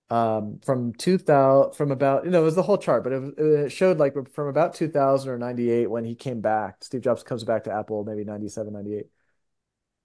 um, 0.10 0.60
from 0.66 0.94
2000 0.94 1.76
from 1.76 1.92
about 1.92 2.26
you 2.26 2.32
know 2.32 2.42
it 2.42 2.46
was 2.46 2.56
the 2.56 2.64
whole 2.64 2.78
chart, 2.78 3.04
but 3.04 3.14
it, 3.14 3.38
it 3.38 3.70
showed 3.72 4.00
like 4.00 4.16
from 4.32 4.48
about 4.48 4.74
2000 4.74 5.30
or 5.32 5.38
98 5.38 5.90
when 5.90 6.06
he 6.06 6.16
came 6.16 6.42
back. 6.42 6.84
Steve 6.84 7.02
Jobs 7.02 7.24
comes 7.24 7.44
back 7.44 7.66
to 7.66 7.74
Apple 7.74 8.04
maybe 8.04 8.24
97, 8.24 8.74
98. 8.74 9.06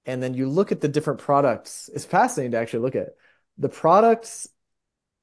And 0.06 0.22
then 0.22 0.34
you 0.34 0.48
look 0.48 0.70
at 0.72 0.80
the 0.82 0.88
different 0.88 1.20
products. 1.20 1.88
It's 1.94 2.04
fascinating 2.04 2.52
to 2.52 2.58
actually 2.58 2.80
look 2.80 2.94
at 2.94 3.14
the 3.56 3.70
products 3.70 4.48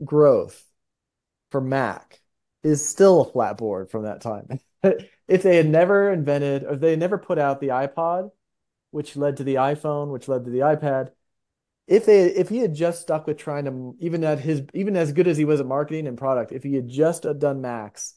growth 0.04 0.64
for 1.52 1.62
Mac 1.62 2.20
is 2.64 2.88
still 2.88 3.22
a 3.22 3.32
flat 3.32 3.58
board 3.58 3.92
from 3.92 4.04
that 4.04 4.22
time. 4.22 4.60
if 5.28 5.44
they 5.44 5.58
had 5.58 5.68
never 5.68 6.12
invented 6.12 6.64
or 6.64 6.76
they 6.76 6.96
never 6.96 7.18
put 7.18 7.38
out 7.38 7.60
the 7.60 7.70
iPod, 7.70 8.32
which 8.92 9.16
led 9.16 9.38
to 9.38 9.44
the 9.44 9.56
iPhone, 9.56 10.12
which 10.12 10.28
led 10.28 10.46
to 10.46 10.52
the 10.52 10.60
iPad, 10.60 11.12
if 11.92 12.06
they 12.06 12.24
if 12.28 12.48
he 12.48 12.60
had 12.60 12.74
just 12.74 13.02
stuck 13.02 13.28
with 13.28 13.38
trying 13.38 13.66
to 13.66 13.96
even 14.00 14.24
at 14.24 14.40
his 14.40 14.64
even 14.74 14.96
as 14.96 15.12
good 15.12 15.28
as 15.28 15.36
he 15.36 15.44
was 15.44 15.60
at 15.60 15.66
marketing 15.66 16.08
and 16.08 16.18
product, 16.18 16.54
if 16.54 16.64
he 16.64 16.74
had 16.74 16.88
just 16.88 17.26
done 17.38 17.60
Macs, 17.60 18.14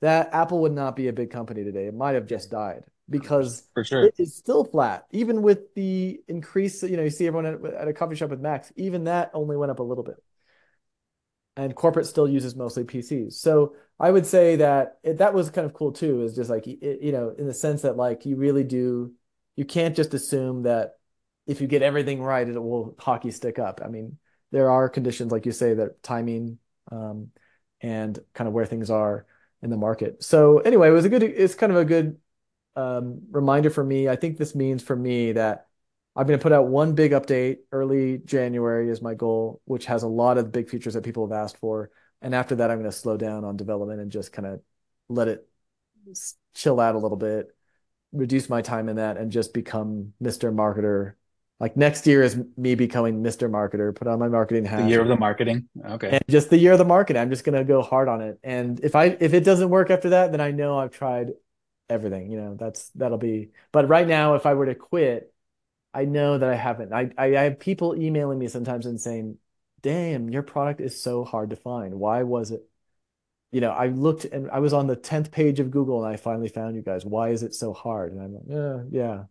that 0.00 0.30
Apple 0.32 0.62
would 0.62 0.72
not 0.72 0.96
be 0.96 1.08
a 1.08 1.12
big 1.12 1.30
company 1.30 1.62
today. 1.62 1.86
It 1.86 1.94
might 1.94 2.14
have 2.14 2.26
just 2.26 2.50
died 2.50 2.84
because 3.10 3.64
for 3.74 3.84
sure. 3.84 4.06
it 4.06 4.14
is 4.18 4.34
still 4.34 4.64
flat, 4.64 5.04
even 5.12 5.42
with 5.42 5.74
the 5.74 6.20
increase. 6.26 6.82
You 6.82 6.96
know, 6.96 7.02
you 7.02 7.10
see 7.10 7.26
everyone 7.26 7.66
at, 7.66 7.74
at 7.74 7.88
a 7.88 7.92
coffee 7.92 8.16
shop 8.16 8.30
with 8.30 8.40
Macs, 8.40 8.72
even 8.76 9.04
that 9.04 9.30
only 9.34 9.58
went 9.58 9.70
up 9.70 9.80
a 9.80 9.84
little 9.84 10.04
bit. 10.04 10.16
And 11.54 11.74
corporate 11.74 12.06
still 12.06 12.28
uses 12.28 12.56
mostly 12.56 12.84
PCs. 12.84 13.34
So 13.34 13.74
I 14.00 14.10
would 14.10 14.24
say 14.24 14.56
that 14.56 15.00
it, 15.02 15.18
that 15.18 15.34
was 15.34 15.50
kind 15.50 15.66
of 15.66 15.74
cool 15.74 15.92
too, 15.92 16.22
is 16.22 16.34
just 16.34 16.48
like, 16.48 16.66
it, 16.66 17.02
you 17.02 17.12
know, 17.12 17.34
in 17.36 17.46
the 17.46 17.52
sense 17.52 17.82
that 17.82 17.96
like 17.96 18.24
you 18.24 18.36
really 18.36 18.64
do, 18.64 19.12
you 19.56 19.66
can't 19.66 19.96
just 19.96 20.14
assume 20.14 20.62
that 20.62 20.97
if 21.48 21.60
you 21.60 21.66
get 21.66 21.82
everything 21.82 22.22
right, 22.22 22.48
it 22.48 22.62
will 22.62 22.94
hockey 22.98 23.30
stick 23.32 23.58
up. 23.58 23.80
I 23.84 23.88
mean, 23.88 24.18
there 24.52 24.70
are 24.70 24.88
conditions, 24.88 25.32
like 25.32 25.46
you 25.46 25.52
say, 25.52 25.74
that 25.74 26.02
timing 26.02 26.58
um, 26.92 27.30
and 27.80 28.18
kind 28.34 28.46
of 28.46 28.54
where 28.54 28.66
things 28.66 28.90
are 28.90 29.26
in 29.62 29.70
the 29.70 29.76
market. 29.76 30.22
So 30.22 30.58
anyway, 30.58 30.88
it 30.88 30.92
was 30.92 31.06
a 31.06 31.08
good, 31.08 31.22
it's 31.22 31.54
kind 31.54 31.72
of 31.72 31.78
a 31.78 31.84
good 31.84 32.18
um, 32.76 33.22
reminder 33.30 33.70
for 33.70 33.82
me. 33.82 34.08
I 34.08 34.16
think 34.16 34.36
this 34.36 34.54
means 34.54 34.82
for 34.82 34.94
me 34.94 35.32
that 35.32 35.66
I'm 36.14 36.26
going 36.26 36.38
to 36.38 36.42
put 36.42 36.52
out 36.52 36.68
one 36.68 36.94
big 36.94 37.12
update 37.12 37.58
early 37.72 38.18
January 38.18 38.90
is 38.90 39.00
my 39.00 39.14
goal, 39.14 39.62
which 39.64 39.86
has 39.86 40.02
a 40.02 40.08
lot 40.08 40.36
of 40.36 40.52
big 40.52 40.68
features 40.68 40.94
that 40.94 41.04
people 41.04 41.26
have 41.26 41.36
asked 41.36 41.56
for. 41.56 41.90
And 42.20 42.34
after 42.34 42.56
that, 42.56 42.70
I'm 42.70 42.78
going 42.78 42.90
to 42.90 42.96
slow 42.96 43.16
down 43.16 43.44
on 43.44 43.56
development 43.56 44.00
and 44.00 44.12
just 44.12 44.32
kind 44.32 44.46
of 44.46 44.60
let 45.08 45.28
it 45.28 45.48
chill 46.54 46.80
out 46.80 46.94
a 46.94 46.98
little 46.98 47.16
bit, 47.16 47.56
reduce 48.12 48.48
my 48.48 48.62
time 48.62 48.88
in 48.88 48.96
that, 48.96 49.16
and 49.16 49.32
just 49.32 49.54
become 49.54 50.12
Mr. 50.20 50.52
Marketer. 50.52 51.14
Like 51.60 51.76
next 51.76 52.06
year 52.06 52.22
is 52.22 52.38
me 52.56 52.76
becoming 52.76 53.22
Mr. 53.22 53.50
Marketer, 53.50 53.94
put 53.94 54.06
on 54.06 54.18
my 54.18 54.28
marketing 54.28 54.64
hat. 54.64 54.82
The 54.82 54.88
year 54.88 55.00
of 55.00 55.08
the 55.08 55.16
marketing. 55.16 55.68
Okay. 55.84 56.10
And 56.10 56.22
just 56.28 56.50
the 56.50 56.58
year 56.58 56.72
of 56.72 56.78
the 56.78 56.84
market, 56.84 57.16
I'm 57.16 57.30
just 57.30 57.44
gonna 57.44 57.64
go 57.64 57.82
hard 57.82 58.08
on 58.08 58.20
it. 58.20 58.38
And 58.44 58.78
if 58.80 58.94
I 58.94 59.16
if 59.20 59.34
it 59.34 59.44
doesn't 59.44 59.68
work 59.68 59.90
after 59.90 60.10
that, 60.10 60.30
then 60.30 60.40
I 60.40 60.52
know 60.52 60.78
I've 60.78 60.92
tried 60.92 61.32
everything. 61.90 62.30
You 62.30 62.40
know, 62.40 62.54
that's 62.54 62.90
that'll 62.90 63.18
be. 63.18 63.50
But 63.72 63.88
right 63.88 64.06
now, 64.06 64.34
if 64.34 64.46
I 64.46 64.54
were 64.54 64.66
to 64.66 64.76
quit, 64.76 65.32
I 65.92 66.04
know 66.04 66.38
that 66.38 66.48
I 66.48 66.54
haven't. 66.54 66.92
I 66.92 67.10
I, 67.18 67.36
I 67.36 67.42
have 67.42 67.58
people 67.58 67.96
emailing 67.96 68.38
me 68.38 68.46
sometimes 68.48 68.86
and 68.86 69.00
saying, 69.00 69.38
"Damn, 69.82 70.30
your 70.30 70.42
product 70.42 70.80
is 70.80 71.02
so 71.02 71.24
hard 71.24 71.50
to 71.50 71.56
find. 71.56 71.94
Why 71.94 72.22
was 72.22 72.52
it?" 72.52 72.68
You 73.50 73.60
know, 73.62 73.70
I 73.70 73.88
looked 73.88 74.26
and 74.26 74.50
I 74.50 74.60
was 74.60 74.72
on 74.74 74.86
the 74.86 74.96
tenth 74.96 75.30
page 75.30 75.58
of 75.58 75.70
Google 75.70 76.04
and 76.04 76.12
I 76.12 76.16
finally 76.16 76.48
found 76.48 76.76
you 76.76 76.82
guys. 76.82 77.04
Why 77.04 77.30
is 77.30 77.42
it 77.42 77.54
so 77.54 77.72
hard? 77.72 78.12
And 78.12 78.22
I'm 78.22 78.34
like, 78.34 78.44
yeah, 78.46 78.82
yeah, 78.90 79.24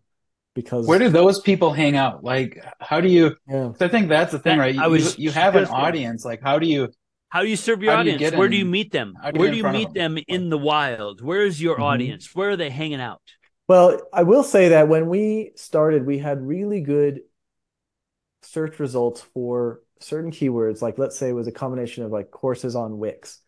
because 0.58 0.86
Where 0.86 1.00
do 1.00 1.10
those 1.10 1.39
people 1.41 1.72
hang 1.74 1.96
out? 1.96 2.24
Like, 2.24 2.63
how 2.80 3.02
do 3.02 3.10
you? 3.10 3.36
yeah. 3.48 3.72
So 3.78 3.86
I 3.86 3.89
think 3.89 4.10
that's 4.10 4.32
the 4.32 4.39
thing, 4.39 4.58
right? 4.58 4.74
You, 4.74 4.84
I 4.84 4.88
was 4.88 5.17
you, 5.17 5.26
you 5.26 5.32
have 5.32 5.56
an 5.56 5.65
audience. 5.65 6.26
Like, 6.26 6.41
how 6.41 6.60
do 6.60 6.67
you? 6.67 6.89
How 7.30 7.41
do 7.41 7.48
you 7.50 7.56
serve 7.58 7.84
your 7.84 7.91
How 7.91 7.98
do 7.98 8.04
you 8.04 8.12
audience? 8.12 8.20
get 8.20 8.34
Where 8.34 8.50
do 8.50 8.56
you 8.58 8.65
meet 8.65 8.91
them? 8.91 9.14
do 9.34 9.39
Where 9.39 9.49
do 9.49 9.55
you 9.58 9.64
meet 9.64 9.93
them? 9.93 9.93
them 9.93 10.18
in 10.28 10.49
the 10.49 10.58
wild? 10.58 11.22
Where 11.22 11.45
is 11.45 11.62
your 11.62 11.80
Mhm. 11.80 11.82
audience? 11.82 12.34
Where 12.36 12.51
are 12.51 12.55
they 12.58 12.70
hanging 12.70 13.01
out? 13.01 13.22
Well, 13.68 14.01
I 14.14 14.24
will 14.24 14.43
say 14.43 14.70
that 14.70 14.88
when 14.88 15.10
we 15.10 15.51
started, 15.55 16.05
we 16.05 16.20
had 16.20 16.41
really 16.41 16.82
good 16.82 17.22
search 18.41 18.80
results 18.80 19.22
for 19.34 19.82
certain 19.99 20.32
keywords. 20.32 20.82
Like, 20.82 20.97
let's 20.97 21.18
say 21.18 21.30
it 21.30 21.34
was 21.34 21.47
a 21.47 21.51
combination 21.51 22.03
of 22.03 22.12
like 22.12 22.32
courses 22.32 22.76
on 22.76 22.97
Wix. 22.97 23.41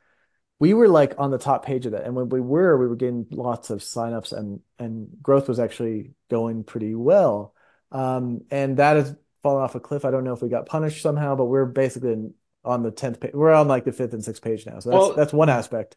We 0.59 0.73
were 0.73 0.89
like 0.89 1.15
on 1.17 1.31
the 1.31 1.37
top 1.37 1.65
page 1.65 1.85
of 1.85 1.93
that. 1.93 2.03
And 2.03 2.15
when 2.15 2.29
we 2.29 2.41
were, 2.41 2.77
we 2.77 2.87
were 2.87 2.95
getting 2.97 3.25
lots 3.31 3.69
of 3.69 3.79
signups 3.79 4.33
and 4.33 4.59
and 4.77 5.07
growth 5.21 5.47
was 5.47 5.59
actually 5.59 6.11
going 6.29 6.63
pretty 6.63 6.95
well. 6.95 7.53
Um, 7.91 8.41
and 8.51 8.77
that 8.77 8.97
has 8.97 9.15
fallen 9.41 9.63
off 9.63 9.75
a 9.75 9.79
cliff. 9.79 10.03
I 10.05 10.11
don't 10.11 10.23
know 10.25 10.33
if 10.33 10.41
we 10.41 10.49
got 10.49 10.65
punished 10.65 11.01
somehow, 11.01 11.35
but 11.35 11.45
we're 11.45 11.65
basically 11.65 12.31
on 12.65 12.83
the 12.83 12.91
10th 12.91 13.21
page. 13.21 13.31
We're 13.33 13.53
on 13.53 13.67
like 13.69 13.85
the 13.85 13.93
fifth 13.93 14.13
and 14.13 14.23
sixth 14.23 14.41
page 14.43 14.65
now. 14.65 14.79
So 14.79 14.89
that's 14.89 14.99
Well, 14.99 15.13
that's 15.15 15.33
one 15.33 15.49
aspect. 15.49 15.95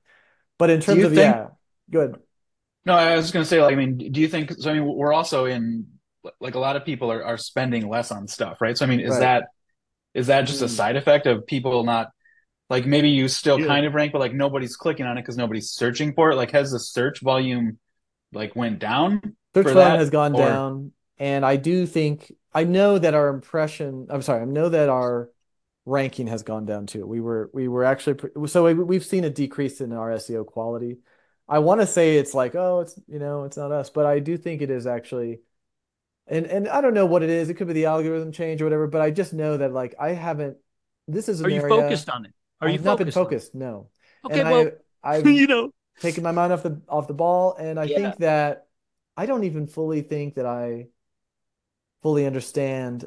But 0.58 0.70
in 0.70 0.80
terms 0.80 1.02
of, 1.02 1.10
think- 1.12 1.18
yeah, 1.34 1.48
good. 1.90 2.16
No, 2.84 2.94
I 2.94 3.16
was 3.16 3.30
going 3.30 3.44
to 3.44 3.48
say, 3.48 3.62
like, 3.62 3.72
I 3.72 3.76
mean, 3.76 3.96
do 3.98 4.20
you 4.20 4.28
think? 4.28 4.52
So, 4.58 4.70
I 4.70 4.74
mean, 4.74 4.84
we're 4.84 5.12
also 5.12 5.44
in 5.44 5.86
like 6.40 6.54
a 6.54 6.58
lot 6.58 6.76
of 6.76 6.84
people 6.84 7.10
are, 7.10 7.24
are 7.24 7.36
spending 7.36 7.88
less 7.88 8.10
on 8.12 8.28
stuff, 8.28 8.60
right? 8.60 8.76
So, 8.78 8.84
I 8.84 8.88
mean, 8.88 9.00
is 9.00 9.10
Right. 9.10 9.20
that 9.20 9.44
is 10.14 10.26
that 10.28 10.42
just 10.42 10.62
a 10.62 10.66
Mm. 10.66 10.68
side 10.68 10.96
effect 10.96 11.26
of 11.26 11.46
people 11.46 11.84
not 11.84 12.10
like 12.72 12.86
maybe 12.86 13.10
you 13.10 13.28
still 13.28 13.60
Yeah. 13.60 13.66
kind 13.66 13.84
of 13.84 13.92
rank, 13.94 14.12
but 14.12 14.20
like 14.20 14.32
nobody's 14.32 14.76
clicking 14.76 15.04
on 15.04 15.18
it 15.18 15.20
because 15.20 15.36
nobody's 15.36 15.70
searching 15.70 16.14
for 16.14 16.30
it. 16.30 16.36
Like 16.36 16.52
has 16.52 16.70
the 16.70 16.78
search 16.80 17.20
volume 17.20 17.78
like 18.32 18.56
went 18.56 18.78
down? 18.78 19.20
Search 19.54 19.66
for 19.66 19.74
volume 19.74 19.92
that, 19.92 19.98
has 19.98 20.08
gone 20.08 20.34
or- 20.34 20.38
down, 20.38 20.92
and 21.18 21.44
I 21.44 21.56
do 21.56 21.84
think 21.84 22.32
I 22.54 22.64
know 22.64 22.98
that 22.98 23.12
our 23.12 23.28
impression. 23.28 24.06
I'm 24.08 24.22
sorry, 24.22 24.40
I 24.40 24.44
know 24.46 24.70
that 24.70 24.88
our 24.88 25.28
ranking 25.84 26.28
has 26.28 26.42
gone 26.44 26.64
down 26.64 26.86
too. 26.86 27.06
We 27.06 27.20
were 27.20 27.50
we 27.52 27.68
were 27.68 27.84
actually 27.84 28.18
so 28.46 28.64
we, 28.64 28.72
we've 28.72 29.04
seen 29.04 29.24
a 29.24 29.30
decrease 29.30 29.82
in 29.82 29.92
our 29.92 30.10
SEO 30.12 30.46
quality. 30.46 30.96
I 31.46 31.58
want 31.58 31.82
to 31.82 31.86
say 31.86 32.16
it's 32.16 32.32
like 32.32 32.54
oh 32.54 32.80
it's 32.80 32.98
you 33.06 33.18
know 33.18 33.44
it's 33.44 33.58
not 33.58 33.70
us, 33.70 33.90
but 33.90 34.06
I 34.06 34.18
do 34.18 34.38
think 34.38 34.62
it 34.62 34.70
is 34.70 34.86
actually. 34.86 35.40
And 36.26 36.46
and 36.46 36.68
I 36.68 36.80
don't 36.80 36.94
know 36.94 37.04
what 37.04 37.22
it 37.22 37.28
is. 37.28 37.50
It 37.50 37.54
could 37.54 37.66
be 37.66 37.74
the 37.74 37.84
algorithm 37.86 38.32
change 38.32 38.62
or 38.62 38.64
whatever, 38.64 38.86
but 38.86 39.02
I 39.02 39.10
just 39.10 39.34
know 39.34 39.58
that 39.58 39.74
like 39.74 39.94
I 40.00 40.12
haven't. 40.12 40.56
This 41.06 41.28
is 41.28 41.40
an 41.40 41.46
Are 41.46 41.50
you 41.50 41.60
area 41.60 41.68
focused 41.68 42.08
on 42.08 42.24
it? 42.24 42.32
Are 42.62 42.68
you 42.68 42.78
I've 42.78 42.84
not 42.84 42.98
been 42.98 43.10
focused? 43.10 43.24
on 43.26 43.34
it? 43.34 43.40
focused. 43.40 43.54
No. 43.54 43.90
Okay, 44.24 44.44
and 44.44 44.46
well, 44.46 44.64
I, 44.64 44.72
I've 45.02 45.30
you 45.30 45.46
know, 45.46 45.72
taking 46.00 46.22
my 46.24 46.32
mind 46.32 46.52
off 46.52 46.62
the 46.62 46.82
off 46.88 47.08
the 47.08 47.14
ball 47.14 47.56
and 47.56 47.78
I 47.80 47.86
Yeah. 47.86 47.88
think 47.88 48.18
that 48.18 48.68
I 49.16 49.26
don't 49.26 49.44
even 49.44 49.66
fully 49.68 50.02
think 50.02 50.36
that 50.36 50.46
I 50.46 50.88
fully 52.02 52.26
understand 52.26 53.04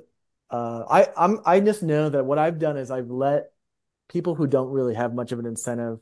uh 0.49 0.83
I 0.89 1.07
I'm 1.17 1.39
I 1.45 1.59
just 1.59 1.83
know 1.83 2.09
that 2.09 2.25
what 2.25 2.37
I've 2.37 2.59
done 2.59 2.77
is 2.77 2.91
I've 2.91 3.09
let 3.09 3.51
people 4.09 4.35
who 4.35 4.47
don't 4.47 4.69
really 4.71 4.95
have 4.95 5.13
much 5.13 5.31
of 5.31 5.39
an 5.39 5.45
incentive 5.45 5.99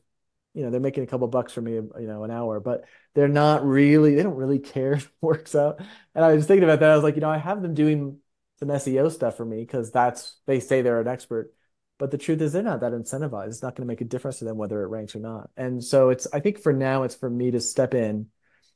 you 0.53 0.63
know 0.63 0.71
they're 0.71 0.81
making 0.81 1.03
a 1.03 1.07
couple 1.07 1.27
bucks 1.27 1.53
for 1.53 1.61
me 1.61 1.73
you 1.73 1.91
know 2.07 2.23
an 2.23 2.31
hour 2.31 2.59
but 2.59 2.85
they're 3.15 3.27
not 3.29 3.65
really 3.65 4.15
they 4.15 4.23
don't 4.23 4.35
really 4.35 4.59
care 4.61 4.93
if 4.93 5.05
it 5.07 5.11
works 5.21 5.55
out 5.55 5.79
and 6.15 6.25
I 6.25 6.33
was 6.35 6.47
thinking 6.47 6.63
about 6.65 6.81
that 6.81 6.91
I 6.91 6.95
was 6.95 7.03
like 7.03 7.15
you 7.15 7.21
know 7.21 7.29
I 7.31 7.37
have 7.37 7.61
them 7.61 7.73
doing 7.73 8.19
some 8.59 8.71
SEO 8.71 9.09
stuff 9.09 9.37
for 9.37 9.45
me 9.45 9.59
because 9.61 9.91
that's 9.91 10.37
they 10.47 10.59
say 10.59 10.81
they're 10.81 11.01
an 11.01 11.07
expert 11.07 11.53
but 11.99 12.11
the 12.11 12.17
truth 12.17 12.41
is 12.41 12.51
they're 12.53 12.63
not 12.63 12.81
that 12.81 12.91
incentivized. 12.93 13.47
It's 13.47 13.61
not 13.63 13.75
going 13.75 13.85
to 13.87 13.91
make 13.91 14.01
a 14.01 14.05
difference 14.05 14.39
to 14.39 14.45
them 14.45 14.57
whether 14.57 14.81
it 14.83 14.87
ranks 14.87 15.15
or 15.15 15.19
not. 15.19 15.49
And 15.55 15.83
so 15.83 16.09
it's 16.09 16.27
I 16.33 16.39
think 16.39 16.59
for 16.59 16.73
now 16.73 17.03
it's 17.03 17.15
for 17.15 17.29
me 17.29 17.51
to 17.51 17.59
step 17.59 17.93
in. 17.93 18.27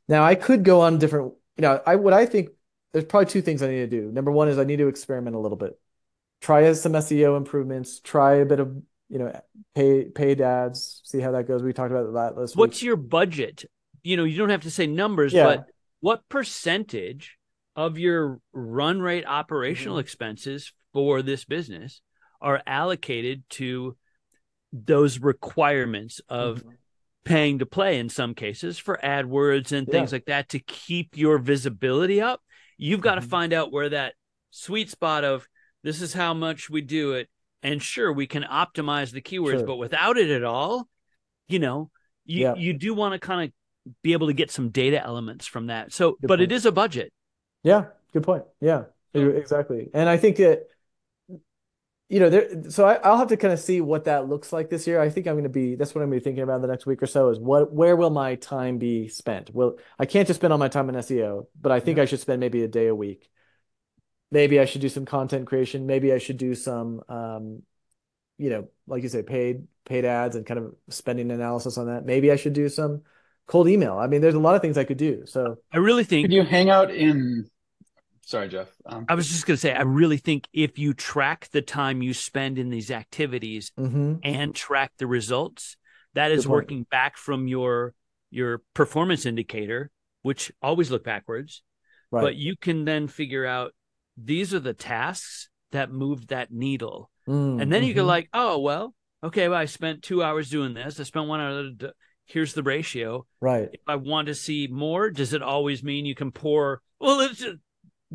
Now 0.08 0.24
I 0.24 0.36
could 0.36 0.64
go 0.64 0.82
on 0.82 0.98
different, 1.00 1.34
you 1.58 1.62
know, 1.64 1.82
I 1.86 1.96
what 1.96 2.14
I 2.14 2.26
think 2.26 2.50
there's 2.94 3.06
probably 3.06 3.26
two 3.30 3.42
things 3.42 3.62
I 3.62 3.68
need 3.68 3.78
to 3.78 3.88
do. 3.88 4.12
Number 4.12 4.32
one 4.32 4.48
is 4.48 4.58
I 4.58 4.64
need 4.64 4.78
to 4.78 4.88
experiment 4.88 5.36
a 5.36 5.40
little 5.40 5.58
bit. 5.58 5.78
Try 6.42 6.72
some 6.74 6.94
SEO 6.94 7.36
improvements, 7.36 8.00
try 8.00 8.36
a 8.36 8.46
bit 8.46 8.60
of, 8.60 8.76
you 9.10 9.20
know, 9.20 9.40
pay 9.76 10.06
paid 10.06 10.40
ads, 10.40 11.02
see 11.04 11.20
how 11.20 11.32
that 11.32 11.48
goes. 11.48 11.64
We 11.64 11.74
talked 11.74 11.92
about 11.92 12.14
that 12.14 12.40
last 12.40 12.56
what's 12.56 12.78
week. 12.78 12.84
your 12.86 12.96
budget? 12.96 13.66
You 14.04 14.16
know, 14.18 14.24
you 14.24 14.38
don't 14.38 14.50
have 14.50 14.62
to 14.62 14.72
say 14.72 14.88
numbers, 14.88 15.34
Yeah. 15.34 15.44
but 15.44 15.66
what 16.00 16.30
percentage 16.30 17.38
of 17.76 17.98
your 17.98 18.40
run 18.54 19.02
rate 19.02 19.26
operational 19.26 19.98
Mhm. 19.98 20.02
expenses 20.02 20.72
for 20.94 21.22
this 21.22 21.44
business 21.46 22.02
are 22.42 22.62
allocated 22.66 23.44
to 23.50 23.98
those 24.74 25.20
requirements 25.20 26.22
of 26.30 26.64
Mhm. 26.64 26.78
paying 27.24 27.60
to 27.60 27.66
play 27.66 28.00
in 28.00 28.10
some 28.10 28.34
cases 28.34 28.78
for 28.78 29.00
AdWords 29.04 29.72
and 29.72 29.88
things 29.88 30.12
Yeah. 30.12 30.16
like 30.16 30.26
that 30.26 30.50
to 30.50 30.60
keep 30.60 31.18
your 31.18 31.38
visibility 31.40 32.22
up. 32.22 32.42
You've 32.78 33.02
got 33.02 33.16
to 33.16 33.22
Mhm. 33.22 33.30
find 33.30 33.54
out 33.54 33.72
where 33.72 33.90
that 33.90 34.14
sweet 34.52 34.90
spot 34.90 35.24
of 35.24 35.48
this 35.84 36.02
is 36.02 36.14
how 36.14 36.34
much 36.34 36.70
we 36.70 36.82
do 36.82 37.14
it. 37.14 37.30
And 37.64 37.82
sure, 37.82 38.14
we 38.14 38.28
can 38.28 38.44
optimize 38.44 39.12
the 39.12 39.22
keywords, 39.22 39.60
Sure. 39.60 39.68
but 39.68 39.78
without 39.78 40.18
it 40.18 40.30
at 40.30 40.44
all, 40.44 40.88
you 41.48 41.60
know, 41.60 41.92
you, 42.26 42.42
Yeah. 42.42 42.56
you 42.56 42.74
do 42.74 42.94
want 42.94 43.14
to 43.14 43.20
kind 43.20 43.50
of 43.50 43.94
be 44.04 44.14
able 44.14 44.28
to 44.28 44.34
get 44.34 44.52
some 44.52 44.70
data 44.70 45.02
elements 45.02 45.48
from 45.48 45.68
that. 45.68 45.92
So, 45.94 46.12
Good 46.22 46.28
but 46.28 46.40
it 46.42 46.50
point. 46.50 46.52
is 46.52 46.66
a 46.66 46.72
budget. 46.72 47.12
Yeah, 47.64 47.88
good 48.14 48.24
point. 48.24 48.44
Yeah, 48.62 48.86
exactly. 49.14 49.90
And 49.94 50.08
I 50.08 50.18
think 50.18 50.38
that, 50.38 50.68
you 52.10 52.22
know, 52.22 52.30
there, 52.30 52.70
so 52.70 52.86
I, 52.86 52.96
I'll 52.96 53.18
have 53.18 53.28
to 53.30 53.38
kind 53.38 53.54
of 53.54 53.60
see 53.60 53.82
what 53.82 54.06
that 54.06 54.30
looks 54.30 54.54
like 54.54 54.70
this 54.70 54.88
year. 54.88 55.02
I 55.02 55.10
think 55.10 55.28
I'm 55.28 55.34
going 55.34 55.44
to 55.44 55.50
be, 55.50 55.76
that's 55.76 55.94
what 55.94 56.02
I'm 56.02 56.10
going 56.10 56.20
to 56.20 56.24
be 56.24 56.24
thinking 56.24 56.44
about 56.44 56.62
the 56.62 56.68
next 56.68 56.86
week 56.86 57.04
or 57.04 57.08
so 57.08 57.30
is 57.30 57.40
what, 57.40 57.74
where 57.74 57.96
will 57.98 58.10
my 58.10 58.36
time 58.36 58.78
be 58.78 59.10
spent? 59.10 59.54
Well, 59.54 59.78
I 60.00 60.06
can't 60.06 60.26
just 60.26 60.40
spend 60.40 60.54
all 60.54 60.60
my 60.60 60.70
time 60.70 60.88
on 60.88 60.96
SEO, 60.96 61.48
but 61.60 61.72
I 61.74 61.82
think 61.82 62.00
I 62.00 62.06
should 62.06 62.22
spend 62.22 62.40
maybe 62.40 62.64
a 62.64 62.68
day 62.68 62.88
a 62.88 62.96
week. 62.96 63.30
Maybe 64.32 64.60
I 64.60 64.66
should 64.66 64.82
do 64.82 64.90
some 64.90 65.06
content 65.06 65.48
creation. 65.48 65.86
Maybe 65.86 66.14
I 66.14 66.18
should 66.18 66.38
do 66.38 66.56
some, 66.56 67.02
um, 67.10 67.64
you 68.38 68.50
know, 68.52 68.70
like 68.88 69.04
you 69.04 69.10
say, 69.10 69.24
paid, 69.24 69.68
paid 69.86 70.06
ads 70.06 70.38
and 70.38 70.46
kind 70.46 70.60
of 70.60 70.76
spending 70.90 71.30
analysis 71.30 71.78
on 71.78 71.88
that. 71.88 72.06
Maybe 72.06 72.32
I 72.32 72.38
should 72.38 72.54
do 72.54 72.70
some 72.70 73.02
cold 73.48 73.68
email. 73.68 73.98
I 73.98 74.08
mean, 74.08 74.22
there's 74.22 74.34
a 74.34 74.40
lot 74.40 74.56
of 74.56 74.62
things 74.62 74.78
I 74.78 74.84
could 74.86 74.98
do. 74.98 75.26
So, 75.26 75.58
I 75.74 75.78
really 75.78 76.04
think 76.06 76.26
Could 76.26 76.34
you 76.34 76.44
hang 76.44 76.70
out 76.70 76.90
in? 76.92 77.50
Sorry, 78.28 78.50
Jeff. 78.50 78.68
Um, 78.86 79.06
I 79.08 79.16
was 79.16 79.30
just 79.30 79.46
going 79.46 79.56
to 79.56 79.62
say, 79.62 79.74
I 79.74 79.84
really 79.84 80.18
think 80.18 80.50
if 80.52 80.78
you 80.78 80.94
track 80.94 81.48
the 81.54 81.62
time 81.62 82.02
you 82.02 82.14
spend 82.14 82.60
in 82.60 82.70
these 82.70 82.92
activities 82.92 83.72
mhm. 83.80 84.20
and 84.22 84.54
track 84.54 84.92
the 84.98 85.08
results, 85.08 85.78
that 86.14 86.32
is 86.32 86.46
working 86.46 86.84
back 86.92 87.16
from 87.16 87.48
your 87.48 87.94
your 88.30 88.62
performance 88.74 89.26
indicator, 89.26 89.92
which 90.24 90.52
always 90.62 90.92
look 90.92 91.06
backwards. 91.06 91.64
right. 92.12 92.22
But 92.22 92.36
you 92.36 92.58
can 92.58 92.84
then 92.84 93.08
figure 93.08 93.46
out 93.46 93.72
these 94.18 94.54
are 94.54 94.60
the 94.60 94.74
tasks 94.74 95.48
that 95.72 95.90
moved 95.90 96.28
that 96.28 96.52
needle, 96.52 97.10
Mm, 97.30 97.62
and 97.62 97.72
then 97.72 97.84
you 97.84 97.94
go 97.94 98.04
mhm. 98.04 98.08
like, 98.08 98.30
oh 98.34 98.60
well, 98.60 98.94
okay, 99.24 99.48
well 99.48 99.58
I 99.60 99.66
spent 99.66 100.04
two 100.04 100.22
hours 100.22 100.50
doing 100.50 100.74
this. 100.74 101.00
I 101.00 101.04
spent 101.04 101.28
one 101.28 101.40
hour. 101.40 101.64
d- 101.70 101.92
Here's 102.26 102.54
the 102.54 102.64
ratio. 102.64 103.26
right. 103.40 103.70
If 103.72 103.80
I 103.88 103.96
want 103.96 104.28
to 104.28 104.36
see 104.36 104.68
more, 104.70 105.10
does 105.12 105.32
it 105.34 105.42
always 105.42 105.82
mean 105.82 106.06
you 106.06 106.14
can 106.16 106.32
pour? 106.32 106.82
Well, 107.00 107.16
let's 107.20 107.40
just 107.40 107.60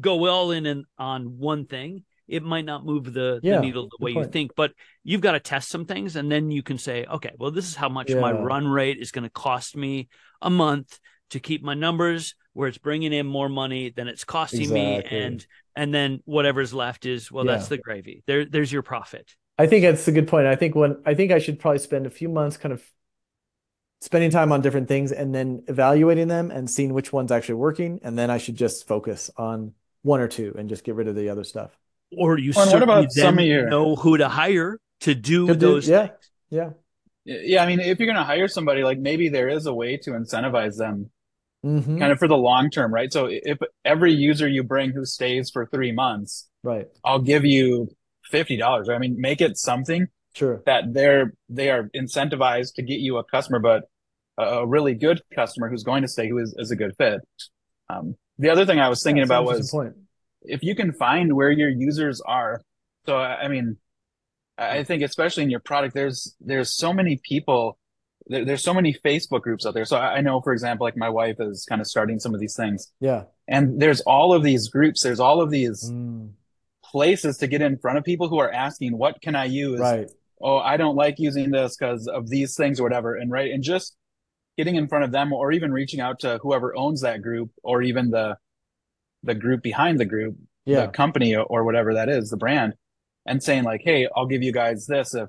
go 0.01 0.27
all 0.27 0.51
in 0.51 0.67
and 0.67 0.85
on 0.99 1.39
one 1.39 1.67
thing. 1.67 2.05
It 2.29 2.43
might 2.43 2.65
not 2.65 2.87
move 2.87 3.13
the, 3.13 3.41
Yeah, 3.43 3.57
the 3.57 3.61
needle 3.61 3.89
the 3.91 4.03
way 4.03 4.13
you 4.13 4.25
think, 4.25 4.53
but 4.57 4.73
you've 5.05 5.21
got 5.21 5.33
to 5.33 5.41
test 5.41 5.69
some 5.69 5.85
things, 5.85 6.17
and 6.17 6.31
then 6.33 6.51
you 6.51 6.63
can 6.63 6.79
say, 6.79 7.05
okay, 7.05 7.33
well, 7.39 7.51
this 7.51 7.67
is 7.67 7.75
how 7.75 7.89
much 7.89 8.11
my 8.11 8.33
run 8.33 8.67
rate 8.67 8.99
is 8.99 9.11
going 9.11 9.25
to 9.25 9.31
cost 9.31 9.77
me 9.77 10.09
a 10.41 10.49
month 10.49 10.99
to 11.31 11.41
keep 11.41 11.63
my 11.63 11.75
numbers 11.75 12.35
where 12.55 12.69
it's 12.69 12.79
bringing 12.79 13.13
in 13.13 13.27
more 13.27 13.49
money 13.49 13.91
than 13.91 14.09
it's 14.09 14.25
costing 14.25 14.73
me, 14.73 15.03
and 15.03 15.47
and 15.77 15.93
then 15.93 16.21
whatever's 16.25 16.73
left 16.73 17.07
is 17.07 17.31
well, 17.31 17.45
that's 17.45 17.69
the 17.69 17.79
gravy. 17.79 18.23
There, 18.27 18.45
there's 18.45 18.73
your 18.73 18.83
profit. 18.83 19.35
I 19.59 19.67
think 19.67 19.85
that's 19.85 20.09
a 20.09 20.13
good 20.13 20.29
point. 20.29 20.47
I 20.47 20.57
think 20.57 20.75
when 20.75 21.03
I 21.05 21.15
think 21.15 21.33
I 21.33 21.39
should 21.39 21.59
probably 21.59 21.81
spend 21.81 22.07
a 22.07 22.11
few 22.11 22.29
months 22.29 22.57
kind 22.57 22.73
of 22.73 22.83
spending 24.01 24.31
time 24.31 24.51
on 24.53 24.61
different 24.61 24.89
things 24.89 25.13
and 25.13 25.35
then 25.35 25.63
evaluating 25.69 26.29
them 26.29 26.51
and 26.51 26.69
seeing 26.69 26.93
which 26.93 27.13
one's 27.13 27.31
actually 27.31 27.55
working. 27.55 28.01
And 28.03 28.19
then 28.19 28.31
I 28.31 28.39
should 28.39 28.57
just 28.57 28.89
focus 28.89 29.31
on 29.37 29.75
one 30.03 30.21
or 30.21 30.29
two 30.29 30.55
and 30.59 30.69
just 30.69 30.85
get 30.85 30.95
rid 30.95 31.09
of 31.09 31.15
the 31.17 31.29
other 31.29 31.45
stuff. 31.45 31.71
Or 32.17 32.39
you 32.39 32.53
Well, 32.55 32.67
certainly 32.67 32.85
about 32.85 33.09
then 33.15 33.39
of 33.39 33.45
your- 33.45 33.69
know 33.69 33.97
who 33.97 34.19
to 34.19 34.29
hire 34.29 34.79
to 35.01 35.15
do 35.15 35.47
To 35.47 35.55
do- 35.55 35.59
those 35.59 35.89
yeah. 35.89 36.09
things. 36.09 36.31
Yeah. 36.51 36.71
yeah, 37.25 37.63
I 37.63 37.67
mean, 37.67 37.81
if 37.81 37.99
you're 37.99 38.07
going 38.07 38.17
to 38.17 38.25
hire 38.25 38.49
somebody, 38.49 38.83
like 38.85 38.99
maybe 38.99 39.29
there 39.29 39.49
is 39.49 39.67
a 39.67 39.75
way 39.75 39.97
to 39.99 40.11
incentivize 40.11 40.77
them 40.77 41.11
hmm 41.63 41.97
kind 41.99 42.11
of 42.11 42.19
for 42.19 42.27
the 42.27 42.37
long 42.37 42.71
term, 42.71 42.93
right? 42.93 43.13
So 43.13 43.29
if 43.31 43.59
every 43.85 44.13
user 44.13 44.49
you 44.49 44.65
bring 44.65 44.91
who 44.91 45.05
stays 45.05 45.49
for 45.51 45.67
three 45.67 45.93
months, 45.93 46.49
Right. 46.65 46.89
I'll 47.05 47.21
give 47.21 47.45
you 47.45 47.89
fifty 48.25 48.57
dollars. 48.57 48.89
I 48.89 48.99
mean, 48.99 49.21
make 49.21 49.41
it 49.41 49.57
something 49.57 50.09
Sure. 50.35 50.63
that 50.67 50.93
they're 50.93 51.35
they 51.49 51.71
are 51.71 51.89
incentivized 51.95 52.75
to 52.75 52.83
get 52.83 52.99
you 52.99 53.17
a 53.19 53.25
customer, 53.25 53.61
but 53.61 53.85
a, 54.39 54.43
a 54.43 54.67
really 54.67 54.95
good 54.95 55.23
customer 55.35 55.69
who's 55.71 55.85
going 55.85 56.03
to 56.03 56.09
stay, 56.09 56.29
who 56.29 56.39
is, 56.39 56.53
is 56.59 56.71
a 56.73 56.77
good 56.77 56.97
fit. 56.99 57.21
Um, 57.89 58.17
the 58.43 58.51
other 58.51 58.67
thing 58.67 58.79
I 58.81 58.89
was 58.89 59.03
thinking 59.03 59.23
about 59.25 59.45
was 59.45 59.75
if 60.43 60.63
you 60.63 60.75
can 60.75 60.93
find 60.93 61.35
where 61.35 61.51
your 61.51 61.69
users 61.71 62.21
are. 62.21 62.61
So 63.07 63.17
I 63.17 63.49
mean, 63.49 63.77
I 64.59 64.79
I 64.79 64.85
think 64.85 65.03
especially 65.03 65.45
in 65.45 65.51
your 65.51 65.61
product, 65.61 65.95
there's 65.95 66.37
there's 66.41 66.77
so 66.77 66.93
many 66.93 67.21
people. 67.33 67.79
There, 68.27 68.45
there's 68.45 68.63
so 68.63 68.75
many 68.75 68.93
Facebook 68.95 69.43
groups 69.43 69.67
out 69.67 69.75
there. 69.75 69.85
So 69.85 69.97
I 69.97 70.17
I 70.17 70.21
know, 70.21 70.41
for 70.41 70.53
example, 70.53 70.85
like 70.89 70.97
my 70.97 71.09
wife 71.09 71.37
is 71.41 71.65
kind 71.69 71.81
of 71.81 71.87
starting 71.87 72.19
some 72.21 72.35
of 72.35 72.41
these 72.41 72.57
things, 72.63 72.81
Yeah. 73.01 73.25
and 73.49 73.81
there's 73.81 74.01
all 74.03 74.33
of 74.37 74.43
these 74.43 74.69
groups. 74.69 75.03
There's 75.03 75.21
all 75.21 75.41
of 75.41 75.51
these 75.51 75.91
Mm, 75.91 76.31
places 76.85 77.39
to 77.39 77.47
get 77.47 77.63
in 77.63 77.79
front 77.79 77.99
of 77.99 78.05
people 78.05 78.29
who 78.29 78.39
are 78.39 78.53
asking, 78.53 78.99
"What 78.99 79.21
can 79.25 79.35
I 79.35 79.47
use?" 79.47 79.81
right. 79.81 80.09
oh, 80.41 80.59
I 80.59 80.77
don't 80.77 80.97
like 81.05 81.17
using 81.19 81.51
this 81.51 81.77
because 81.77 82.07
of 82.09 82.29
these 82.29 82.55
things 82.57 82.79
or 82.81 82.85
whatever. 82.85 83.11
And 83.21 83.31
right, 83.31 83.51
and 83.55 83.63
just 83.63 83.97
getting 84.57 84.77
in 84.77 84.89
front 84.89 85.05
of 85.05 85.13
them 85.13 85.33
or 85.33 85.53
even 85.53 85.73
reaching 85.73 86.01
out 86.01 86.21
to 86.21 86.39
whoever 86.43 86.77
owns 86.77 87.01
that 87.03 87.23
group 87.23 87.51
or 87.63 87.83
even 87.83 88.11
the 88.11 88.37
the 89.23 89.35
group 89.35 89.63
behind 89.63 90.01
the 90.01 90.05
group, 90.05 90.37
Yeah. 90.67 90.87
the 90.87 90.93
company 90.93 91.35
or, 91.37 91.45
or 91.45 91.65
whatever 91.65 91.95
that 91.95 92.09
is, 92.09 92.31
the 92.31 92.37
brand, 92.37 92.75
and 93.25 93.43
saying 93.43 93.65
like, 93.65 93.83
hey, 93.85 94.09
I'll 94.17 94.27
give 94.27 94.43
you 94.43 94.53
guys 94.53 94.87
this 94.87 95.15
if 95.15 95.29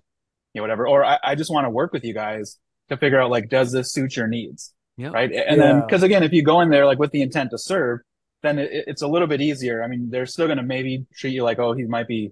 you 0.53 0.59
know 0.59 0.63
whatever, 0.63 0.87
or 0.87 1.05
I, 1.05 1.19
I 1.23 1.35
just 1.35 1.51
want 1.51 1.65
to 1.65 1.69
work 1.69 1.93
with 1.93 2.03
you 2.03 2.13
guys 2.13 2.57
to 2.89 2.97
figure 2.97 3.19
out 3.21 3.29
like, 3.31 3.49
does 3.49 3.71
this 3.71 3.93
suit 3.93 4.15
your 4.15 4.27
needs? 4.27 4.73
Yeah. 4.97 5.09
Right. 5.09 5.31
And 5.31 5.59
then 5.59 5.81
because 5.81 6.03
again, 6.03 6.23
if 6.23 6.33
you 6.33 6.43
go 6.43 6.61
in 6.61 6.69
there 6.69 6.85
like 6.85 6.99
with 6.99 7.11
the 7.11 7.21
intent 7.21 7.51
to 7.51 7.57
serve, 7.57 8.01
then 8.43 8.59
it, 8.59 8.69
it's 8.87 9.01
a 9.01 9.07
little 9.07 9.27
bit 9.27 9.41
easier. 9.41 9.81
I 9.83 9.87
mean, 9.87 10.09
they're 10.11 10.25
still 10.25 10.47
gonna 10.47 10.63
maybe 10.63 11.05
treat 11.15 11.33
you 11.33 11.43
like, 11.43 11.59
oh, 11.59 11.73
he 11.73 11.83
might 11.85 12.07
be 12.07 12.31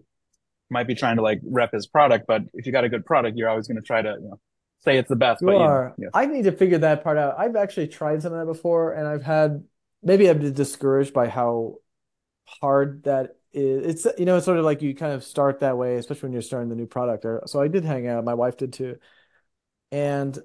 might 0.70 0.88
be 0.88 0.96
trying 0.96 1.18
to 1.18 1.22
like 1.22 1.40
rep 1.44 1.74
his 1.74 1.86
product, 1.88 2.26
but 2.28 2.44
if 2.54 2.66
you 2.66 2.72
got 2.72 2.84
a 2.86 2.90
good 2.90 3.06
product, 3.06 3.38
you're 3.38 3.50
always 3.50 3.68
going 3.68 3.76
to 3.76 3.82
try 3.82 4.02
to, 4.02 4.16
you 4.22 4.30
know, 4.30 4.40
say 4.84 4.98
it's 4.98 5.10
the 5.10 5.16
best. 5.16 5.42
You 5.42 5.48
but 5.48 5.56
are. 5.58 5.94
you 5.98 6.06
know, 6.06 6.12
I 6.14 6.26
need 6.26 6.44
to 6.44 6.52
figure 6.52 6.78
that 6.80 7.04
part 7.04 7.18
out. 7.18 7.36
I've 7.38 7.56
actually 7.56 7.88
tried 7.88 8.22
some 8.22 8.34
of 8.34 8.40
that 8.40 8.46
before, 8.46 8.94
and 8.94 9.08
I've 9.08 9.24
had 9.24 9.64
maybe 10.04 10.30
I've 10.30 10.42
been 10.42 10.54
discouraged 10.54 11.14
by 11.14 11.28
how 11.28 11.76
hard 12.46 13.04
that 13.04 13.38
is. 13.54 14.06
It's 14.06 14.20
you 14.20 14.26
know, 14.26 14.38
it's 14.38 14.46
sort 14.46 14.58
of 14.58 14.66
like 14.66 14.82
you 14.82 14.96
kind 14.96 15.14
of 15.14 15.24
start 15.24 15.60
that 15.60 15.78
way, 15.78 15.96
especially 15.96 16.28
when 16.28 16.34
you're 16.34 16.42
starting 16.42 16.70
the 16.70 16.76
new 16.76 16.88
product. 16.88 17.26
Or 17.26 17.44
so 17.46 17.62
I 17.62 17.68
did 17.68 17.86
hang 17.86 18.08
out. 18.08 18.24
My 18.24 18.34
wife 18.34 18.58
did 18.58 18.74
too, 18.74 18.98
and 19.92 20.38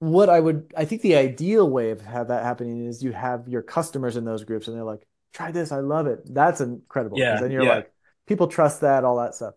what 0.00 0.30
I 0.30 0.40
would, 0.40 0.72
I 0.76 0.86
think 0.86 1.02
the 1.02 1.16
ideal 1.16 1.68
way 1.68 1.90
of 1.90 2.00
have 2.00 2.28
that 2.28 2.42
happening 2.42 2.86
is 2.86 3.04
you 3.04 3.12
have 3.12 3.46
your 3.48 3.62
customers 3.62 4.16
in 4.16 4.24
those 4.24 4.44
groups 4.44 4.66
and 4.66 4.74
they're 4.74 4.82
like, 4.82 5.06
try 5.34 5.52
this, 5.52 5.72
I 5.72 5.80
love 5.80 6.06
it. 6.06 6.20
That's 6.24 6.62
incredible. 6.62 7.18
Yeah, 7.18 7.38
then 7.38 7.50
you're 7.50 7.64
yeah. 7.64 7.74
like, 7.76 7.92
people 8.26 8.48
trust 8.48 8.80
that, 8.80 9.04
all 9.04 9.18
that 9.18 9.34
stuff. 9.34 9.54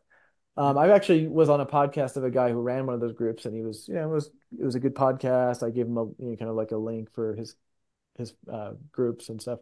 Um, 0.56 0.78
I 0.78 0.92
actually 0.92 1.28
was 1.28 1.50
on 1.50 1.62
a 1.62 1.66
podcast 1.66 2.16
of 2.16 2.24
a 2.24 2.30
guy 2.30 2.52
who 2.52 2.62
ran 2.62 2.86
one 2.86 2.94
of 2.94 3.02
those 3.02 3.14
groups, 3.14 3.46
and 3.46 3.56
he 3.56 3.62
was, 3.64 3.88
you 3.88 3.96
know, 3.96 4.04
it 4.04 4.14
was 4.14 4.30
it 4.58 4.64
was 4.64 4.76
a 4.76 4.80
good 4.80 4.94
podcast. 4.94 5.66
I 5.66 5.72
gave 5.72 5.88
him 5.88 5.98
a 5.98 6.06
you 6.06 6.16
know, 6.20 6.36
kind 6.36 6.50
of 6.50 6.56
like 6.56 6.72
a 6.72 6.78
link 6.78 7.12
for 7.14 7.36
his 7.36 7.56
his 8.18 8.34
uh, 8.52 8.74
groups 8.92 9.30
and 9.30 9.42
stuff. 9.42 9.60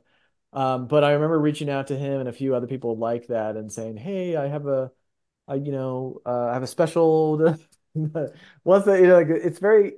Um, 0.54 0.88
but 0.88 1.04
I 1.04 1.12
remember 1.14 1.39
reaching 1.39 1.70
out 1.70 1.88
to 1.88 1.98
him 1.98 2.20
and 2.20 2.28
a 2.28 2.34
few 2.34 2.56
other 2.56 2.68
people 2.68 2.98
like 2.98 3.28
that 3.28 3.56
and 3.56 3.72
saying, 3.72 3.98
"Hey, 3.98 4.36
I 4.36 4.48
have 4.48 4.68
a, 4.68 4.92
I 5.48 5.56
you 5.56 5.72
know, 5.72 6.22
uh, 6.26 6.48
I 6.48 6.54
have 6.54 6.64
a 6.64 6.68
special." 6.68 7.38
Once 7.94 8.86
that 8.86 9.00
you 9.02 9.08
know, 9.08 9.16
like 9.16 9.28
it's 9.30 9.60
very, 9.60 9.94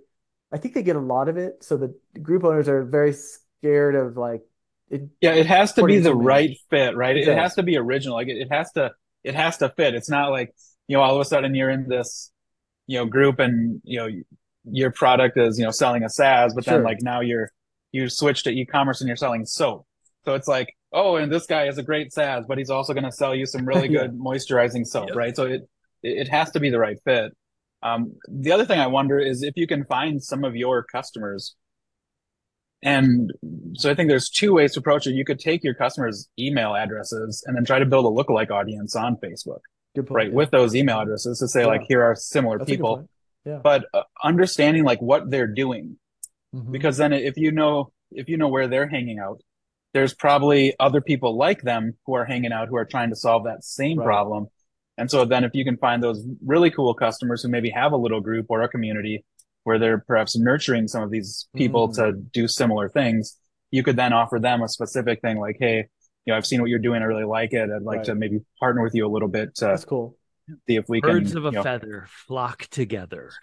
I 0.52 0.58
think 0.58 0.76
they 0.76 0.84
get 0.84 0.96
a 0.96 1.00
lot 1.00 1.28
of 1.30 1.38
it. 1.38 1.64
So 1.64 1.78
the 1.78 1.96
group 2.22 2.44
owners 2.44 2.68
are 2.68 2.84
very 2.84 3.14
scared 3.14 3.96
of 3.96 4.18
like 4.18 4.42
it. 4.90 5.10
Yeah, 5.22 5.34
it 5.34 5.48
has 5.48 5.74
to 5.74 5.84
be 5.84 6.00
the 6.00 6.16
right 6.16 6.56
fit, 6.70 6.96
right? 6.96 7.18
It 7.18 7.28
It, 7.28 7.36
has 7.36 7.56
to 7.56 7.64
be 7.64 7.78
original. 7.78 8.16
Like 8.16 8.28
it, 8.28 8.38
it 8.38 8.52
has 8.52 8.72
to 8.74 8.92
it 9.24 9.36
has 9.36 9.58
to 9.58 9.70
fit. 9.70 9.96
It's 9.96 10.10
not 10.10 10.32
like, 10.32 10.54
you 10.88 10.98
know, 10.98 11.04
all 11.04 11.16
of 11.16 11.22
a 11.22 11.26
sudden 11.26 11.56
you're 11.56 11.70
in 11.70 11.88
this, 11.88 12.32
you 12.88 12.98
know, 12.98 13.06
group 13.06 13.40
and, 13.40 13.82
you 13.84 14.00
know, 14.00 14.10
your 14.66 14.92
product 14.92 15.38
is, 15.38 15.58
you 15.60 15.66
know, 15.66 15.72
selling 15.72 16.04
a 16.04 16.10
SaaS, 16.10 16.54
but 16.54 16.66
then 16.66 16.76
Sure. 16.76 16.84
like 16.84 17.02
now 17.02 17.22
you're 17.22 17.52
you 17.92 18.10
switch 18.10 18.44
to 18.44 18.50
e-commerce 18.50 19.02
and 19.02 19.08
you're 19.08 19.16
selling 19.16 19.46
soap. 19.46 19.86
So 20.26 20.34
it's 20.34 20.48
like, 20.48 20.74
oh, 20.92 21.16
and 21.18 21.32
this 21.32 21.46
guy 21.46 21.68
is 21.68 21.78
a 21.78 21.84
great 21.84 22.12
SaaS, 22.12 22.46
but 22.48 22.58
he's 22.58 22.72
also 22.72 22.94
going 22.94 23.04
to 23.04 23.12
sell 23.12 23.36
you 23.36 23.46
some 23.46 23.66
really 23.66 23.88
Yeah. 23.88 24.02
good 24.08 24.18
moisturizing 24.18 24.86
soap, 24.86 25.10
Yep. 25.10 25.16
right? 25.18 25.36
So 25.36 25.46
it 25.46 25.70
it 26.02 26.28
has 26.30 26.52
to 26.52 26.60
be 26.60 26.70
the 26.70 26.80
right 26.80 26.98
fit. 27.06 27.32
Um, 27.82 28.14
the 28.28 28.52
other 28.52 28.66
thing 28.66 28.80
I 28.80 28.88
wonder 28.88 29.20
is 29.20 29.44
if 29.44 29.54
you 29.58 29.68
can 29.68 29.86
find 29.86 30.24
some 30.24 30.44
of 30.44 30.56
your 30.56 30.84
customers 30.84 31.56
and 32.82 33.32
so 33.76 33.90
I 33.90 33.96
think 33.96 34.10
there's 34.10 34.30
two 34.30 34.54
ways 34.54 34.74
to 34.74 34.80
approach 34.82 35.08
it. 35.08 35.14
You 35.14 35.24
could 35.24 35.40
take 35.40 35.64
your 35.64 35.74
customers' 35.74 36.28
email 36.38 36.76
addresses 36.76 37.42
and 37.48 37.56
then 37.56 37.64
try 37.64 37.80
to 37.80 37.86
build 37.86 38.06
a 38.06 38.10
lookalike 38.10 38.52
audience 38.52 38.96
on 38.96 39.16
Facebook, 39.18 39.60
Good 39.96 40.08
point. 40.08 40.16
right? 40.16 40.28
yeah. 40.30 40.34
With 40.34 40.52
those 40.52 40.76
email 40.76 41.00
addresses 41.00 41.40
to 41.40 41.48
say 41.48 41.62
Yeah. 41.62 41.68
like, 41.68 41.84
here 41.88 42.02
are 42.04 42.16
similar 42.16 42.58
That's 42.58 42.70
people. 42.70 43.08
Yeah. 43.46 43.60
but 43.62 43.86
uh, 43.94 44.04
understanding 44.24 44.84
like 44.86 45.02
what 45.02 45.30
they're 45.30 45.48
doing, 45.48 45.98
Mhm. 46.56 46.72
because 46.72 46.98
then 46.98 47.12
if 47.14 47.36
you 47.38 47.52
know 47.52 47.92
if 48.12 48.30
you 48.30 48.38
know 48.38 48.48
where 48.48 48.68
they're 48.68 48.88
hanging 48.88 49.18
out, 49.20 49.42
there's 49.96 50.14
probably 50.14 50.76
other 50.80 51.02
people 51.02 51.36
like 51.36 51.64
them 51.64 51.98
who 52.06 52.14
are 52.14 52.26
hanging 52.26 52.52
out 52.54 52.68
who 52.68 52.76
are 52.76 52.86
trying 52.86 53.10
to 53.10 53.16
solve 53.16 53.44
that 53.46 53.64
same 53.64 53.98
Right. 53.98 54.06
problem. 54.06 54.48
And 55.00 55.10
so 55.10 55.26
then 55.26 55.44
if 55.44 55.56
you 55.56 55.66
can 55.66 55.78
find 55.78 56.02
those 56.04 56.24
really 56.46 56.70
cool 56.70 56.94
customers 56.94 57.42
who 57.42 57.50
maybe 57.50 57.72
have 57.72 57.92
a 57.92 57.98
little 57.98 58.22
group 58.22 58.46
or 58.50 58.62
a 58.62 58.70
community 58.70 59.26
where 59.64 59.80
they're 59.80 59.98
perhaps 59.98 60.38
nurturing 60.38 60.88
some 60.88 61.02
of 61.02 61.10
these 61.10 61.48
people 61.56 61.90
Mm. 61.90 61.96
to 61.96 62.12
do 62.14 62.48
similar 62.48 62.88
things, 62.88 63.36
you 63.72 63.82
could 63.82 63.96
then 63.96 64.14
offer 64.14 64.38
them 64.40 64.62
a 64.62 64.68
specific 64.70 65.20
thing 65.22 65.40
like, 65.40 65.58
hey, 65.60 65.88
you 66.26 66.32
know, 66.34 66.38
I've 66.38 66.46
seen 66.46 66.62
what 66.62 66.70
you're 66.70 66.80
doing. 66.80 67.02
I 67.02 67.06
really 67.06 67.26
like 67.26 67.54
it. 67.54 67.70
I'd 67.70 67.84
like 67.84 68.04
Right. 68.04 68.06
to 68.06 68.16
maybe 68.16 68.42
partner 68.60 68.84
with 68.84 68.96
you 68.96 69.06
a 69.06 69.10
little 69.12 69.28
bit 69.30 69.56
to 69.56 69.68
That's 69.70 69.86
cool. 69.86 70.18
see 70.68 70.76
if 70.78 70.90
we 70.90 71.02
Birds 71.02 71.34
can, 71.34 71.36
of 71.36 71.46
a 71.46 71.52
you 71.52 71.58
know, 71.60 71.66
feather 71.66 72.08
flock 72.10 72.68
together. 72.72 73.36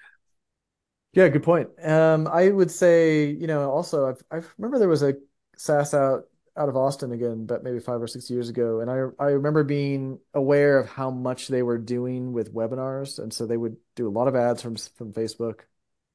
Yeah, 1.12 1.28
good 1.28 1.42
point. 1.42 1.68
Um, 1.84 2.28
I 2.28 2.50
would 2.50 2.70
say, 2.70 3.26
you 3.30 3.46
know, 3.46 3.70
also 3.70 4.06
I've 4.08 4.22
I 4.30 4.42
remember 4.58 4.78
there 4.78 4.88
was 4.88 5.02
a 5.02 5.14
SaaS 5.56 5.92
out 5.94 6.24
out 6.56 6.68
of 6.68 6.76
Austin 6.76 7.12
again, 7.12 7.46
but 7.46 7.64
maybe 7.64 7.80
five 7.80 8.00
or 8.02 8.06
six 8.06 8.30
years 8.30 8.48
ago, 8.48 8.80
and 8.80 8.90
I 8.90 8.94
I 9.22 9.30
remember 9.30 9.64
being 9.64 10.20
aware 10.34 10.78
of 10.78 10.88
how 10.88 11.10
much 11.10 11.48
they 11.48 11.62
were 11.62 11.78
doing 11.78 12.32
with 12.32 12.54
webinars, 12.54 13.18
and 13.18 13.32
so 13.32 13.46
they 13.46 13.56
would 13.56 13.76
do 13.96 14.08
a 14.08 14.10
lot 14.10 14.28
of 14.28 14.36
ads 14.36 14.62
from 14.62 14.76
from 14.76 15.12
Facebook, 15.12 15.62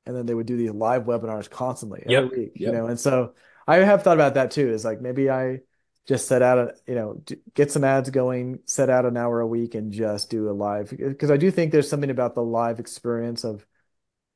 and 0.06 0.16
then 0.16 0.26
they 0.26 0.34
would 0.34 0.48
do 0.48 0.56
these 0.58 0.72
live 0.72 1.04
webinars 1.06 1.50
constantly 1.50 2.04
every 2.06 2.24
Yep, 2.24 2.28
week, 2.28 2.62
you 2.64 2.72
know, 2.72 2.88
and 2.88 3.00
so 3.00 3.36
I 3.68 3.78
have 3.78 4.04
thought 4.04 4.18
about 4.18 4.36
that 4.36 4.52
too. 4.52 4.70
Is 4.72 4.86
like 4.86 5.02
maybe 5.02 5.30
I 5.30 5.62
just 6.08 6.28
set 6.28 6.42
out 6.42 6.58
a, 6.58 6.74
you 6.88 6.96
know, 6.96 7.22
get 7.56 7.72
some 7.72 7.84
ads 7.84 8.10
going, 8.10 8.60
set 8.66 8.90
out 8.90 9.06
an 9.06 9.18
hour 9.18 9.40
a 9.40 9.48
week, 9.48 9.76
and 9.76 9.92
just 9.92 10.30
do 10.30 10.50
a 10.50 10.54
live 10.54 10.90
because 10.96 11.32
I 11.32 11.38
do 11.38 11.50
think 11.52 11.72
there's 11.72 11.90
something 11.90 12.10
about 12.12 12.36
the 12.36 12.44
live 12.44 12.80
experience 12.80 13.44
of 13.44 13.66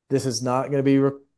this 0.08 0.26
is 0.26 0.42
not 0.42 0.70
going 0.70 0.78
to 0.78 0.82
be 0.82 0.92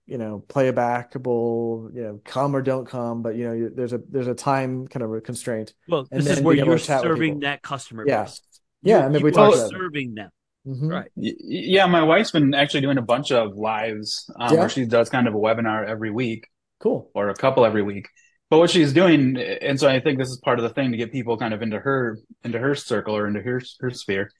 you 0.07 0.19
know 0.19 0.43
playbackable 0.49 1.95
you 1.95 2.03
know 2.03 2.21
come 2.25 2.57
or 2.57 2.63
don't 2.63 2.87
come 2.89 3.23
but 3.23 3.37
you 3.37 3.47
know 3.47 3.53
you, 3.53 3.71
there's 3.75 3.93
a 3.93 4.01
there's 4.09 4.27
a 4.27 4.35
time 4.35 4.89
kind 4.89 5.05
of 5.05 5.13
a 5.13 5.21
constraint 5.21 5.75
Well, 5.89 6.09
And 6.11 6.21
this 6.21 6.29
is 6.31 6.35
then 6.37 6.45
where 6.45 6.57
you're 6.57 6.77
to 6.77 6.85
chat 6.85 7.03
with 7.03 7.13
serving 7.13 7.41
that 7.41 7.63
customer 7.63 8.05
Yeah. 8.07 8.25
base. 8.25 8.41
Yeah, 8.83 8.99
You- 8.99 9.07
and 9.07 9.15
then 9.15 9.23
we 9.23 9.31
are 9.31 9.33
about- 9.33 9.71
serving 9.71 10.15
them. 10.15 10.31
Mhm. 10.67 10.91
Right. 10.91 11.11
Yeah, 11.17 11.87
my 11.87 12.03
wife's 12.03 12.31
been 12.33 12.55
actually 12.55 12.81
doing 12.83 12.99
a 12.99 13.03
bunch 13.03 13.31
of 13.33 13.55
lives 13.57 14.29
um, 14.39 14.53
Yeah. 14.55 14.61
where 14.61 14.69
she 14.69 14.87
does 14.87 15.09
kind 15.11 15.27
of 15.29 15.35
a 15.35 15.39
webinar 15.39 15.87
every 15.87 16.11
week 16.11 16.49
cool 16.81 17.11
or 17.15 17.29
a 17.29 17.35
couple 17.35 17.65
every 17.65 17.83
week. 17.83 18.09
But 18.53 18.59
what 18.59 18.69
she's 18.69 18.93
doing, 18.93 19.39
and 19.39 19.81
so 19.81 19.89
I 19.89 19.99
think 19.99 20.19
this 20.19 20.29
is 20.29 20.37
part 20.37 20.59
of 20.59 20.63
the 20.63 20.69
thing 20.69 20.91
to 20.93 20.99
get 20.99 21.11
people 21.11 21.39
kind 21.39 21.55
of 21.55 21.63
into 21.63 21.79
her 21.79 22.19
into 22.45 22.59
her 22.59 22.75
circle 22.75 23.17
or 23.17 23.27
into 23.27 23.41
her 23.41 23.63
her 23.81 23.89
sphere. 23.89 24.31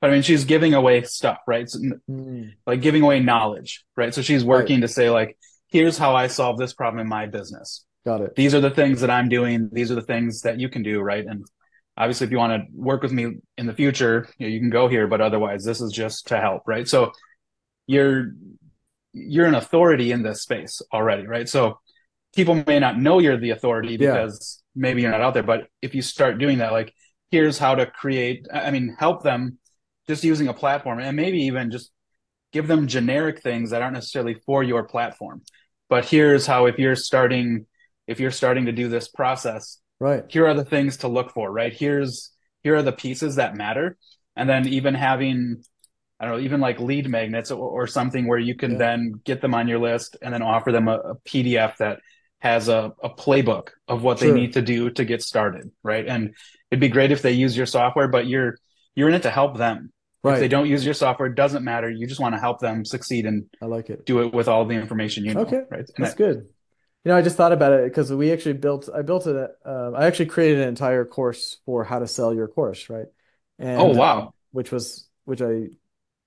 But 0.00 0.08
I 0.08 0.14
mean, 0.14 0.22
she's 0.22 0.46
giving 0.46 0.72
away 0.72 1.02
stuff, 1.02 1.36
right? 1.46 1.68
So, 1.68 1.78
Mm, 2.10 2.52
like 2.66 2.80
giving 2.80 3.02
away 3.02 3.20
knowledge, 3.20 3.84
right? 3.98 4.14
So 4.14 4.22
she's 4.22 4.42
working 4.42 4.80
to 4.80 4.88
say 4.88 5.10
like, 5.10 5.36
here's 5.68 5.98
how 5.98 6.16
I 6.16 6.28
solve 6.28 6.56
this 6.56 6.72
problem 6.72 7.00
in 7.00 7.06
my 7.06 7.26
business. 7.26 7.84
got 8.06 8.22
it 8.22 8.34
These 8.34 8.54
are 8.54 8.62
the 8.62 8.70
things 8.70 9.02
that 9.02 9.10
I'm 9.10 9.28
doing. 9.28 9.68
These 9.70 9.90
are 9.90 9.94
the 9.94 10.00
things 10.00 10.40
that 10.40 10.58
you 10.58 10.70
can 10.70 10.82
do, 10.82 11.02
right? 11.02 11.26
And 11.26 11.44
obviously, 11.98 12.26
if 12.26 12.30
you 12.30 12.38
want 12.38 12.54
to 12.54 12.66
work 12.72 13.02
with 13.02 13.12
me 13.12 13.40
in 13.58 13.66
the 13.66 13.74
future, 13.74 14.26
you, 14.38 14.46
know, 14.46 14.52
you 14.54 14.58
can 14.58 14.70
go 14.70 14.88
here. 14.88 15.06
But 15.06 15.20
otherwise, 15.20 15.66
this 15.66 15.82
is 15.82 15.92
just 15.92 16.28
to 16.28 16.40
help, 16.40 16.62
right? 16.66 16.88
So 16.88 17.12
you're 17.86 18.32
you're 19.12 19.46
an 19.46 19.54
authority 19.54 20.12
in 20.12 20.22
this 20.22 20.40
space 20.40 20.80
already, 20.94 21.26
right? 21.26 21.46
So 21.46 21.78
people 22.34 22.62
may 22.66 22.78
not 22.78 22.98
know 22.98 23.18
you're 23.18 23.38
the 23.38 23.50
authority 23.50 23.96
Yeah. 24.00 24.12
because 24.12 24.62
maybe 24.74 25.02
you're 25.02 25.10
not 25.10 25.20
out 25.20 25.34
there. 25.34 25.42
But 25.42 25.68
if 25.82 25.94
you 25.94 26.02
start 26.02 26.38
doing 26.38 26.58
that, 26.58 26.72
like 26.72 26.92
here's 27.30 27.58
how 27.58 27.74
to 27.74 27.86
create, 27.86 28.46
I 28.52 28.62
I 28.66 28.70
mean, 28.70 28.96
help 28.98 29.22
them 29.22 29.58
just 30.08 30.24
using 30.24 30.48
a 30.48 30.54
platform 30.54 30.98
and 31.00 31.16
maybe 31.16 31.38
even 31.44 31.70
just 31.70 31.90
give 32.52 32.66
them 32.66 32.86
generic 32.86 33.42
things 33.42 33.70
that 33.70 33.82
aren't 33.82 33.94
necessarily 33.94 34.34
for 34.46 34.62
your 34.62 34.84
platform. 34.84 35.42
But 35.88 36.04
here's 36.04 36.46
how 36.46 36.66
if 36.66 36.78
you're 36.78 36.96
starting 36.96 37.66
if 38.06 38.20
you're 38.20 38.30
starting 38.30 38.66
to 38.66 38.72
do 38.72 38.88
this 38.88 39.08
process, 39.08 39.80
right 39.98 40.24
here 40.28 40.46
are 40.46 40.54
the 40.54 40.64
things 40.64 40.98
to 40.98 41.08
look 41.08 41.30
for, 41.32 41.50
right? 41.50 41.72
Here's 41.72 42.32
here 42.62 42.76
are 42.76 42.82
the 42.82 42.92
pieces 42.92 43.36
that 43.36 43.56
matter. 43.56 43.96
And 44.36 44.48
then 44.48 44.66
even 44.68 44.94
having 44.94 45.62
I 46.20 46.26
don't 46.26 46.36
know, 46.36 46.44
even 46.44 46.60
like 46.60 46.78
lead 46.80 47.08
magnets 47.08 47.50
or, 47.50 47.58
or 47.68 47.86
something 47.86 48.26
where 48.28 48.38
you 48.38 48.54
can 48.54 48.72
Yeah. 48.72 48.78
then 48.78 49.12
get 49.24 49.40
them 49.40 49.54
on 49.54 49.66
your 49.68 49.78
list 49.78 50.16
and 50.22 50.32
then 50.32 50.42
offer 50.42 50.70
them 50.72 50.86
a, 50.88 50.96
a 50.98 51.14
PDF 51.26 51.76
that 51.78 52.00
has 52.44 52.68
a, 52.68 52.92
a 53.02 53.08
playbook 53.08 53.68
of 53.88 54.02
what 54.02 54.18
Sure. 54.18 54.28
they 54.32 54.38
need 54.40 54.52
to 54.52 54.62
do 54.62 54.90
to 54.90 55.04
get 55.04 55.22
started, 55.22 55.70
right? 55.82 56.06
And 56.06 56.34
it'd 56.70 56.78
be 56.80 56.88
great 56.90 57.10
if 57.10 57.22
they 57.22 57.32
use 57.32 57.56
your 57.56 57.66
software, 57.66 58.06
but 58.06 58.26
you're 58.26 58.58
you're 58.94 59.08
in 59.08 59.14
it 59.14 59.22
to 59.22 59.30
help 59.30 59.56
them. 59.56 59.90
Right. 60.22 60.34
If 60.34 60.40
they 60.40 60.48
don't 60.48 60.68
use 60.68 60.84
your 60.84 60.94
software, 60.94 61.28
it 61.28 61.34
doesn't 61.34 61.64
matter. 61.64 61.90
You 61.90 62.06
just 62.06 62.20
want 62.20 62.34
to 62.34 62.40
help 62.40 62.60
them 62.60 62.84
succeed 62.84 63.24
and 63.26 63.44
i 63.62 63.66
like 63.66 63.88
it 63.90 64.04
do 64.06 64.20
it 64.22 64.32
with 64.34 64.46
all 64.48 64.64
the 64.66 64.74
information 64.74 65.24
you 65.24 65.32
know, 65.34 65.40
Okay. 65.46 65.62
right? 65.70 65.88
And 65.96 66.04
that's 66.04 66.14
that- 66.14 66.16
good 66.16 66.38
you 67.04 67.10
know 67.10 67.16
i 67.18 67.22
just 67.28 67.36
thought 67.36 67.52
about 67.52 67.72
it 67.74 67.84
because 67.90 68.10
we 68.22 68.32
actually 68.32 68.54
built 68.66 68.88
i 68.98 69.02
built 69.02 69.26
a 69.26 69.50
uh, 69.72 69.90
i 70.00 70.06
actually 70.06 70.24
created 70.34 70.58
an 70.60 70.68
entire 70.68 71.04
course 71.04 71.42
for 71.66 71.84
how 71.84 71.98
to 71.98 72.06
sell 72.16 72.32
your 72.38 72.48
course 72.48 72.88
right 72.88 73.08
and 73.58 73.78
Oh, 73.82 73.92
wow. 74.02 74.18
uh, 74.18 74.30
which 74.52 74.70
was 74.72 74.84
which 75.30 75.42
i 75.42 75.54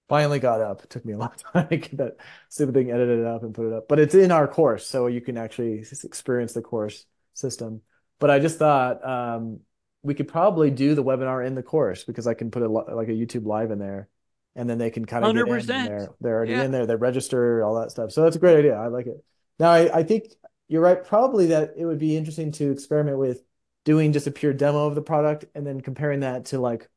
finally 0.09 0.39
got 0.39 0.61
up. 0.61 0.83
It 0.83 0.89
took 0.89 1.05
me 1.05 1.13
a 1.13 1.17
long 1.17 1.31
time 1.53 1.67
to 1.69 1.77
get 1.77 1.97
that 1.97 2.17
stupid 2.49 2.73
thing 2.73 2.91
edited 2.91 3.25
up 3.25 3.43
and 3.43 3.53
put 3.53 3.67
it 3.67 3.73
up 3.73 3.87
but 3.87 3.99
it's 3.99 4.15
in 4.15 4.31
our 4.31 4.47
course 4.47 4.85
so 4.87 5.07
you 5.07 5.21
can 5.21 5.37
actually 5.37 5.79
experience 6.03 6.53
the 6.53 6.61
course 6.61 7.05
system. 7.33 7.81
But 8.19 8.31
i 8.31 8.39
just 8.39 8.57
thought 8.57 9.05
um, 9.07 9.59
we 10.03 10.13
could 10.13 10.27
probably 10.27 10.71
do 10.71 10.95
the 10.95 11.03
webinar 11.03 11.45
in 11.45 11.55
the 11.55 11.63
course 11.63 12.03
because 12.03 12.25
i 12.27 12.33
can 12.33 12.49
put 12.51 12.63
a 12.63 12.67
like 12.69 13.09
a 13.09 13.11
youtube 13.11 13.45
live 13.45 13.71
in 13.71 13.79
there 13.79 14.07
and 14.55 14.69
then 14.69 14.77
they 14.79 14.89
can 14.89 15.05
kind 15.05 15.23
of 15.23 15.35
100%. 15.35 15.69
and 15.69 15.87
they're, 15.87 16.09
they're 16.21 16.35
already 16.35 16.53
Yeah. 16.53 16.63
in 16.63 16.71
there 16.71 16.85
they 16.87 16.95
register 16.95 17.63
all 17.63 17.75
that 17.79 17.91
stuff. 17.91 18.11
So 18.11 18.23
that's 18.23 18.35
a 18.35 18.39
great 18.39 18.57
idea. 18.57 18.73
I 18.75 18.87
like 18.87 19.05
it. 19.07 19.23
Now 19.59 19.69
I, 19.71 19.99
I 19.99 20.03
think 20.03 20.33
you're 20.67 20.81
right 20.81 21.03
probably 21.03 21.47
that 21.47 21.73
it 21.77 21.85
would 21.85 21.99
be 21.99 22.17
interesting 22.17 22.51
to 22.53 22.71
experiment 22.71 23.17
with 23.19 23.43
doing 23.85 24.13
just 24.13 24.27
a 24.27 24.31
pure 24.31 24.53
demo 24.53 24.87
of 24.87 24.95
the 24.95 25.01
product 25.01 25.45
and 25.55 25.65
then 25.65 25.79
comparing 25.81 26.21
that 26.21 26.45
to 26.45 26.59
like 26.59 26.89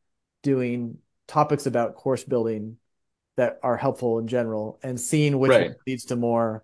doing 0.42 0.98
topics 1.28 1.66
about 1.66 1.94
course 1.94 2.24
building 2.24 2.78
that 3.41 3.59
are 3.62 3.76
helpful 3.78 4.18
in 4.18 4.28
general 4.28 4.78
and 4.82 5.01
seeing 5.01 5.38
which 5.38 5.49
Right. 5.51 5.68
one 5.70 5.76
leads 5.86 6.05
to 6.07 6.16
more 6.16 6.62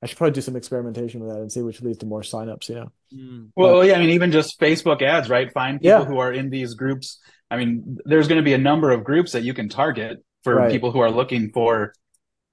I 0.00 0.06
should 0.06 0.16
probably 0.16 0.34
do 0.34 0.40
some 0.42 0.54
experimentation 0.54 1.18
with 1.20 1.30
that 1.34 1.40
and 1.40 1.50
see 1.50 1.60
which 1.60 1.82
leads 1.82 1.98
to 1.98 2.06
more 2.06 2.20
signups, 2.22 2.68
you 2.68 2.76
know. 2.76 2.92
Mm. 3.12 3.48
Well, 3.56 3.84
yeah, 3.84 3.94
I 3.94 3.98
mean, 3.98 4.10
even 4.10 4.30
just 4.30 4.60
Facebook 4.60 5.02
ads, 5.02 5.28
right? 5.28 5.52
Find 5.52 5.80
people 5.80 5.88
Yeah. 5.90 6.04
who 6.04 6.18
are 6.18 6.32
in 6.32 6.50
these 6.50 6.74
groups. 6.74 7.18
I 7.50 7.56
mean, 7.56 7.98
there's 8.04 8.28
going 8.28 8.36
to 8.38 8.44
be 8.44 8.52
a 8.52 8.58
number 8.58 8.92
of 8.92 9.02
groups 9.02 9.32
that 9.32 9.42
you 9.42 9.54
can 9.54 9.68
target 9.68 10.18
for 10.44 10.54
Right. 10.54 10.70
people 10.70 10.92
who 10.92 11.00
are 11.00 11.10
looking 11.10 11.50
for 11.50 11.92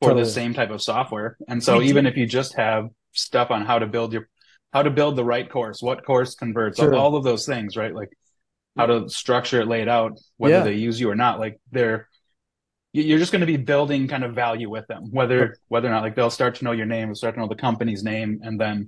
for 0.02 0.10
Totally. 0.10 0.24
the 0.24 0.30
same 0.32 0.56
type 0.56 0.72
of 0.72 0.82
software. 0.82 1.38
And 1.48 1.64
so 1.64 1.78
We 1.78 1.86
even 1.90 2.06
did- 2.06 2.14
if 2.14 2.18
you 2.18 2.26
just 2.26 2.56
have 2.56 2.90
stuff 3.12 3.52
on 3.52 3.64
how 3.64 3.78
to 3.78 3.86
build 3.86 4.12
your 4.14 4.28
how 4.74 4.82
to 4.82 4.90
build 4.90 5.16
the 5.16 5.24
right 5.24 5.48
course, 5.48 5.84
what 5.84 6.04
course 6.04 6.34
converts, 6.34 6.80
Sure. 6.80 6.96
all 6.96 7.16
of 7.16 7.24
those 7.24 7.46
things, 7.46 7.78
right? 7.78 7.94
Like 7.94 8.10
how 8.76 8.88
to 8.88 9.08
structure 9.08 9.62
it, 9.62 9.68
lay 9.68 9.82
it 9.84 9.88
out, 9.88 10.20
whether 10.38 10.56
Yeah. 10.56 10.64
they 10.64 10.74
use 10.74 11.00
you 11.00 11.12
or 11.12 11.16
not. 11.16 11.40
Like 11.40 11.62
they're 11.72 11.98
you- 11.98 12.15
you're 13.04 13.20
just 13.20 13.32
going 13.32 13.42
to 13.42 13.46
be 13.46 13.58
building 13.58 14.08
kind 14.08 14.24
of 14.24 14.34
value 14.34 14.70
with 14.70 14.88
them, 14.88 15.12
whether 15.12 15.58
whether 15.68 15.88
or 15.88 15.92
not 15.92 16.02
like 16.04 16.16
they'll 16.16 16.30
start 16.30 16.56
to 16.56 16.64
know 16.64 16.72
your 16.72 16.86
name, 16.86 17.08
they'll 17.10 17.16
start 17.16 17.36
to 17.36 17.42
know 17.42 17.48
the 17.48 17.56
company's 17.56 18.04
name, 18.04 18.40
and 18.44 18.60
then 18.60 18.88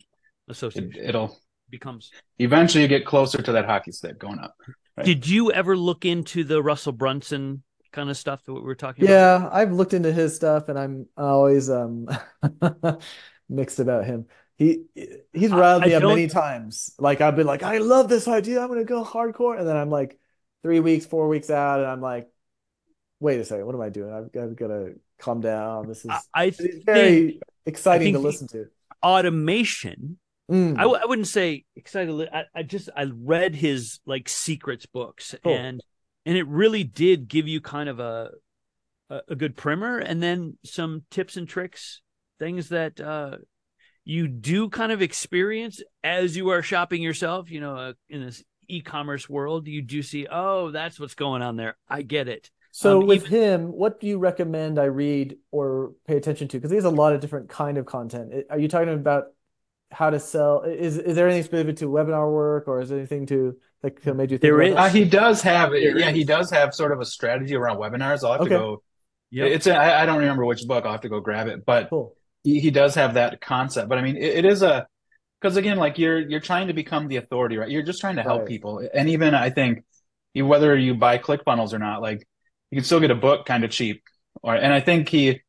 it, 0.50 0.96
it'll 0.98 1.38
becomes. 1.70 2.12
eventually 2.40 2.82
you 2.84 2.88
get 2.88 3.06
closer 3.06 3.42
to 3.42 3.52
that 3.52 3.66
hockey 3.66 3.92
stick 3.92 4.18
going 4.18 4.40
up. 4.40 4.56
Right. 4.96 5.06
Did 5.06 5.28
you 5.28 5.52
ever 5.52 5.76
look 5.76 6.06
into 6.06 6.44
the 6.44 6.64
Russell 6.64 6.94
Brunson 6.94 7.64
kind 7.92 8.10
of 8.10 8.18
stuff 8.18 8.44
that 8.46 8.54
we 8.54 8.62
were 8.62 8.76
talking 8.76 9.04
about? 9.06 9.14
Yeah, 9.14 9.50
I've 9.52 9.72
looked 9.72 9.94
into 9.94 10.12
his 10.14 10.36
stuff 10.36 10.70
and 10.70 10.80
I'm 10.80 11.08
always 11.18 11.70
um 11.70 12.08
mixed 13.50 13.80
about 13.80 14.06
him. 14.06 14.26
He 14.58 14.84
he's 15.34 15.52
I- 15.52 15.58
riled 15.60 15.84
me 15.84 15.94
I 15.94 15.98
up 15.98 16.02
don't- 16.02 16.16
many 16.16 16.28
times. 16.28 16.94
Like 16.98 17.22
I've 17.22 17.36
been 17.36 17.48
like, 17.48 17.64
I 17.64 17.78
love 17.80 18.10
this 18.10 18.28
idea. 18.28 18.62
I'm 18.62 18.70
gonna 18.70 18.84
go 18.86 19.04
hardcore, 19.04 19.58
and 19.60 19.68
then 19.68 19.76
I'm 19.76 19.90
like 19.90 20.18
three 20.64 20.80
weeks, 20.80 21.06
four 21.06 21.28
weeks 21.28 21.50
out, 21.50 21.80
and 21.80 21.88
I'm 21.88 22.02
like, 22.02 22.28
wait 23.20 23.40
a 23.40 23.46
second, 23.46 23.66
what 23.66 23.76
am 23.76 23.82
I 23.82 23.90
doing? 23.90 24.14
I've, 24.14 24.30
I've 24.42 24.56
got 24.56 24.68
to 24.68 24.96
calm 25.20 25.42
down. 25.42 25.88
This 25.88 26.06
is 26.06 26.12
I, 26.34 26.50
think 26.52 26.86
very 26.86 27.40
exciting 27.66 28.14
to 28.14 28.20
listen 28.20 28.48
to. 28.50 28.68
automation. 29.04 30.20
Mm, 30.52 30.78
I, 30.78 30.84
w- 30.84 31.00
I 31.02 31.06
wouldn't 31.06 31.28
say 31.28 31.66
excited. 31.76 32.30
I, 32.34 32.44
I 32.56 32.64
just 32.64 32.90
I 32.96 33.12
read 33.14 33.54
his 33.56 34.00
like 34.06 34.30
secrets 34.30 34.86
books 34.86 35.36
Cool. 35.44 35.54
and 35.54 35.82
and 36.26 36.38
it 36.38 36.48
really 36.48 36.84
did 36.86 37.28
give 37.28 37.48
you 37.48 37.60
kind 37.60 37.90
of 37.90 38.00
a, 38.00 38.30
a 39.10 39.22
a 39.30 39.36
good 39.36 39.58
primer 39.58 39.98
and 39.98 40.24
then 40.24 40.58
some 40.64 41.04
tips 41.12 41.36
and 41.36 41.50
tricks, 41.50 42.02
things 42.40 42.70
that 42.70 43.00
uh 43.02 43.38
you 44.06 44.30
do 44.30 44.70
kind 44.70 44.94
of 44.94 45.02
experience 45.02 45.82
as 46.02 46.38
you 46.38 46.48
are 46.50 46.62
shopping 46.62 47.02
yourself. 47.02 47.52
You 47.52 47.60
know, 47.60 47.76
uh, 47.76 47.94
in 48.08 48.24
this 48.24 48.42
e-commerce 48.70 49.28
world, 49.28 49.68
you 49.68 49.82
do 49.82 50.02
see, 50.02 50.28
oh, 50.32 50.72
that's 50.72 50.98
what's 50.98 51.16
going 51.16 51.42
on 51.42 51.58
there. 51.58 51.76
I 51.90 52.04
get 52.04 52.30
it. 52.30 52.50
So 52.78 53.00
um, 53.00 53.02
with 53.02 53.26
him, 53.26 53.72
what 53.72 54.00
do 54.00 54.08
you 54.08 54.20
recommend 54.20 54.78
I 54.80 54.86
read 54.86 55.38
or 55.52 55.94
pay 56.06 56.16
attention 56.18 56.48
to? 56.50 56.58
Because 56.58 56.70
he 56.70 56.76
has 56.76 56.86
a 56.86 56.90
lot 56.92 57.14
of 57.14 57.22
different 57.22 57.50
kind 57.50 57.78
of 57.78 57.86
content. 57.88 58.46
Are 58.52 58.60
you 58.60 58.68
talking 58.68 58.90
about 58.94 59.34
how 59.92 60.10
to 60.12 60.20
sell? 60.20 60.64
Is 60.64 60.98
is 60.98 61.16
there 61.16 61.28
anything 61.28 61.44
specific 61.46 61.78
to 61.78 61.86
webinar 61.90 62.32
work, 62.32 62.68
or 62.68 62.82
is 62.82 62.90
there 62.90 63.00
anything 63.00 63.26
to 63.28 63.58
that 63.82 63.98
kind 63.98 64.10
of 64.10 64.18
made 64.18 64.32
you 64.32 64.38
think 64.40 64.52
There 64.52 64.56
about 64.56 64.70
is. 64.70 64.74
Uh, 64.76 64.90
he 64.90 65.06
does 65.06 65.42
have 65.42 65.72
There 65.80 65.98
yeah, 65.98 66.12
he 66.12 66.24
does 66.24 66.52
have 66.52 66.74
sort 66.74 66.92
of 66.92 67.00
a 67.02 67.06
strategy 67.06 67.56
around 67.56 67.78
webinars. 67.78 68.24
I'll 68.24 68.34
have 68.34 68.42
Okay. 68.42 68.44
to 68.44 68.50
go. 68.52 68.84
Yeah, 69.32 69.46
it's 69.46 69.68
a, 69.68 69.76
I, 69.76 70.04
I 70.04 70.06
don't 70.06 70.20
remember 70.20 70.46
which 70.46 70.66
book. 70.68 70.86
I'll 70.86 70.92
have 70.94 71.02
to 71.02 71.10
go 71.10 71.20
grab 71.20 71.48
it, 71.48 71.66
but 71.66 71.90
Cool. 71.90 72.16
he, 72.44 72.60
he 72.60 72.72
does 72.72 72.96
have 72.96 73.16
that 73.16 73.42
concept. 73.42 73.90
But 73.90 73.98
I 73.98 74.02
mean, 74.02 74.16
it, 74.18 74.40
it 74.40 74.46
is 74.46 74.62
a 74.62 74.88
because 75.42 75.58
again, 75.58 75.78
like 75.78 76.00
you're 76.00 76.20
you're 76.20 76.40
trying 76.42 76.68
to 76.68 76.74
become 76.74 77.08
the 77.08 77.18
authority, 77.18 77.58
right? 77.58 77.70
You're 77.70 77.84
just 77.84 78.02
trying 78.02 78.18
to 78.18 78.24
help 78.24 78.46
Right. 78.46 78.48
people, 78.48 78.88
and 78.94 79.10
even 79.10 79.36
I 79.36 79.50
think 79.52 79.84
whether 80.36 80.76
you 80.78 80.96
buy 80.96 81.18
ClickFunnels 81.20 81.74
or 81.74 81.80
not, 81.80 82.02
like 82.02 82.28
you 82.72 82.78
can 82.78 82.86
still 82.86 83.00
get 83.00 83.12
a 83.12 83.16
book 83.16 83.46
kind 83.46 83.64
of 83.64 83.72
cheap. 83.72 84.04
Or 84.44 84.56
and 84.56 84.74
I 84.74 84.80
think 84.82 85.10
he, 85.10 85.42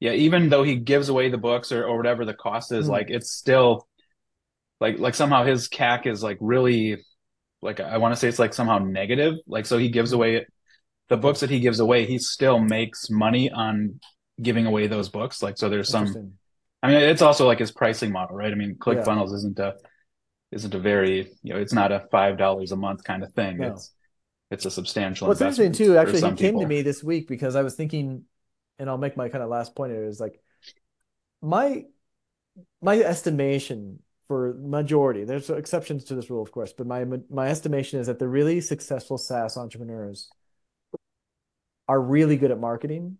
yeah, 0.00 0.12
even 0.12 0.48
though 0.48 0.62
he 0.62 0.76
gives 0.76 1.08
away 1.08 1.30
the 1.30 1.38
books 1.38 1.72
or 1.72 1.84
or 1.84 1.96
whatever 1.96 2.24
the 2.24 2.34
cost 2.34 2.72
is, 2.72 2.86
Hmm. 2.86 2.92
like 2.92 3.10
it's 3.10 3.30
still 3.30 3.86
like 4.80 4.98
like 4.98 5.14
somehow 5.14 5.44
his 5.44 5.68
CAC 5.68 6.06
is 6.06 6.22
like 6.22 6.38
really 6.40 7.04
like 7.62 7.80
I 7.80 7.98
want 7.98 8.14
to 8.14 8.20
say 8.20 8.28
it's 8.28 8.38
like 8.38 8.54
somehow 8.54 8.78
negative. 8.78 9.34
Like 9.46 9.66
so 9.66 9.78
he 9.78 9.88
gives 9.88 10.12
away 10.12 10.46
the 11.08 11.16
books 11.16 11.40
that 11.40 11.50
he 11.50 11.60
gives 11.60 11.80
away, 11.80 12.06
he 12.06 12.18
still 12.18 12.58
makes 12.58 13.10
money 13.10 13.50
on 13.50 14.00
giving 14.42 14.66
away 14.66 14.86
those 14.86 15.08
books. 15.10 15.42
Like 15.42 15.58
so 15.58 15.68
there's 15.68 15.90
some 15.90 16.06
I 16.82 16.88
mean 16.88 16.96
it's 17.02 17.22
also 17.22 17.46
like 17.46 17.58
his 17.60 17.72
pricing 17.72 18.12
model, 18.12 18.36
right? 18.36 18.52
I 18.52 18.56
mean 18.56 18.70
Yeah. 18.70 18.76
ClickFunnels 19.04 19.34
isn't 19.34 19.58
a 19.58 19.74
isn't 20.52 20.74
a 20.74 20.78
very 20.78 21.30
you 21.42 21.54
know, 21.54 21.60
it's 21.60 21.72
not 21.72 21.92
a 21.92 22.06
five 22.10 22.38
dollars 22.38 22.72
a 22.72 22.76
month 22.76 23.04
kind 23.04 23.22
of 23.22 23.32
thing. 23.34 23.58
No. 23.58 23.68
It's 23.68 23.92
it's 24.50 24.66
a 24.66 24.70
substantial 24.70 25.28
What's 25.28 25.40
interesting 25.40 25.72
too, 25.72 25.96
actually, 25.96 26.20
he 26.30 26.36
came 26.36 26.58
to 26.60 26.66
me 26.66 26.82
this 26.82 27.02
week 27.02 27.28
because 27.28 27.56
I 27.56 27.62
was 27.62 27.74
thinking, 27.74 28.24
and 28.78 28.88
I'll 28.88 28.98
make 28.98 29.16
my 29.16 29.28
kind 29.28 29.42
of 29.42 29.50
last 29.50 29.74
point 29.74 29.92
here 29.92 30.04
is 30.04 30.20
like 30.20 30.40
my 31.42 31.84
my 32.80 32.98
estimation 32.98 34.00
for 34.28 34.54
majority, 34.54 35.24
there's 35.24 35.50
exceptions 35.50 36.04
to 36.04 36.14
this 36.14 36.30
rule, 36.30 36.42
of 36.42 36.50
course, 36.50 36.72
but 36.72 36.86
my 36.86 37.04
my 37.30 37.48
estimation 37.48 38.00
is 38.00 38.06
that 38.06 38.18
the 38.18 38.28
really 38.28 38.60
successful 38.60 39.18
SaaS 39.18 39.56
entrepreneurs 39.56 40.30
are 41.88 42.00
really 42.00 42.36
good 42.36 42.50
at 42.50 42.58
marketing, 42.58 43.18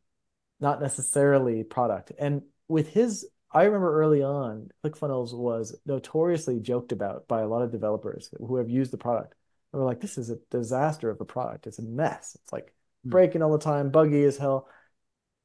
not 0.60 0.80
necessarily 0.80 1.62
product. 1.62 2.12
And 2.18 2.42
with 2.68 2.88
his, 2.88 3.28
I 3.52 3.64
remember 3.64 4.00
early 4.00 4.22
on, 4.22 4.70
ClickFunnels 4.82 5.36
was 5.36 5.78
notoriously 5.84 6.60
joked 6.60 6.92
about 6.92 7.28
by 7.28 7.42
a 7.42 7.48
lot 7.48 7.62
of 7.62 7.70
developers 7.70 8.30
who 8.38 8.56
have 8.56 8.70
used 8.70 8.90
the 8.90 8.98
product. 8.98 9.34
And 9.74 9.82
we're 9.82 9.88
like, 9.88 10.00
this 10.00 10.18
is 10.18 10.30
a 10.30 10.38
disaster 10.50 11.10
of 11.10 11.20
a 11.20 11.24
product. 11.24 11.66
It's 11.66 11.80
a 11.80 11.82
mess. 11.82 12.36
It's 12.42 12.52
like 12.52 12.72
Hmm. 13.04 13.10
breaking 13.10 13.42
all 13.42 13.52
the 13.52 13.58
time, 13.58 13.90
buggy 13.90 14.24
as 14.24 14.38
hell. 14.38 14.68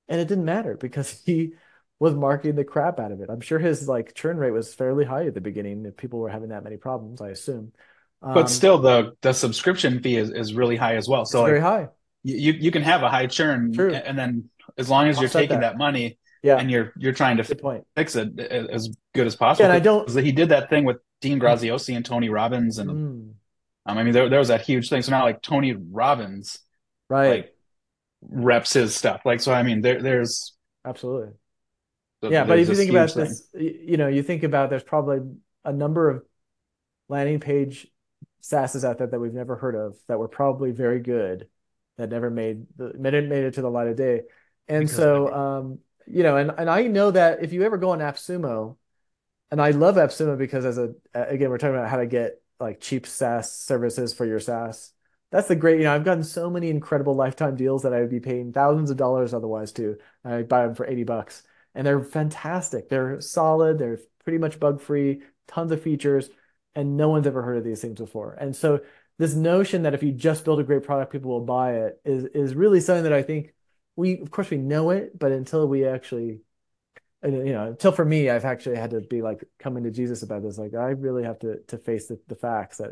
And 0.07 0.21
it 0.21 0.27
didn't 0.27 0.45
matter 0.45 0.77
because 0.77 1.09
he 1.25 1.53
was 1.99 2.13
marketing 2.13 2.55
the 2.55 2.63
crap 2.63 2.99
out 2.99 3.11
of 3.11 3.21
it. 3.21 3.29
I'm 3.29 3.41
sure 3.41 3.59
his 3.59 3.89
like 3.89 4.13
churn 4.13 4.37
rate 4.37 4.51
was 4.51 4.73
fairly 4.73 5.03
high 5.03 5.25
at 5.25 5.33
the 5.33 5.41
beginning 5.41 5.85
if 5.85 5.97
people 5.97 6.19
were 6.19 6.29
having 6.29 6.49
that 6.49 6.63
many 6.63 6.77
problems, 6.77 7.21
I 7.21 7.29
assume. 7.29 7.73
Um, 8.21 8.33
But 8.33 8.49
still 8.49 8.77
the 8.77 9.13
the 9.21 9.33
subscription 9.33 10.01
fee 10.01 10.17
is, 10.17 10.29
is 10.29 10.53
really 10.53 10.75
high 10.75 10.95
as 10.95 11.09
well. 11.09 11.25
So 11.25 11.43
very 11.43 11.59
like 11.59 11.63
high. 11.63 11.87
you 12.23 12.53
you 12.53 12.71
can 12.71 12.83
have 12.83 13.01
a 13.03 13.09
high 13.09 13.27
churn 13.27 13.73
True. 13.73 13.93
and 13.93 14.17
then 14.17 14.49
as 14.77 14.89
long 14.89 15.07
as 15.07 15.19
you're 15.19 15.29
taking 15.29 15.59
that. 15.59 15.73
that 15.73 15.77
money 15.77 16.19
Yeah, 16.43 16.57
and 16.57 16.69
you're 16.71 16.93
you're 16.97 17.13
trying 17.13 17.37
to 17.37 17.43
fix 17.95 18.15
it 18.15 18.39
as 18.39 18.89
good 19.13 19.27
as 19.27 19.35
possible. 19.35 19.65
Yeah, 19.65 19.73
and 19.73 19.81
I 19.81 19.83
don't. 19.83 20.23
He 20.23 20.31
did 20.31 20.49
that 20.49 20.69
thing 20.69 20.85
with 20.85 20.97
Dean 21.21 21.39
Graziosi 21.39 21.95
and 21.95 22.05
Tony 22.05 22.29
Robbins, 22.29 22.77
and 22.77 22.89
Mm, 22.89 23.33
um, 23.89 23.97
I 23.97 24.03
mean 24.03 24.13
there 24.13 24.29
there 24.29 24.39
was 24.39 24.49
that 24.49 24.61
huge 24.61 24.89
thing. 24.89 25.01
So 25.01 25.11
now 25.11 25.23
like 25.23 25.41
Tony 25.41 25.73
Robbins 25.73 26.59
right, 27.09 27.29
like 27.29 27.55
reps 28.21 28.73
his 28.73 28.95
stuff. 28.95 29.21
Like 29.25 29.41
so, 29.41 29.53
I 29.53 29.63
mean 29.63 29.81
there 29.81 30.01
there's 30.01 30.53
absolutely. 30.85 31.33
Yeah, 32.21 32.43
but 32.43 32.59
if 32.59 32.67
you 32.67 32.75
think 32.75 32.89
about 32.89 33.11
thing. 33.11 33.25
this, 33.25 33.47
you 33.53 33.95
know, 33.95 34.07
you 34.07 34.23
think 34.23 34.43
about 34.43 34.69
there's 34.69 34.83
probably 34.83 35.19
a 35.63 35.71
number 35.71 36.09
of 36.09 36.23
landing 37.07 37.39
page 37.39 37.87
SaaSes 38.41 38.83
out 38.83 38.97
there 38.97 39.07
that 39.07 39.19
we've 39.19 39.33
never 39.33 39.55
heard 39.55 39.75
of 39.75 39.95
that 40.07 40.19
were 40.19 40.27
probably 40.27 40.71
very 40.71 40.99
good 40.99 41.47
that 41.97 42.09
never 42.09 42.29
made 42.29 42.65
the 42.77 42.93
made 42.97 43.13
it 43.13 43.29
made 43.29 43.43
it 43.43 43.53
to 43.55 43.61
the 43.61 43.69
light 43.69 43.87
of 43.87 43.95
day. 43.95 44.21
And 44.67 44.85
Because 44.85 44.95
so 44.95 45.33
um, 45.33 45.79
you 46.07 46.23
know, 46.23 46.37
and 46.37 46.51
and 46.57 46.69
I 46.69 46.87
know 46.87 47.11
that 47.11 47.43
if 47.43 47.53
you 47.53 47.63
ever 47.63 47.77
go 47.77 47.91
on 47.91 47.99
AppSumo, 47.99 48.77
and 49.51 49.61
I 49.61 49.71
love 49.71 49.95
AppSumo 49.95 50.37
because 50.37 50.65
as 50.65 50.77
a 50.77 50.93
again, 51.13 51.49
we're 51.49 51.57
talking 51.57 51.75
about 51.75 51.89
how 51.89 51.97
to 51.97 52.07
get 52.07 52.41
like 52.59 52.81
cheap 52.81 53.07
SaaS 53.07 53.51
services 53.53 54.13
for 54.13 54.25
your 54.25 54.39
SaaS. 54.39 54.91
That's 55.31 55.47
the 55.47 55.55
great, 55.55 55.77
you 55.77 55.83
know, 55.83 55.93
I've 55.93 56.05
gotten 56.05 56.23
so 56.23 56.49
many 56.49 56.69
incredible 56.69 57.15
lifetime 57.15 57.55
deals 57.55 57.83
that 57.83 57.93
I 57.93 58.01
would 58.01 58.09
be 58.09 58.19
paying 58.19 58.51
thousands 58.51 58.89
of 58.89 58.97
dollars 58.97 59.33
otherwise 59.33 59.71
to. 59.73 59.97
I 60.25 60.41
buy 60.41 60.65
them 60.65 60.75
for 60.75 60.87
80 60.87 61.03
bucks 61.03 61.43
and 61.75 61.85
they're 61.85 62.03
fantastic. 62.03 62.89
They're 62.89 63.21
solid, 63.21 63.77
they're 63.77 63.99
pretty 64.23 64.39
much 64.39 64.59
bug 64.59 64.81
free, 64.81 65.21
tons 65.47 65.71
of 65.71 65.81
features, 65.81 66.29
and 66.75 66.97
no 66.97 67.09
one's 67.09 67.27
ever 67.27 67.41
heard 67.41 67.57
of 67.57 67.63
these 67.63 67.81
things 67.81 67.99
before. 67.99 68.33
And 68.33 68.55
so 68.55 68.81
this 69.17 69.35
notion 69.35 69.83
that 69.83 69.93
if 69.93 70.03
you 70.03 70.11
just 70.11 70.45
build 70.45 70.59
a 70.59 70.63
great 70.63 70.83
product, 70.83 71.11
people 71.11 71.31
will 71.31 71.45
buy 71.45 71.73
it 71.75 72.01
is 72.05 72.25
is 72.25 72.55
really 72.55 72.79
something 72.79 73.03
that 73.03 73.13
I 73.13 73.21
think 73.21 73.53
we, 73.95 74.19
of 74.19 74.31
course, 74.31 74.49
we 74.49 74.57
know 74.57 74.91
it, 74.91 75.17
but 75.17 75.31
until 75.31 75.67
we 75.67 75.85
actually, 75.85 76.39
you 77.23 77.53
know, 77.53 77.67
until 77.67 77.91
for 77.91 78.05
me, 78.05 78.29
I've 78.29 78.45
actually 78.45 78.77
had 78.77 78.91
to 78.91 79.01
be 79.01 79.21
like 79.21 79.43
coming 79.59 79.83
to 79.83 79.91
Jesus 79.91 80.23
about 80.23 80.43
this. 80.43 80.57
Like, 80.57 80.73
I 80.73 80.89
really 80.91 81.23
have 81.23 81.39
to 81.39 81.59
to 81.67 81.77
face 81.77 82.07
the, 82.07 82.19
the 82.27 82.35
facts 82.35 82.77
that 82.77 82.91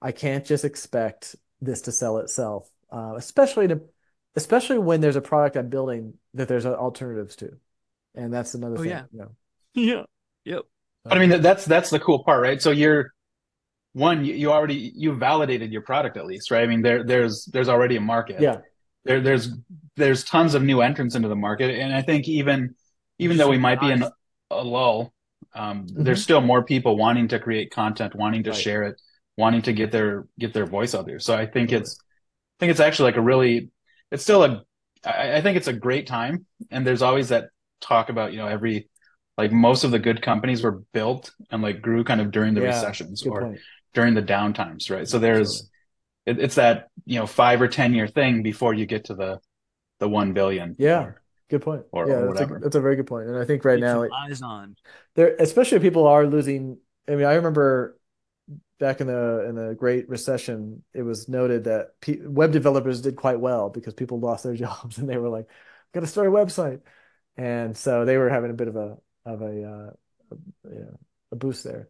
I 0.00 0.12
can't 0.12 0.44
just 0.44 0.64
expect 0.64 1.36
this 1.60 1.82
to 1.82 1.92
sell 1.92 2.18
itself, 2.18 2.70
uh, 2.90 3.14
especially 3.16 3.68
to, 3.68 3.80
especially 4.36 4.78
when 4.78 5.00
there's 5.00 5.16
a 5.16 5.20
product 5.20 5.56
I'm 5.56 5.68
building 5.68 6.14
that 6.34 6.48
there's 6.48 6.66
alternatives 6.66 7.36
to, 7.36 7.56
and 8.14 8.32
that's 8.32 8.54
another 8.54 8.76
Oh, 8.76 8.82
thing. 8.82 8.90
yeah. 8.90 9.04
You 9.12 9.18
know. 9.18 9.30
Yeah. 9.74 10.02
Yep. 10.44 10.62
But 11.04 11.12
I 11.12 11.26
mean 11.26 11.40
that's 11.42 11.64
that's 11.64 11.90
the 11.90 12.00
cool 12.00 12.24
part, 12.24 12.42
right? 12.42 12.60
So 12.60 12.70
you're 12.70 13.12
one, 13.92 14.24
you, 14.24 14.34
you 14.34 14.52
already 14.52 14.92
you 14.94 15.14
validated 15.14 15.72
your 15.72 15.82
product 15.82 16.16
at 16.16 16.26
least, 16.26 16.50
right? 16.50 16.62
I 16.62 16.66
mean 16.66 16.82
there 16.82 17.04
there's 17.04 17.46
there's 17.46 17.68
already 17.68 17.96
a 17.96 18.00
market. 18.00 18.40
Yeah, 18.40 18.58
There 19.04 19.20
there's 19.20 19.50
there's 19.96 20.24
tons 20.24 20.54
of 20.54 20.62
new 20.62 20.80
entrants 20.80 21.14
into 21.14 21.28
the 21.28 21.36
market, 21.36 21.74
and 21.78 21.94
I 21.94 22.02
think 22.02 22.28
even 22.28 22.74
even 23.18 23.36
though 23.36 23.48
we 23.48 23.58
might 23.58 23.80
be 23.80 23.90
in 23.90 24.04
a 24.50 24.64
lull, 24.64 25.12
um, 25.54 25.86
there's 25.88 26.22
still 26.22 26.40
more 26.40 26.64
people 26.64 26.96
wanting 26.96 27.28
to 27.28 27.38
create 27.38 27.70
content, 27.70 28.14
wanting 28.14 28.44
to 28.44 28.50
Right. 28.50 28.58
share 28.58 28.82
it, 28.84 29.00
wanting 29.36 29.62
to 29.62 29.72
get 29.72 29.90
their 29.92 30.26
get 30.38 30.52
their 30.54 30.66
voice 30.66 30.94
out 30.94 31.06
there. 31.06 31.18
So 31.20 31.36
I 31.36 31.46
think 31.46 31.72
it's 31.72 31.98
I 32.00 32.56
think 32.60 32.70
it's 32.70 32.80
actually 32.80 33.10
like 33.10 33.16
a 33.18 33.22
really 33.22 33.70
it's 34.10 34.22
still 34.22 34.44
a 34.44 34.64
I, 35.04 35.36
I 35.36 35.40
think 35.42 35.56
it's 35.56 35.68
a 35.68 35.72
great 35.72 36.06
time, 36.06 36.46
and 36.70 36.86
there's 36.86 37.02
always 37.02 37.28
that 37.30 37.50
talk 37.80 38.08
about 38.08 38.32
you 38.32 38.38
know 38.38 38.46
every 38.48 38.88
like 39.36 39.52
most 39.52 39.84
of 39.84 39.90
the 39.92 39.98
good 39.98 40.20
companies 40.22 40.62
were 40.64 40.82
built 40.92 41.32
and 41.50 41.62
like 41.62 41.80
grew 41.82 42.04
kind 42.04 42.20
of 42.20 42.30
during 42.32 42.54
the 42.54 42.60
Yeah, 42.62 42.68
recessions 42.68 43.24
or 43.24 43.42
point. 43.42 43.60
during 43.94 44.14
the 44.14 44.22
downtimes, 44.22 44.90
right? 44.90 45.06
So 45.08 45.18
there's 45.18 45.70
it, 46.26 46.38
it's 46.40 46.56
that 46.56 46.88
you 47.06 47.18
know 47.20 47.26
five 47.26 47.62
or 47.62 47.68
ten 47.68 47.94
year 47.94 48.08
thing 48.08 48.42
before 48.42 48.74
you 48.74 48.86
get 48.86 49.04
to 49.06 49.14
the 49.14 49.40
the 50.00 50.08
one 50.08 50.32
billion. 50.32 50.76
Yeah. 50.78 51.02
or- 51.02 51.22
Good 51.48 51.62
point. 51.62 51.84
or- 51.92 52.08
yeah, 52.08 52.14
or 52.16 52.34
that's 52.34 52.50
a, 52.50 52.54
that's 52.58 52.76
a 52.76 52.80
very 52.80 52.96
good 52.96 53.06
point. 53.06 53.28
And 53.28 53.36
I 53.38 53.44
think 53.44 53.64
right 53.64 53.78
Keep 53.78 53.84
now, 53.84 54.02
some 54.02 54.12
it, 54.12 54.12
eyes 54.12 54.42
on. 54.42 54.76
there, 55.14 55.34
especially 55.38 55.76
if 55.76 55.82
people 55.82 56.06
are 56.06 56.26
losing 56.26 56.78
I 57.08 57.12
mean, 57.14 57.24
I 57.24 57.34
remember 57.34 57.98
back 58.78 59.00
in 59.00 59.06
the 59.06 59.46
in 59.48 59.54
the 59.54 59.74
Great 59.74 60.08
Recession, 60.08 60.82
it 60.94 61.02
was 61.02 61.28
noted 61.28 61.64
that 61.64 62.00
P 62.00 62.18
web 62.22 62.52
developers 62.52 63.00
did 63.00 63.16
quite 63.16 63.40
well 63.40 63.70
because 63.70 63.94
people 63.94 64.20
lost 64.20 64.44
their 64.44 64.54
jobs 64.66 64.98
and 64.98 65.08
they 65.08 65.16
were 65.16 65.28
like, 65.28 65.46
I've 65.48 65.92
"Got 65.92 66.00
to 66.00 66.06
start 66.06 66.28
a 66.28 66.30
website," 66.30 66.80
and 67.36 67.76
so 67.76 68.04
they 68.04 68.18
were 68.18 68.28
having 68.28 68.50
a 68.50 68.54
bit 68.54 68.68
of 68.68 68.76
a 68.76 68.98
of 69.24 69.42
a 69.42 69.46
uh, 69.46 69.90
you 70.70 70.80
know, 70.80 70.98
a 71.32 71.36
boost 71.36 71.64
there. 71.64 71.88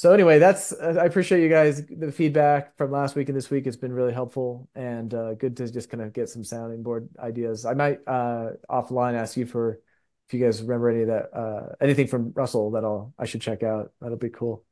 So 0.00 0.14
anyway, 0.14 0.38
that's 0.38 0.72
I 0.80 1.04
appreciate 1.04 1.42
you 1.42 1.50
guys 1.50 1.84
the 1.84 2.10
feedback 2.10 2.74
from 2.78 2.90
last 2.90 3.14
week 3.14 3.28
and 3.28 3.36
this 3.36 3.50
week. 3.50 3.66
It's 3.66 3.76
been 3.76 3.92
really 3.92 4.14
helpful 4.14 4.66
and 4.74 5.12
uh, 5.12 5.34
good 5.34 5.58
to 5.58 5.70
just 5.70 5.90
kind 5.90 6.02
of 6.02 6.14
get 6.14 6.30
some 6.30 6.42
sounding 6.42 6.82
board 6.82 7.10
ideas. 7.18 7.66
I 7.66 7.74
might 7.74 7.98
uh, 8.06 8.52
offline 8.70 9.12
ask 9.12 9.36
you 9.36 9.44
for 9.44 9.78
if 10.26 10.32
you 10.32 10.42
guys 10.42 10.62
remember 10.62 10.88
any 10.88 11.02
of 11.02 11.08
that 11.08 11.38
uh, 11.38 11.74
anything 11.82 12.06
from 12.06 12.32
Russell 12.34 12.70
that 12.70 12.82
I'll 12.82 13.12
I 13.18 13.26
should 13.26 13.42
check 13.42 13.62
out. 13.62 13.92
That'll 14.00 14.16
be 14.16 14.30
cool 14.30 14.64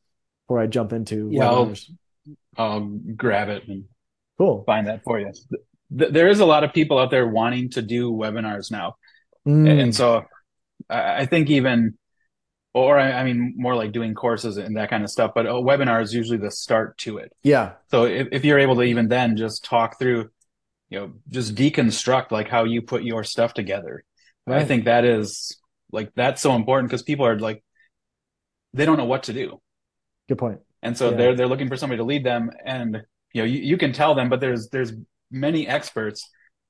before 0.47 0.61
I 0.61 0.67
jump 0.67 0.95
into 0.95 1.29
yeah, 1.31 1.51
I'll, 1.51 1.75
I'll, 2.57 2.99
grab 3.15 3.51
it 3.51 3.69
and 3.69 3.85
cool 4.39 4.65
find 4.65 4.87
that 4.87 5.05
for 5.05 5.21
you. 5.21 5.31
There 5.91 6.29
is 6.29 6.41
a 6.41 6.47
lot 6.47 6.65
of 6.65 6.73
people 6.73 6.99
out 6.99 7.11
there 7.11 7.29
wanting 7.29 7.69
to 7.73 7.83
do 7.83 8.13
webinars 8.13 8.71
now, 8.71 8.97
mm. 9.47 9.79
and 9.79 9.95
so 9.95 10.25
I 10.89 11.27
think 11.27 11.51
even 11.51 11.98
or 12.85 12.99
I 12.99 13.25
mean 13.25 13.55
more 13.57 13.75
like 13.75 13.93
doing 13.93 14.15
courses 14.15 14.57
and 14.57 14.77
that 14.77 14.91
kind 14.91 15.05
of 15.05 15.11
stuff. 15.11 15.33
But 15.35 15.47
uh, 15.47 15.57
a 15.57 15.63
webinar 15.63 16.03
is 16.03 16.13
usually 16.13 16.39
the 16.39 16.51
start 16.51 16.99
to 16.99 17.19
it. 17.19 17.33
Yeah. 17.43 17.73
So 17.91 18.05
if, 18.05 18.29
if 18.33 18.45
you're 18.45 18.59
able 18.59 18.77
to 18.77 18.83
even 18.83 19.09
then 19.09 19.37
just 19.37 19.65
talk 19.65 19.99
through, 19.99 20.31
you 20.89 20.99
know, 20.99 21.13
just 21.29 21.55
deconstruct 21.55 22.31
like 22.31 22.49
how 22.49 22.65
you 22.65 22.83
put 22.83 23.03
your 23.03 23.25
stuff 23.25 23.55
together. 23.55 24.05
Right. 24.47 24.63
I 24.63 24.65
think 24.65 24.85
that 24.87 25.05
is 25.05 25.57
like 25.93 26.13
that's 26.15 26.43
so 26.43 26.55
important 26.55 26.91
because 26.91 27.03
people 27.03 27.27
are 27.27 27.39
like 27.39 27.63
they 28.73 28.85
don't 28.85 28.97
know 28.97 29.05
what 29.05 29.25
to 29.25 29.33
do. 29.33 29.61
Good 30.29 30.39
point. 30.39 30.61
And 30.83 30.97
so 30.97 31.11
yeah. 31.11 31.17
they're 31.17 31.37
they're 31.37 31.49
looking 31.49 31.69
for 31.69 31.77
somebody 31.77 31.99
to 31.99 32.05
lead 32.05 32.25
them, 32.25 32.51
and 32.65 33.03
you 33.33 33.43
know 33.43 33.47
you, 33.47 33.61
you 33.61 33.77
can 33.77 33.93
tell 33.93 34.15
them, 34.15 34.29
but 34.29 34.41
there's 34.41 34.69
there's 34.69 34.93
many 35.31 35.67
experts 35.67 36.29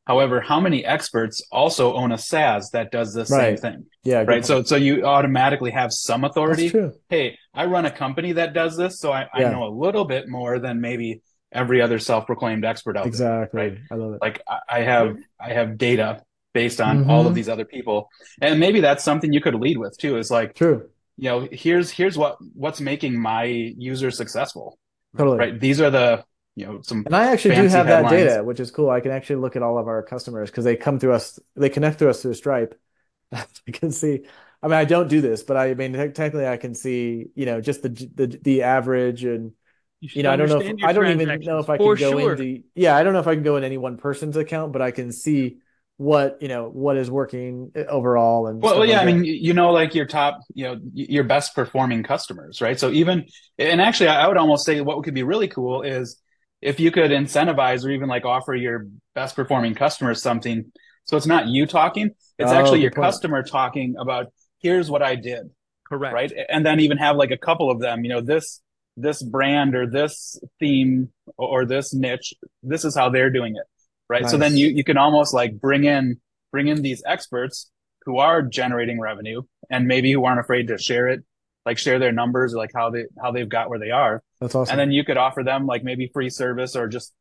However, 0.08 0.40
how 0.40 0.58
many 0.58 0.84
experts 0.84 1.42
also 1.52 1.94
own 1.94 2.10
a 2.12 2.18
SaaS 2.18 2.70
that 2.70 2.90
does 2.90 3.12
the 3.12 3.20
right. 3.20 3.28
same 3.28 3.56
thing? 3.58 3.86
Yeah. 4.02 4.24
Right. 4.26 4.44
So, 4.44 4.62
so 4.62 4.74
you 4.74 5.04
automatically 5.04 5.70
have 5.70 5.92
some 5.92 6.24
authority. 6.24 6.72
Hey, 7.10 7.38
I 7.52 7.66
run 7.66 7.84
a 7.84 7.90
company 7.90 8.32
that 8.32 8.54
does 8.54 8.76
this, 8.76 8.98
so 8.98 9.12
I, 9.12 9.28
yeah. 9.36 9.48
I 9.48 9.52
know 9.52 9.64
a 9.64 9.72
little 9.72 10.06
bit 10.06 10.26
more 10.26 10.58
than 10.58 10.80
maybe 10.80 11.20
every 11.52 11.82
other 11.82 11.98
self-proclaimed 11.98 12.64
expert 12.64 12.96
out 12.96 13.06
exactly. 13.06 13.60
there. 13.60 13.68
Exactly. 13.68 13.90
Right. 13.90 13.92
I 13.92 13.94
love 14.02 14.14
it. 14.14 14.22
Like 14.22 14.42
I 14.68 14.80
have, 14.80 15.18
I 15.38 15.52
have 15.52 15.76
data 15.76 16.22
based 16.54 16.80
on 16.80 17.00
mm-hmm. 17.00 17.10
all 17.10 17.20
of 17.20 17.26
mm-hmm. 17.26 17.34
these 17.34 17.48
other 17.50 17.66
people, 17.66 18.08
and 18.40 18.58
maybe 18.58 18.80
that's 18.80 19.04
something 19.04 19.32
you 19.32 19.42
could 19.42 19.54
lead 19.54 19.76
with 19.76 19.96
too. 19.98 20.16
Is 20.16 20.30
like, 20.30 20.54
true. 20.54 20.88
You 21.18 21.28
know, 21.30 21.48
here's 21.52 21.90
here's 21.90 22.16
what 22.16 22.38
what's 22.54 22.80
making 22.80 23.20
my 23.20 23.44
user 23.44 24.10
successful. 24.10 24.78
Totally. 25.16 25.38
Right. 25.38 25.60
These 25.60 25.80
are 25.80 25.90
the 25.90 26.24
you 26.58 26.66
know 26.66 26.80
some 26.82 27.04
and 27.06 27.14
i 27.14 27.26
actually 27.26 27.54
do 27.54 27.62
have 27.68 27.86
headlines. 27.86 28.10
that 28.10 28.10
data 28.10 28.44
which 28.44 28.58
is 28.58 28.70
cool 28.70 28.90
i 28.90 29.00
can 29.00 29.12
actually 29.12 29.36
look 29.36 29.54
at 29.54 29.62
all 29.62 29.78
of 29.78 29.86
our 29.86 30.02
customers 30.02 30.50
because 30.50 30.64
they 30.64 30.76
come 30.76 30.98
through 30.98 31.12
us 31.12 31.38
they 31.54 31.68
connect 31.68 32.00
to 32.00 32.08
us 32.08 32.20
through 32.22 32.34
stripe 32.34 32.78
i 33.32 33.44
can 33.72 33.92
see 33.92 34.24
i 34.62 34.66
mean 34.66 34.76
i 34.76 34.84
don't 34.84 35.08
do 35.08 35.20
this 35.20 35.42
but 35.42 35.56
i 35.56 35.74
mean 35.74 35.92
technically 35.92 36.46
i 36.46 36.56
can 36.56 36.74
see 36.74 37.26
you 37.34 37.46
know 37.46 37.60
just 37.60 37.82
the 37.82 37.88
the, 37.88 38.26
the 38.42 38.62
average 38.62 39.24
and 39.24 39.52
you, 40.00 40.10
you 40.14 40.22
know 40.22 40.32
i 40.32 40.36
don't 40.36 40.48
know 40.48 40.60
if, 40.60 40.76
i 40.82 40.92
don't 40.92 41.08
even 41.20 41.40
know 41.40 41.58
if 41.58 41.70
i 41.70 41.76
can 41.76 41.86
go 41.86 41.94
sure. 41.94 42.32
into 42.32 42.62
yeah 42.74 42.96
i 42.96 43.02
don't 43.02 43.12
know 43.12 43.20
if 43.20 43.28
i 43.28 43.34
can 43.34 43.44
go 43.44 43.56
in 43.56 43.64
any 43.64 43.78
one 43.78 43.96
person's 43.96 44.36
account 44.36 44.72
but 44.72 44.82
i 44.82 44.90
can 44.90 45.12
see 45.12 45.58
what 45.98 46.40
you 46.40 46.46
know 46.46 46.68
what 46.68 46.96
is 46.96 47.10
working 47.10 47.72
eh, 47.74 47.84
overall 47.88 48.46
and 48.46 48.62
well, 48.62 48.86
yeah 48.86 48.98
like 48.98 49.02
i 49.02 49.04
mean 49.04 49.24
you 49.24 49.52
know 49.52 49.72
like 49.72 49.96
your 49.96 50.06
top 50.06 50.40
you 50.54 50.64
know 50.64 50.80
your 50.94 51.24
best 51.24 51.56
performing 51.56 52.04
customers 52.04 52.60
right 52.60 52.78
so 52.78 52.88
even 52.90 53.26
and 53.58 53.80
actually 53.80 54.08
i 54.08 54.26
would 54.26 54.36
almost 54.36 54.64
say 54.64 54.80
what 54.80 55.02
could 55.02 55.12
be 55.12 55.24
really 55.24 55.48
cool 55.48 55.82
is 55.82 56.20
if 56.60 56.80
you 56.80 56.90
could 56.90 57.10
incentivize 57.10 57.84
or 57.84 57.90
even 57.90 58.08
like 58.08 58.24
offer 58.24 58.54
your 58.54 58.86
best 59.14 59.36
performing 59.36 59.74
customers 59.74 60.22
something 60.22 60.70
so 61.04 61.16
it's 61.16 61.26
not 61.26 61.46
you 61.46 61.66
talking 61.66 62.10
it's 62.38 62.50
oh, 62.50 62.54
actually 62.54 62.80
your 62.80 62.90
point. 62.90 63.04
customer 63.04 63.42
talking 63.42 63.94
about 63.98 64.26
here's 64.60 64.90
what 64.90 65.02
i 65.02 65.14
did 65.14 65.50
correct 65.86 66.14
right 66.14 66.32
and 66.48 66.64
then 66.64 66.80
even 66.80 66.98
have 66.98 67.16
like 67.16 67.30
a 67.30 67.38
couple 67.38 67.70
of 67.70 67.80
them 67.80 68.04
you 68.04 68.10
know 68.10 68.20
this 68.20 68.60
this 68.96 69.22
brand 69.22 69.74
or 69.74 69.86
this 69.86 70.38
theme 70.58 71.10
or 71.36 71.64
this 71.64 71.94
niche 71.94 72.34
this 72.62 72.84
is 72.84 72.96
how 72.96 73.08
they're 73.08 73.30
doing 73.30 73.54
it 73.56 73.64
right 74.08 74.22
nice. 74.22 74.30
so 74.30 74.36
then 74.36 74.56
you 74.56 74.68
you 74.68 74.84
can 74.84 74.96
almost 74.96 75.32
like 75.32 75.60
bring 75.60 75.84
in 75.84 76.20
bring 76.50 76.68
in 76.68 76.82
these 76.82 77.02
experts 77.06 77.70
who 78.04 78.18
are 78.18 78.42
generating 78.42 78.98
revenue 78.98 79.42
and 79.70 79.86
maybe 79.86 80.12
who 80.12 80.24
aren't 80.24 80.40
afraid 80.40 80.68
to 80.68 80.78
share 80.78 81.08
it 81.08 81.22
like 81.66 81.78
share 81.78 81.98
their 81.98 82.12
numbers 82.12 82.54
or 82.54 82.58
like 82.58 82.70
how 82.74 82.90
they 82.90 83.04
how 83.22 83.32
they've 83.32 83.48
got 83.48 83.70
where 83.70 83.78
they 83.78 83.90
are. 83.90 84.22
That's 84.40 84.54
awesome. 84.54 84.72
And 84.72 84.80
then 84.80 84.92
you 84.92 85.04
could 85.04 85.16
offer 85.16 85.42
them 85.42 85.66
like 85.66 85.84
maybe 85.84 86.10
free 86.12 86.30
service 86.30 86.76
or 86.76 86.88
just 86.88 87.12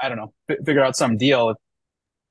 I 0.00 0.08
don't 0.08 0.18
know, 0.18 0.32
f- 0.48 0.58
figure 0.64 0.82
out 0.82 0.96
some 0.96 1.16
deal. 1.16 1.54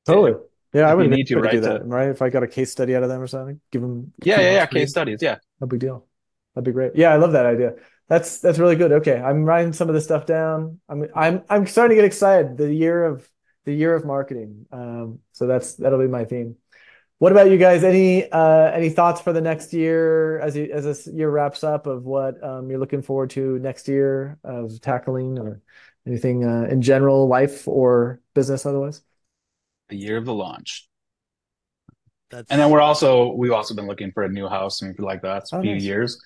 Totally. 0.05 0.33
Yeah, 0.73 0.89
I 0.89 0.93
would 0.93 1.09
need 1.09 1.27
to, 1.27 1.37
right, 1.37 1.51
do 1.51 1.59
that, 1.61 1.79
to, 1.79 1.83
right? 1.83 2.07
If 2.07 2.21
I 2.21 2.29
got 2.29 2.43
a 2.43 2.47
case 2.47 2.71
study 2.71 2.95
out 2.95 3.03
of 3.03 3.09
them 3.09 3.21
or 3.21 3.27
something, 3.27 3.59
give 3.71 3.81
them. 3.81 4.13
Yeah, 4.23 4.39
yeah, 4.39 4.51
yeah. 4.53 4.65
Case 4.65 4.89
studies. 4.89 5.19
Yeah. 5.21 5.37
No 5.59 5.67
big 5.67 5.81
deal. 5.81 6.07
That'd 6.55 6.65
be 6.65 6.71
great. 6.71 6.93
Yeah, 6.95 7.11
I 7.11 7.17
love 7.17 7.33
that 7.33 7.45
idea. 7.45 7.73
That's 8.07 8.39
that's 8.39 8.57
really 8.57 8.75
good. 8.75 8.91
Okay, 8.91 9.19
I'm 9.19 9.43
writing 9.43 9.73
some 9.73 9.89
of 9.89 9.95
this 9.95 10.05
stuff 10.05 10.25
down. 10.25 10.79
I'm 10.89 11.07
I'm 11.15 11.43
I'm 11.49 11.67
starting 11.67 11.95
to 11.95 12.01
get 12.01 12.05
excited. 12.05 12.57
The 12.57 12.73
year 12.73 13.05
of 13.05 13.29
the 13.65 13.73
year 13.73 13.95
of 13.95 14.05
marketing. 14.05 14.65
Um, 14.71 15.19
so 15.33 15.45
that's 15.47 15.75
that'll 15.75 15.99
be 15.99 16.07
my 16.07 16.25
theme. 16.25 16.55
What 17.21 17.31
about 17.31 17.51
you 17.51 17.57
guys? 17.59 17.83
Any 17.83 18.27
uh, 18.31 18.71
any 18.71 18.89
thoughts 18.89 19.21
for 19.21 19.31
the 19.31 19.41
next 19.41 19.73
year 19.73 20.39
as 20.39 20.55
you, 20.55 20.71
as 20.73 20.85
this 20.85 21.05
year 21.05 21.29
wraps 21.29 21.63
up 21.63 21.85
of 21.85 22.03
what 22.03 22.43
um, 22.43 22.67
you're 22.67 22.79
looking 22.79 23.03
forward 23.03 23.29
to 23.31 23.59
next 23.59 23.87
year 23.87 24.39
of 24.43 24.81
tackling 24.81 25.37
or 25.37 25.61
anything 26.07 26.43
uh, 26.43 26.63
in 26.67 26.81
general, 26.81 27.27
life 27.27 27.67
or 27.67 28.19
business 28.33 28.65
otherwise? 28.65 29.03
The 29.89 29.97
year 29.97 30.17
of 30.17 30.25
the 30.25 30.33
launch. 30.33 30.89
That's... 32.31 32.49
And 32.49 32.59
then 32.59 32.71
we're 32.71 32.81
also 32.81 33.33
we've 33.33 33.51
also 33.51 33.75
been 33.75 33.85
looking 33.85 34.11
for 34.13 34.23
a 34.23 34.29
new 34.29 34.47
house. 34.47 34.81
I 34.81 34.87
mean, 34.87 34.95
for 34.95 35.03
like 35.03 35.21
the 35.21 35.27
last 35.27 35.53
oh, 35.53 35.61
few 35.61 35.73
nice. 35.73 35.83
years, 35.83 36.19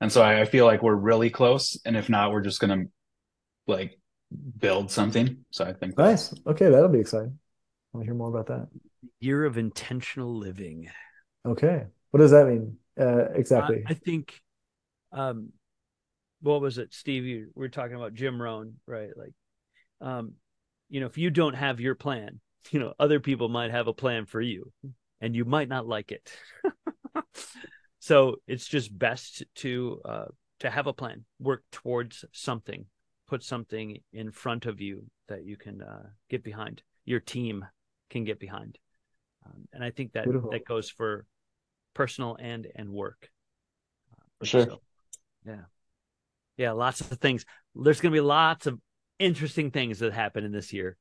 and 0.00 0.10
so 0.10 0.22
I, 0.22 0.40
I 0.40 0.44
feel 0.44 0.66
like 0.66 0.82
we're 0.82 0.96
really 0.96 1.30
close. 1.30 1.80
And 1.84 1.96
if 1.96 2.08
not, 2.08 2.32
we're 2.32 2.42
just 2.42 2.58
gonna 2.58 2.86
like 3.68 3.96
build 4.58 4.90
something. 4.90 5.44
So 5.52 5.64
I 5.64 5.72
think 5.72 5.96
nice. 5.96 6.34
Okay, 6.44 6.68
that'll 6.68 6.88
be 6.88 6.98
exciting. 6.98 7.38
I 7.94 7.96
want 7.96 8.06
to 8.06 8.06
hear 8.06 8.16
more 8.16 8.28
about 8.28 8.48
that 8.48 8.66
year 9.22 9.44
of 9.44 9.58
intentional 9.58 10.36
living. 10.36 10.88
Okay. 11.46 11.84
What 12.10 12.18
does 12.18 12.32
that 12.32 12.46
mean 12.46 12.76
uh, 13.00 13.30
exactly? 13.34 13.82
I, 13.86 13.92
I 13.92 13.94
think, 13.94 14.40
um, 15.12 15.50
what 16.40 16.60
was 16.60 16.78
it, 16.78 16.92
Steve? 16.92 17.24
You 17.24 17.50
we 17.54 17.60
were 17.60 17.68
talking 17.68 17.96
about 17.96 18.14
Jim 18.14 18.40
Rohn, 18.40 18.74
right? 18.86 19.10
Like, 19.16 19.32
um, 20.00 20.34
you 20.88 21.00
know, 21.00 21.06
if 21.06 21.16
you 21.16 21.30
don't 21.30 21.54
have 21.54 21.80
your 21.80 21.94
plan, 21.94 22.40
you 22.70 22.80
know, 22.80 22.94
other 22.98 23.20
people 23.20 23.48
might 23.48 23.70
have 23.70 23.86
a 23.86 23.92
plan 23.92 24.26
for 24.26 24.40
you, 24.40 24.72
and 25.20 25.36
you 25.36 25.44
might 25.44 25.68
not 25.68 25.86
like 25.86 26.12
it. 26.12 26.32
so 28.00 28.36
it's 28.46 28.66
just 28.66 28.96
best 28.96 29.44
to 29.56 30.00
uh, 30.04 30.24
to 30.60 30.70
have 30.70 30.86
a 30.86 30.92
plan, 30.92 31.24
work 31.38 31.62
towards 31.70 32.24
something, 32.32 32.86
put 33.28 33.42
something 33.42 33.98
in 34.12 34.32
front 34.32 34.66
of 34.66 34.80
you 34.80 35.04
that 35.28 35.44
you 35.44 35.56
can 35.56 35.80
uh, 35.80 36.08
get 36.28 36.42
behind. 36.42 36.82
Your 37.04 37.20
team 37.20 37.64
can 38.10 38.24
get 38.24 38.38
behind. 38.38 38.78
Um, 39.46 39.68
and 39.72 39.84
I 39.84 39.90
think 39.90 40.12
that 40.12 40.24
Beautiful. 40.24 40.50
that 40.50 40.64
goes 40.64 40.90
for 40.90 41.26
personal 41.94 42.36
and 42.40 42.66
and 42.74 42.90
work. 42.90 43.28
Uh, 44.12 44.22
for 44.38 44.46
sure. 44.46 44.66
So, 44.66 44.80
yeah. 45.46 45.56
Yeah, 46.56 46.72
lots 46.72 47.00
of 47.00 47.06
things. 47.18 47.44
There's 47.74 48.00
going 48.00 48.12
to 48.12 48.16
be 48.16 48.20
lots 48.20 48.66
of 48.66 48.78
interesting 49.18 49.70
things 49.70 50.00
that 50.00 50.12
happen 50.12 50.44
in 50.44 50.52
this 50.52 50.72
year. 50.72 50.96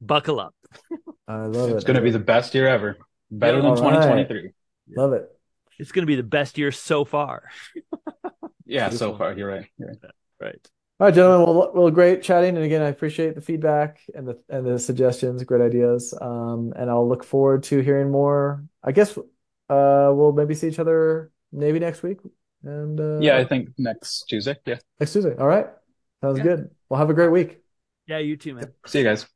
Buckle 0.00 0.40
up. 0.40 0.54
I 1.28 1.46
love 1.46 1.70
it. 1.70 1.74
It's 1.74 1.84
going 1.84 1.96
to 1.96 2.02
be 2.02 2.10
the 2.10 2.18
best 2.18 2.54
year 2.54 2.66
ever. 2.66 2.98
Better 3.30 3.60
than 3.60 3.76
2023. 3.76 4.50
Love 4.96 5.12
it. 5.12 5.30
It's 5.78 5.92
going 5.92 6.02
to 6.02 6.06
be 6.06 6.16
the 6.16 6.22
best 6.22 6.58
year 6.58 6.72
so 6.72 7.04
far. 7.04 7.44
yeah, 8.66 8.88
Beautiful. 8.88 8.98
so 9.12 9.16
far. 9.16 9.32
You're 9.32 9.48
right. 9.48 9.66
You're 9.78 9.88
right. 9.88 9.98
Right. 10.40 10.68
All 11.00 11.08
right, 11.08 11.14
gentlemen. 11.14 11.56
Well, 11.56 11.72
well, 11.74 11.90
great 11.90 12.22
chatting, 12.22 12.54
and 12.56 12.64
again, 12.64 12.80
I 12.80 12.86
appreciate 12.86 13.34
the 13.34 13.40
feedback 13.40 14.00
and 14.14 14.28
the 14.28 14.38
and 14.48 14.64
the 14.64 14.78
suggestions, 14.78 15.42
great 15.42 15.60
ideas. 15.60 16.14
Um, 16.20 16.72
and 16.76 16.88
I'll 16.88 17.08
look 17.08 17.24
forward 17.24 17.64
to 17.64 17.80
hearing 17.80 18.12
more. 18.12 18.64
I 18.80 18.92
guess 18.92 19.18
uh, 19.18 20.12
we'll 20.14 20.32
maybe 20.32 20.54
see 20.54 20.68
each 20.68 20.78
other 20.78 21.32
maybe 21.50 21.80
next 21.80 22.04
week. 22.04 22.18
And 22.62 23.00
uh, 23.00 23.18
yeah, 23.18 23.38
I 23.38 23.44
think 23.44 23.70
next 23.76 24.26
Tuesday. 24.28 24.56
Yeah, 24.66 24.78
next 25.00 25.14
Tuesday. 25.14 25.34
All 25.36 25.48
right, 25.48 25.66
sounds 26.22 26.38
yeah. 26.38 26.44
good. 26.44 26.70
Well, 26.88 27.00
have 27.00 27.10
a 27.10 27.14
great 27.14 27.32
week. 27.32 27.58
Yeah, 28.06 28.18
you 28.18 28.36
too, 28.36 28.54
man. 28.54 28.72
See 28.86 29.00
you 29.00 29.04
guys. 29.04 29.26